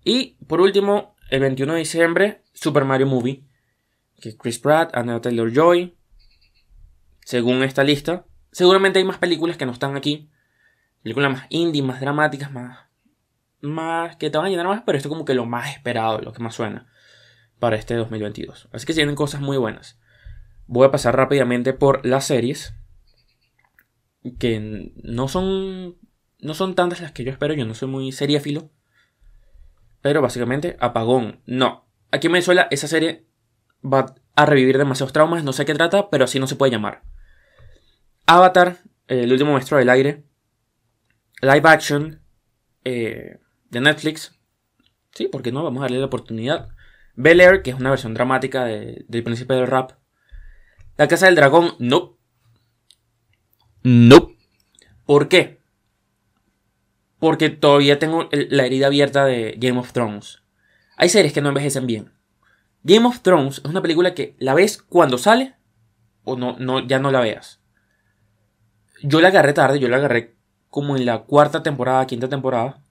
Y 0.04 0.36
por 0.48 0.60
último, 0.60 1.14
el 1.30 1.40
21 1.40 1.74
de 1.74 1.78
diciembre, 1.78 2.42
Super 2.52 2.84
Mario 2.84 3.06
Movie, 3.06 3.44
que 4.20 4.36
Chris 4.36 4.58
Pratt, 4.58 4.90
Anna 4.94 5.20
Taylor 5.20 5.52
Joy, 5.52 5.96
según 7.24 7.62
esta 7.62 7.84
lista. 7.84 8.26
Seguramente 8.50 8.98
hay 8.98 9.04
más 9.04 9.18
películas 9.18 9.56
que 9.56 9.64
no 9.64 9.72
están 9.72 9.96
aquí. 9.96 10.28
Películas 11.02 11.32
más 11.32 11.46
indie, 11.50 11.82
más 11.82 12.00
dramáticas, 12.00 12.52
más. 12.52 12.80
más 13.60 14.16
que 14.16 14.28
te 14.28 14.38
van 14.38 14.48
a 14.48 14.50
llenar 14.50 14.66
más, 14.66 14.82
pero 14.84 14.98
esto 14.98 15.08
es 15.08 15.12
como 15.12 15.24
que 15.24 15.34
lo 15.34 15.46
más 15.46 15.70
esperado, 15.72 16.20
lo 16.20 16.32
que 16.32 16.42
más 16.42 16.54
suena 16.54 16.88
para 17.60 17.76
este 17.76 17.94
2022. 17.94 18.68
Así 18.72 18.86
que 18.86 18.92
tienen 18.92 19.14
cosas 19.14 19.40
muy 19.40 19.56
buenas. 19.56 19.96
Voy 20.66 20.84
a 20.84 20.90
pasar 20.90 21.16
rápidamente 21.16 21.72
por 21.72 22.04
las 22.04 22.24
series. 22.24 22.74
Que 24.40 24.92
no 25.04 25.28
son. 25.28 25.96
No 26.42 26.52
son 26.54 26.74
tantas 26.74 27.00
las 27.00 27.12
que 27.12 27.24
yo 27.24 27.30
espero. 27.30 27.54
Yo 27.54 27.64
no 27.64 27.74
soy 27.74 27.88
muy 27.88 28.12
seriéfilo. 28.12 28.70
Pero 30.02 30.20
básicamente, 30.20 30.76
apagón. 30.80 31.40
No. 31.46 31.86
Aquí 32.10 32.26
en 32.26 32.34
Venezuela 32.34 32.68
esa 32.70 32.88
serie 32.88 33.24
va 33.82 34.14
a 34.34 34.44
revivir 34.44 34.76
demasiados 34.76 35.12
traumas. 35.12 35.44
No 35.44 35.52
sé 35.52 35.64
qué 35.64 35.72
trata, 35.72 36.10
pero 36.10 36.24
así 36.24 36.38
no 36.38 36.46
se 36.46 36.56
puede 36.56 36.72
llamar. 36.72 37.02
Avatar, 38.26 38.78
el 39.06 39.32
último 39.32 39.52
maestro 39.52 39.78
del 39.78 39.88
aire. 39.88 40.24
Live 41.40 41.68
action 41.68 42.20
eh, 42.84 43.38
de 43.70 43.80
Netflix. 43.80 44.38
Sí, 45.12 45.28
porque 45.30 45.52
no? 45.52 45.62
Vamos 45.62 45.80
a 45.80 45.84
darle 45.84 46.00
la 46.00 46.06
oportunidad. 46.06 46.68
Bel 47.14 47.40
Air, 47.40 47.62
que 47.62 47.70
es 47.70 47.76
una 47.76 47.90
versión 47.90 48.14
dramática 48.14 48.64
del 48.64 49.22
príncipe 49.22 49.54
del 49.54 49.66
rap. 49.66 49.92
La 50.96 51.06
Casa 51.08 51.26
del 51.26 51.36
Dragón, 51.36 51.74
no. 51.78 52.18
No. 53.82 54.32
¿Por 55.06 55.28
qué? 55.28 55.61
Porque 57.22 57.50
todavía 57.50 58.00
tengo 58.00 58.28
la 58.32 58.66
herida 58.66 58.88
abierta 58.88 59.24
de 59.24 59.54
Game 59.56 59.78
of 59.78 59.92
Thrones. 59.92 60.42
Hay 60.96 61.08
series 61.08 61.32
que 61.32 61.40
no 61.40 61.50
envejecen 61.50 61.86
bien. 61.86 62.12
Game 62.82 63.06
of 63.06 63.20
Thrones 63.20 63.58
es 63.58 63.64
una 63.64 63.80
película 63.80 64.12
que 64.12 64.34
la 64.40 64.54
ves 64.54 64.82
cuando 64.82 65.18
sale 65.18 65.54
o 66.24 66.36
no, 66.36 66.56
no, 66.58 66.84
ya 66.84 66.98
no 66.98 67.12
la 67.12 67.20
veas. 67.20 67.60
Yo 69.04 69.20
la 69.20 69.28
agarré 69.28 69.52
tarde, 69.52 69.78
yo 69.78 69.86
la 69.88 69.98
agarré 69.98 70.34
como 70.68 70.96
en 70.96 71.06
la 71.06 71.22
cuarta 71.22 71.62
temporada, 71.62 72.08
quinta 72.08 72.28
temporada. 72.28 72.82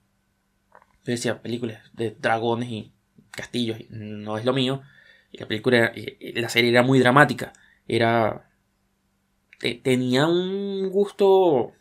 Yo 1.04 1.12
decía, 1.12 1.42
películas 1.42 1.82
de 1.92 2.16
dragones 2.18 2.70
y 2.70 2.94
castillos, 3.32 3.80
no 3.90 4.38
es 4.38 4.46
lo 4.46 4.54
mío. 4.54 4.80
Y 5.30 5.40
la 5.40 5.46
película, 5.46 5.92
la 6.20 6.48
serie 6.48 6.70
era 6.70 6.82
muy 6.82 7.00
dramática. 7.00 7.52
Era. 7.86 8.48
tenía 9.82 10.26
un 10.26 10.88
gusto 10.88 11.74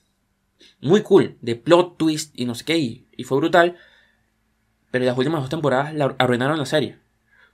muy 0.81 1.01
cool, 1.01 1.37
de 1.41 1.55
plot 1.55 1.97
twist 1.97 2.37
y 2.37 2.45
no 2.45 2.55
sé 2.55 2.65
qué, 2.65 2.77
y, 2.77 3.23
fue 3.23 3.37
brutal. 3.37 3.77
Pero 4.89 5.05
las 5.05 5.17
últimas 5.17 5.41
dos 5.41 5.49
temporadas 5.49 5.93
la 5.93 6.15
arruinaron 6.17 6.57
la 6.57 6.65
serie. 6.65 6.97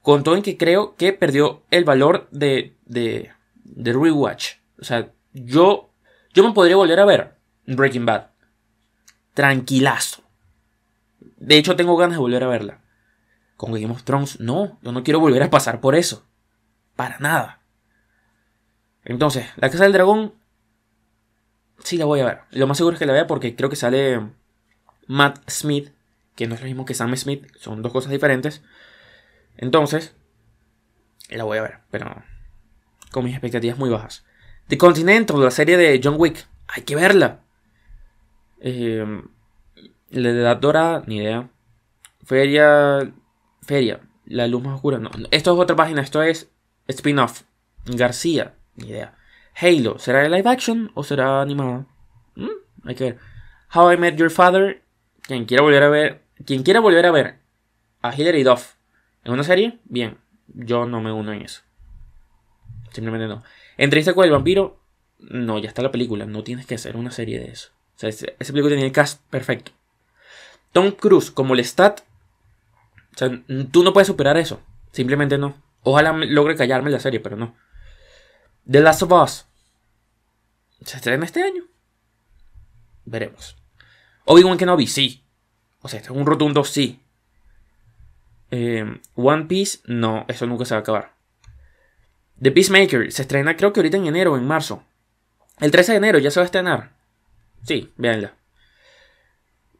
Con 0.01 0.23
todo 0.23 0.35
en 0.35 0.41
que 0.41 0.57
creo 0.57 0.95
que 0.95 1.13
perdió 1.13 1.63
el 1.69 1.83
valor 1.83 2.27
de, 2.31 2.75
de, 2.85 3.31
de 3.63 3.93
rewatch. 3.93 4.55
O 4.79 4.83
sea, 4.83 5.11
yo, 5.33 5.91
yo 6.33 6.47
me 6.47 6.53
podría 6.53 6.77
volver 6.77 6.99
a 6.99 7.05
ver 7.05 7.35
Breaking 7.65 8.05
Bad. 8.05 8.27
Tranquilazo. 9.33 10.23
De 11.37 11.57
hecho, 11.57 11.75
tengo 11.75 11.97
ganas 11.97 12.15
de 12.15 12.21
volver 12.21 12.43
a 12.43 12.47
verla. 12.47 12.81
Con 13.55 13.73
Game 13.73 13.91
of 13.91 14.03
Thrones, 14.03 14.39
no, 14.39 14.79
yo 14.81 14.91
no 14.91 15.03
quiero 15.03 15.19
volver 15.19 15.43
a 15.43 15.49
pasar 15.49 15.81
por 15.81 15.95
eso. 15.95 16.25
Para 16.95 17.19
nada. 17.19 17.61
Entonces, 19.03 19.47
La 19.57 19.69
Casa 19.69 19.83
del 19.83 19.93
Dragón 19.93 20.33
Sí, 21.83 21.97
la 21.97 22.05
voy 22.05 22.19
a 22.19 22.25
ver. 22.25 22.39
Lo 22.51 22.67
más 22.67 22.77
seguro 22.77 22.95
es 22.95 22.99
que 22.99 23.05
la 23.05 23.13
vea 23.13 23.27
porque 23.27 23.55
creo 23.55 23.69
que 23.69 23.75
sale 23.75 24.21
Matt 25.07 25.49
Smith, 25.49 25.91
que 26.35 26.47
no 26.47 26.55
es 26.55 26.61
lo 26.61 26.67
mismo 26.67 26.85
que 26.85 26.93
Sam 26.93 27.15
Smith, 27.15 27.47
son 27.57 27.81
dos 27.81 27.91
cosas 27.91 28.11
diferentes. 28.11 28.61
Entonces, 29.55 30.15
la 31.29 31.43
voy 31.43 31.57
a 31.57 31.63
ver, 31.63 31.79
pero 31.89 32.23
con 33.11 33.23
mis 33.23 33.33
expectativas 33.33 33.77
muy 33.77 33.89
bajas. 33.89 34.25
The 34.67 34.77
Continental, 34.77 35.41
la 35.41 35.51
serie 35.51 35.77
de 35.77 35.99
John 36.03 36.15
Wick, 36.17 36.47
hay 36.67 36.83
que 36.83 36.95
verla. 36.95 37.41
Eh, 38.59 39.05
la 40.09 40.29
edad 40.29 40.57
dorada, 40.57 41.03
ni 41.07 41.17
idea. 41.17 41.49
Feria. 42.23 43.13
Feria. 43.61 44.01
La 44.25 44.47
luz 44.47 44.63
más 44.63 44.75
oscura. 44.75 44.99
No. 44.99 45.09
Esto 45.31 45.53
es 45.53 45.59
otra 45.59 45.75
página. 45.75 46.01
Esto 46.01 46.21
es 46.21 46.49
spin-off. 46.87 47.43
García. 47.85 48.55
Ni 48.75 48.89
idea. 48.89 49.16
Halo. 49.59 49.97
¿Será 49.97 50.19
de 50.19 50.29
live 50.29 50.49
action 50.49 50.91
o 50.93 51.03
será 51.03 51.41
animada? 51.41 51.85
Mm, 52.35 52.49
hay 52.85 52.95
que 52.95 53.03
ver. 53.03 53.19
How 53.73 53.91
I 53.91 53.97
Met 53.97 54.15
Your 54.15 54.29
Father. 54.29 54.83
Quien 55.21 55.45
quiera 55.45 55.63
volver 55.63 55.83
a 55.83 55.89
ver. 55.89 56.21
Quien 56.45 56.63
quiera 56.63 56.79
volver 56.79 57.05
a 57.05 57.11
ver 57.11 57.39
a 58.01 58.15
Hilary 58.15 58.43
Duff 58.43 58.75
en 59.23 59.33
una 59.33 59.43
serie, 59.43 59.79
bien. 59.85 60.17
Yo 60.47 60.85
no 60.85 61.01
me 61.01 61.11
uno 61.11 61.33
en 61.33 61.41
eso. 61.41 61.61
Simplemente 62.91 63.27
no. 63.27 63.43
Entrevista 63.77 64.13
con 64.13 64.25
el 64.25 64.31
vampiro. 64.31 64.79
No, 65.19 65.57
ya 65.57 65.67
está 65.67 65.81
la 65.81 65.91
película. 65.91 66.25
No 66.25 66.43
tienes 66.43 66.67
que 66.67 66.75
hacer 66.75 66.95
una 66.95 67.11
serie 67.11 67.39
de 67.39 67.51
eso. 67.51 67.69
O 67.95 67.99
sea, 67.99 68.09
ese, 68.09 68.35
película 68.37 68.69
tenía 68.69 68.85
el 68.85 68.91
cast 68.91 69.21
perfecto. 69.29 69.71
Tom 70.71 70.91
Cruise 70.91 71.31
como 71.31 71.55
Lestat. 71.55 72.01
O 73.15 73.17
sea, 73.17 73.41
tú 73.71 73.83
no 73.83 73.91
puedes 73.91 74.07
superar 74.07 74.37
eso. 74.37 74.61
Simplemente 74.91 75.39
no. 75.39 75.55
Ojalá 75.81 76.13
logre 76.13 76.55
callarme 76.55 76.91
la 76.91 76.99
serie, 76.99 77.19
pero 77.19 77.35
no. 77.35 77.55
The 78.69 78.81
Last 78.81 79.01
of 79.01 79.11
Us. 79.11 79.46
¿Se 80.83 80.97
estrena 80.97 81.25
este 81.25 81.43
año? 81.43 81.63
Veremos. 83.05 83.57
Obi-Wan 84.25 84.57
Kenobi, 84.57 84.87
sí. 84.87 85.23
O 85.81 85.87
sea, 85.87 85.99
este 85.99 86.11
es 86.11 86.17
un 86.17 86.25
rotundo 86.25 86.63
sí. 86.63 87.01
Eh, 88.51 88.99
One 89.15 89.45
Piece, 89.45 89.79
no, 89.85 90.25
eso 90.27 90.45
nunca 90.45 90.65
se 90.65 90.73
va 90.73 90.79
a 90.79 90.81
acabar. 90.81 91.13
The 92.41 92.51
Peacemaker 92.51 93.11
se 93.11 93.23
estrena 93.23 93.55
creo 93.55 93.73
que 93.73 93.79
ahorita 93.79 93.97
en 93.97 94.07
enero 94.07 94.33
o 94.33 94.37
en 94.37 94.45
marzo. 94.45 94.83
El 95.59 95.71
13 95.71 95.93
de 95.93 95.97
enero 95.97 96.19
ya 96.19 96.29
se 96.29 96.39
va 96.39 96.43
a 96.43 96.45
estrenar. 96.45 96.91
Sí, 97.63 97.91
véanla. 97.97 98.35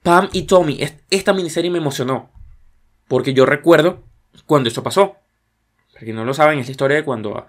Pam 0.01 0.29
y 0.31 0.43
Tommy, 0.43 0.79
esta 1.09 1.33
miniserie 1.33 1.69
me 1.69 1.77
emocionó. 1.77 2.31
Porque 3.07 3.33
yo 3.33 3.45
recuerdo 3.45 4.03
cuando 4.45 4.69
eso 4.69 4.83
pasó. 4.83 5.17
Porque 5.91 6.13
no 6.13 6.25
lo 6.25 6.33
saben, 6.33 6.59
es 6.59 6.67
la 6.67 6.71
historia 6.71 6.97
de 6.97 7.03
cuando 7.03 7.47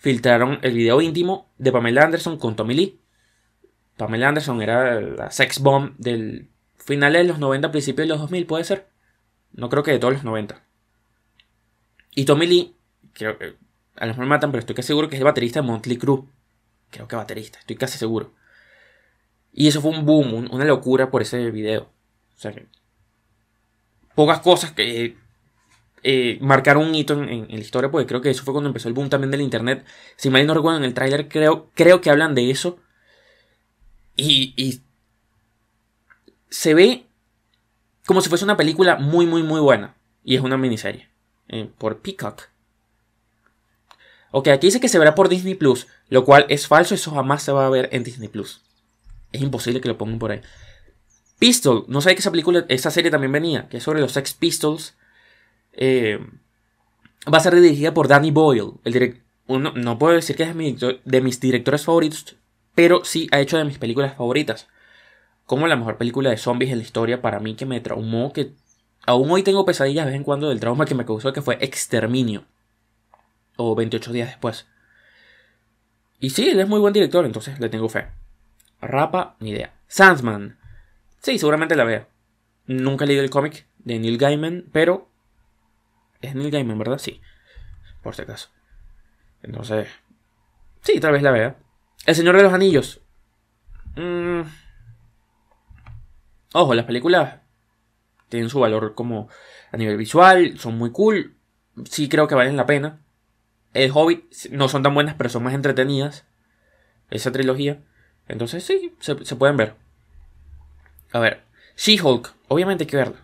filtraron 0.00 0.58
el 0.62 0.72
video 0.72 1.02
íntimo 1.02 1.52
de 1.58 1.70
Pamela 1.70 2.02
Anderson 2.02 2.38
con 2.38 2.56
Tommy 2.56 2.74
Lee. 2.74 3.00
Pamela 3.98 4.28
Anderson 4.28 4.62
era 4.62 4.98
la 4.98 5.30
sex 5.30 5.60
bomb 5.60 5.94
del 5.98 6.48
final 6.78 7.12
de 7.12 7.24
los 7.24 7.38
90, 7.38 7.70
principios 7.70 8.08
de 8.08 8.14
los 8.14 8.20
2000, 8.20 8.46
puede 8.46 8.64
ser. 8.64 8.88
No 9.52 9.68
creo 9.68 9.82
que 9.82 9.90
de 9.92 9.98
todos 9.98 10.14
los 10.14 10.24
90. 10.24 10.64
Y 12.14 12.24
Tommy 12.24 12.46
Lee, 12.46 12.76
creo 13.12 13.36
que 13.36 13.56
a 13.96 14.06
lo 14.06 14.12
mejor 14.12 14.24
me 14.24 14.30
matan, 14.30 14.50
pero 14.50 14.60
estoy 14.60 14.74
casi 14.74 14.86
seguro 14.86 15.10
que 15.10 15.16
es 15.16 15.20
el 15.20 15.26
baterista 15.26 15.60
de 15.60 15.66
Monthly 15.66 15.98
Crew. 15.98 16.30
Creo 16.88 17.06
que 17.06 17.16
baterista, 17.16 17.58
estoy 17.58 17.76
casi 17.76 17.98
seguro. 17.98 18.32
Y 19.52 19.68
eso 19.68 19.82
fue 19.82 19.90
un 19.90 20.06
boom, 20.06 20.48
una 20.50 20.64
locura 20.64 21.10
por 21.10 21.20
ese 21.20 21.50
video. 21.50 21.92
O 22.34 22.38
sea 22.38 22.52
que. 22.52 22.68
Pocas 24.14 24.40
cosas 24.40 24.72
que 24.72 25.18
eh, 26.02 26.38
marcaron 26.40 26.86
un 26.86 26.94
hito 26.94 27.14
en, 27.14 27.48
la 27.48 27.58
historia, 27.58 27.90
porque 27.90 28.06
creo 28.06 28.20
que 28.20 28.30
eso 28.30 28.44
fue 28.44 28.54
cuando 28.54 28.68
empezó 28.68 28.88
el 28.88 28.94
boom 28.94 29.08
también 29.08 29.30
del 29.30 29.40
internet. 29.40 29.84
Si 30.16 30.30
mal 30.30 30.46
no 30.46 30.54
recuerdo, 30.54 30.78
en 30.78 30.84
el 30.84 30.94
tráiler 30.94 31.28
creo, 31.28 31.70
creo 31.74 32.00
que 32.00 32.10
hablan 32.10 32.34
de 32.34 32.50
eso. 32.50 32.78
Y, 34.16 34.82
se 36.48 36.74
ve 36.74 37.06
como 38.06 38.20
si 38.20 38.28
fuese 38.28 38.44
una 38.44 38.56
película 38.56 38.96
muy, 38.96 39.24
muy, 39.26 39.42
muy 39.42 39.60
buena. 39.60 39.96
Y 40.24 40.34
es 40.34 40.42
una 40.42 40.56
miniserie. 40.56 41.08
Eh, 41.48 41.70
por 41.78 42.00
Peacock. 42.00 42.48
Ok, 44.32 44.48
aquí 44.48 44.66
dice 44.66 44.80
que 44.80 44.88
se 44.88 44.98
verá 44.98 45.14
por 45.14 45.28
Disney 45.28 45.54
Plus. 45.54 45.86
Lo 46.08 46.24
cual 46.24 46.46
es 46.48 46.66
falso, 46.66 46.94
eso 46.94 47.12
jamás 47.12 47.42
se 47.42 47.52
va 47.52 47.66
a 47.66 47.70
ver 47.70 47.88
en 47.92 48.04
Disney 48.04 48.28
Plus. 48.28 48.62
Es 49.32 49.40
imposible 49.40 49.80
que 49.80 49.88
lo 49.88 49.96
pongan 49.96 50.18
por 50.18 50.32
ahí. 50.32 50.40
Pistol, 51.38 51.84
no 51.88 52.00
sé 52.00 52.14
que 52.14 52.20
esa 52.20 52.30
película, 52.30 52.66
esa 52.68 52.90
serie 52.90 53.10
también 53.10 53.32
venía, 53.32 53.68
que 53.68 53.78
es 53.78 53.82
sobre 53.82 54.00
los 54.00 54.12
Sex 54.12 54.34
Pistols. 54.34 54.94
Eh, 55.72 56.18
va 57.32 57.38
a 57.38 57.40
ser 57.40 57.54
dirigida 57.54 57.94
por 57.94 58.08
Danny 58.08 58.30
Boyle. 58.30 58.72
El 58.84 59.20
no 59.48 59.98
puedo 59.98 60.14
decir 60.14 60.36
que 60.36 60.44
es 60.44 61.04
de 61.04 61.20
mis 61.20 61.40
directores 61.40 61.84
favoritos, 61.84 62.36
pero 62.74 63.04
sí 63.04 63.28
ha 63.32 63.40
hecho 63.40 63.58
de 63.58 63.64
mis 63.64 63.78
películas 63.78 64.16
favoritas 64.16 64.68
como 65.50 65.66
la 65.66 65.74
mejor 65.74 65.96
película 65.96 66.30
de 66.30 66.36
zombies 66.36 66.70
en 66.70 66.78
la 66.78 66.84
historia 66.84 67.20
para 67.20 67.40
mí 67.40 67.56
que 67.56 67.66
me 67.66 67.80
traumó, 67.80 68.32
que 68.32 68.52
aún 69.04 69.28
hoy 69.32 69.42
tengo 69.42 69.64
pesadillas 69.64 70.04
de 70.04 70.12
vez 70.12 70.16
en 70.16 70.22
cuando 70.22 70.48
del 70.48 70.60
trauma 70.60 70.86
que 70.86 70.94
me 70.94 71.04
causó, 71.04 71.32
que 71.32 71.42
fue 71.42 71.58
Exterminio. 71.60 72.44
O 73.56 73.74
28 73.74 74.12
días 74.12 74.28
después. 74.28 74.68
Y 76.20 76.30
sí, 76.30 76.48
él 76.50 76.60
es 76.60 76.68
muy 76.68 76.78
buen 76.78 76.92
director, 76.92 77.26
entonces 77.26 77.58
le 77.58 77.68
tengo 77.68 77.88
fe. 77.88 78.06
Rapa, 78.80 79.34
ni 79.40 79.50
idea. 79.50 79.74
Sandman. 79.88 80.56
Sí, 81.18 81.36
seguramente 81.36 81.74
la 81.74 81.82
vea. 81.82 82.06
Nunca 82.66 83.04
leído 83.04 83.24
el 83.24 83.30
cómic 83.30 83.66
de 83.78 83.98
Neil 83.98 84.18
Gaiman, 84.18 84.66
pero... 84.70 85.09
Es 86.20 86.34
Neil 86.34 86.50
Gaiman, 86.50 86.78
¿verdad? 86.78 86.98
Sí. 86.98 87.20
Por 88.02 88.14
si 88.14 88.22
acaso. 88.22 88.50
Entonces... 89.42 89.88
Sí, 90.82 91.00
tal 91.00 91.12
vez 91.12 91.22
la 91.22 91.30
vea. 91.30 91.56
El 92.06 92.14
Señor 92.14 92.36
de 92.36 92.42
los 92.42 92.52
Anillos. 92.52 93.00
Mmm... 93.96 94.42
Ojo, 96.52 96.74
las 96.74 96.84
películas 96.84 97.40
tienen 98.28 98.48
su 98.48 98.60
valor 98.60 98.94
como 98.94 99.28
a 99.70 99.76
nivel 99.76 99.96
visual, 99.96 100.58
son 100.58 100.78
muy 100.78 100.90
cool, 100.90 101.36
sí 101.84 102.08
creo 102.08 102.26
que 102.26 102.34
valen 102.34 102.56
la 102.56 102.66
pena. 102.66 103.00
El 103.72 103.92
Hobbit 103.94 104.32
no 104.50 104.68
son 104.68 104.82
tan 104.82 104.94
buenas, 104.94 105.14
pero 105.14 105.30
son 105.30 105.44
más 105.44 105.54
entretenidas. 105.54 106.26
Esa 107.10 107.30
trilogía. 107.30 107.82
Entonces 108.26 108.64
sí, 108.64 108.96
se, 109.00 109.14
pueden 109.36 109.56
ver. 109.56 109.76
A 111.12 111.20
ver, 111.20 111.42
She-Hulk, 111.76 112.34
obviamente 112.48 112.84
hay 112.84 112.88
que 112.88 112.96
verla. 112.96 113.20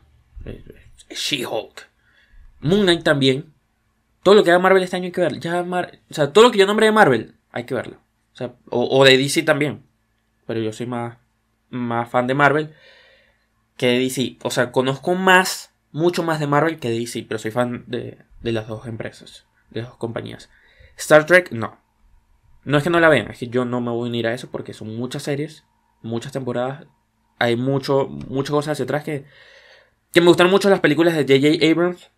She-Hulk. 1.10 1.88
Moon 2.60 2.82
Knight 2.82 3.02
también. 3.02 3.52
Todo 4.22 4.34
lo 4.34 4.44
que 4.44 4.50
haga 4.50 4.58
Marvel 4.58 4.82
este 4.82 4.96
año 4.96 5.06
hay 5.06 5.12
que 5.12 5.20
verlo. 5.20 5.38
Ya 5.38 5.62
o 5.62 6.14
sea, 6.14 6.32
todo 6.32 6.44
lo 6.44 6.50
que 6.50 6.58
yo 6.58 6.66
nombre 6.66 6.86
de 6.86 6.92
Marvel, 6.92 7.36
hay 7.52 7.64
que 7.64 7.74
verlo. 7.74 7.98
O, 8.68 9.04
de 9.04 9.16
DC 9.16 9.42
también. 9.42 9.86
Pero 10.46 10.60
yo 10.60 10.72
soy 10.72 10.86
más, 10.86 11.18
más 11.70 12.08
fan 12.08 12.26
de 12.26 12.34
Marvel 12.34 12.74
que 13.76 13.86
de 13.86 13.98
DC. 13.98 14.38
O 14.42 14.50
sea, 14.50 14.72
conozco 14.72 15.14
más, 15.14 15.74
mucho 15.92 16.22
más 16.22 16.40
de 16.40 16.46
Marvel 16.46 16.78
que 16.78 16.90
de 16.90 16.98
DC, 16.98 17.24
pero 17.28 17.38
soy 17.38 17.50
fan 17.50 17.84
de, 17.86 18.18
las 18.42 18.68
dos 18.68 18.86
empresas, 18.86 19.46
de 19.70 19.80
las 19.80 19.90
dos 19.90 19.98
compañías. 19.98 20.50
Star 20.96 21.26
Trek, 21.26 21.50
no. 21.52 21.78
No 22.64 22.78
es 22.78 22.84
que 22.84 22.90
no 22.90 22.98
la 22.98 23.08
vean, 23.08 23.30
es 23.30 23.38
que 23.38 23.48
yo 23.48 23.64
no 23.64 23.80
me 23.80 23.90
voy 23.90 24.08
a 24.08 24.10
unir 24.10 24.26
a 24.26 24.34
eso 24.34 24.50
porque 24.50 24.74
son 24.74 24.96
muchas 24.96 25.22
series, 25.22 25.64
muchas 26.02 26.32
temporadas. 26.32 26.86
Hay 27.38 27.54
mucho, 27.54 28.08
muchas 28.08 28.50
cosas 28.50 28.72
hacia 28.72 28.84
atrás 28.84 29.04
que, 29.04 29.24
que 30.12 30.20
me 30.20 30.28
gustan 30.28 30.50
mucho 30.50 30.68
las 30.68 30.80
películas 30.80 31.14
de 31.14 31.22
J.J. 31.22 31.64
Abrams, 31.70 32.10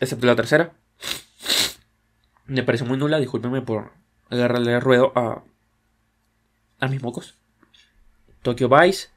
excepto 0.00 0.26
la 0.26 0.36
tercera. 0.36 0.72
Me 2.46 2.62
parece 2.62 2.84
muy 2.84 2.96
nula, 2.96 3.18
discúlpenme 3.18 3.62
por 3.62 3.92
agarrarle 4.30 4.74
el 4.74 4.80
ruedo 4.80 5.12
a, 5.14 5.42
a 6.78 6.88
mis 6.88 7.02
mocos. 7.02 7.34
Tokyo 8.42 8.68
Vice, 8.68 9.08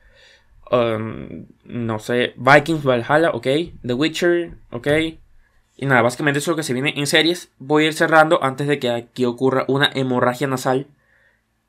Um, 0.72 1.48
no 1.64 1.98
sé, 1.98 2.34
Vikings, 2.38 2.84
Valhalla, 2.84 3.32
ok, 3.32 3.48
The 3.82 3.94
Witcher, 3.94 4.58
ok. 4.72 4.88
Y 5.78 5.86
nada, 5.86 6.02
básicamente 6.02 6.40
eso 6.40 6.52
es 6.52 6.54
lo 6.54 6.56
que 6.58 6.64
se 6.64 6.74
viene 6.74 6.94
en 6.96 7.08
series. 7.08 7.52
Voy 7.58 7.86
a 7.86 7.88
ir 7.88 7.94
cerrando 7.94 8.44
antes 8.44 8.68
de 8.68 8.80
que 8.80 8.90
aquí 8.92 9.26
ocurra 9.26 9.66
una 9.68 9.90
hemorragia 9.94 10.48
nasal. 10.48 10.88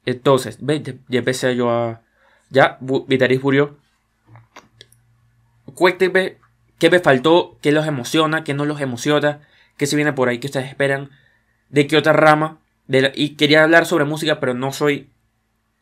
Entonces, 0.04 0.58
ve, 0.60 0.82
ya, 0.82 1.18
empecé 1.18 1.56
yo 1.56 1.70
a... 1.70 2.02
Ya, 2.50 2.78
Vitaris 2.80 3.42
murió. 3.42 3.76
Cuénteme 5.74 6.38
qué 6.80 6.90
me 6.90 6.98
faltó, 6.98 7.58
qué 7.60 7.70
los 7.70 7.86
emociona, 7.86 8.42
qué 8.42 8.54
no 8.54 8.64
los 8.64 8.80
emociona, 8.80 9.42
qué 9.76 9.86
se 9.86 9.94
viene 9.94 10.12
por 10.12 10.28
ahí 10.28 10.40
que 10.40 10.48
ustedes 10.48 10.68
esperan, 10.68 11.10
de 11.68 11.86
qué 11.86 11.96
otra 11.96 12.12
rama. 12.12 12.58
Y 13.14 13.36
quería 13.36 13.62
hablar 13.62 13.86
sobre 13.86 14.04
música, 14.04 14.40
pero 14.40 14.54
no 14.54 14.72
soy... 14.72 15.10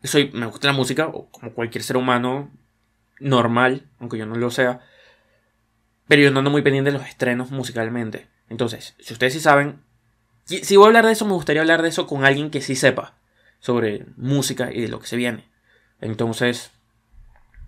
soy 0.02 0.30
me 0.34 0.46
gusta 0.46 0.66
la 0.66 0.74
música, 0.74 1.10
como 1.30 1.54
cualquier 1.54 1.82
ser 1.84 1.96
humano, 1.96 2.50
normal, 3.20 3.86
aunque 4.00 4.18
yo 4.18 4.26
no 4.26 4.34
lo 4.34 4.50
sea. 4.50 4.80
Pero 6.08 6.22
yo 6.22 6.30
no 6.30 6.40
ando 6.40 6.50
muy 6.50 6.62
pendiente 6.62 6.90
de 6.90 6.98
los 6.98 7.06
estrenos 7.06 7.50
musicalmente. 7.50 8.26
Entonces, 8.50 8.94
si 8.98 9.12
ustedes 9.12 9.32
sí 9.34 9.40
saben, 9.40 9.80
si 10.44 10.76
voy 10.76 10.86
a 10.86 10.88
hablar 10.88 11.06
de 11.06 11.12
eso, 11.12 11.26
me 11.26 11.32
gustaría 11.32 11.62
hablar 11.62 11.82
de 11.82 11.90
eso 11.90 12.06
con 12.06 12.24
alguien 12.24 12.50
que 12.50 12.60
sí 12.60 12.74
sepa 12.74 13.14
sobre 13.60 14.04
música 14.16 14.72
y 14.72 14.80
de 14.80 14.88
lo 14.88 14.98
que 14.98 15.06
se 15.06 15.16
viene. 15.16 15.44
Entonces, 16.00 16.72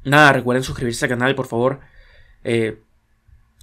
nada, 0.05 0.33
recuerden 0.33 0.65
suscribirse 0.65 1.05
al 1.05 1.11
canal, 1.11 1.35
por 1.35 1.47
favor. 1.47 1.81
Eh, 2.43 2.81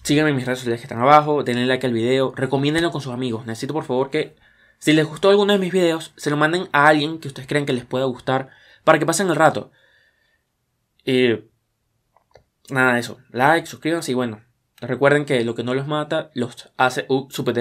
síganme 0.07 0.29
en 0.29 0.37
mis 0.37 0.45
redes 0.45 0.59
sociales 0.59 0.79
que 0.79 0.85
están 0.85 1.01
abajo, 1.01 1.43
denle 1.43 1.65
like 1.65 1.85
al 1.85 1.91
video, 1.91 2.33
recomiéndenlo 2.33 2.91
con 2.91 3.01
sus 3.01 3.13
amigos. 3.13 3.45
Necesito 3.45 3.73
por 3.73 3.83
favor 3.83 4.09
que, 4.09 4.37
si 4.79 4.93
les 4.93 5.05
gustó 5.05 5.29
alguno 5.29 5.51
de 5.51 5.59
mis 5.59 5.73
videos, 5.73 6.13
se 6.15 6.29
lo 6.29 6.37
manden 6.37 6.69
a 6.71 6.87
alguien 6.87 7.19
que 7.19 7.27
ustedes 7.27 7.47
crean 7.47 7.65
que 7.65 7.73
les 7.73 7.83
pueda 7.83 8.05
gustar 8.05 8.49
para 8.85 8.99
que 8.99 9.05
pasen 9.05 9.27
el 9.27 9.35
rato. 9.35 9.71
Eh, 11.03 11.49
nada 12.69 12.93
de 12.93 13.01
eso. 13.01 13.17
Like, 13.31 13.67
suscríbanse 13.67 14.13
y 14.13 14.15
bueno. 14.15 14.41
Recuerden 14.79 15.25
que 15.25 15.43
lo 15.43 15.55
que 15.55 15.63
no 15.63 15.73
los 15.73 15.87
mata 15.87 16.29
los 16.33 16.71
hace 16.77 17.05
super 17.29 17.53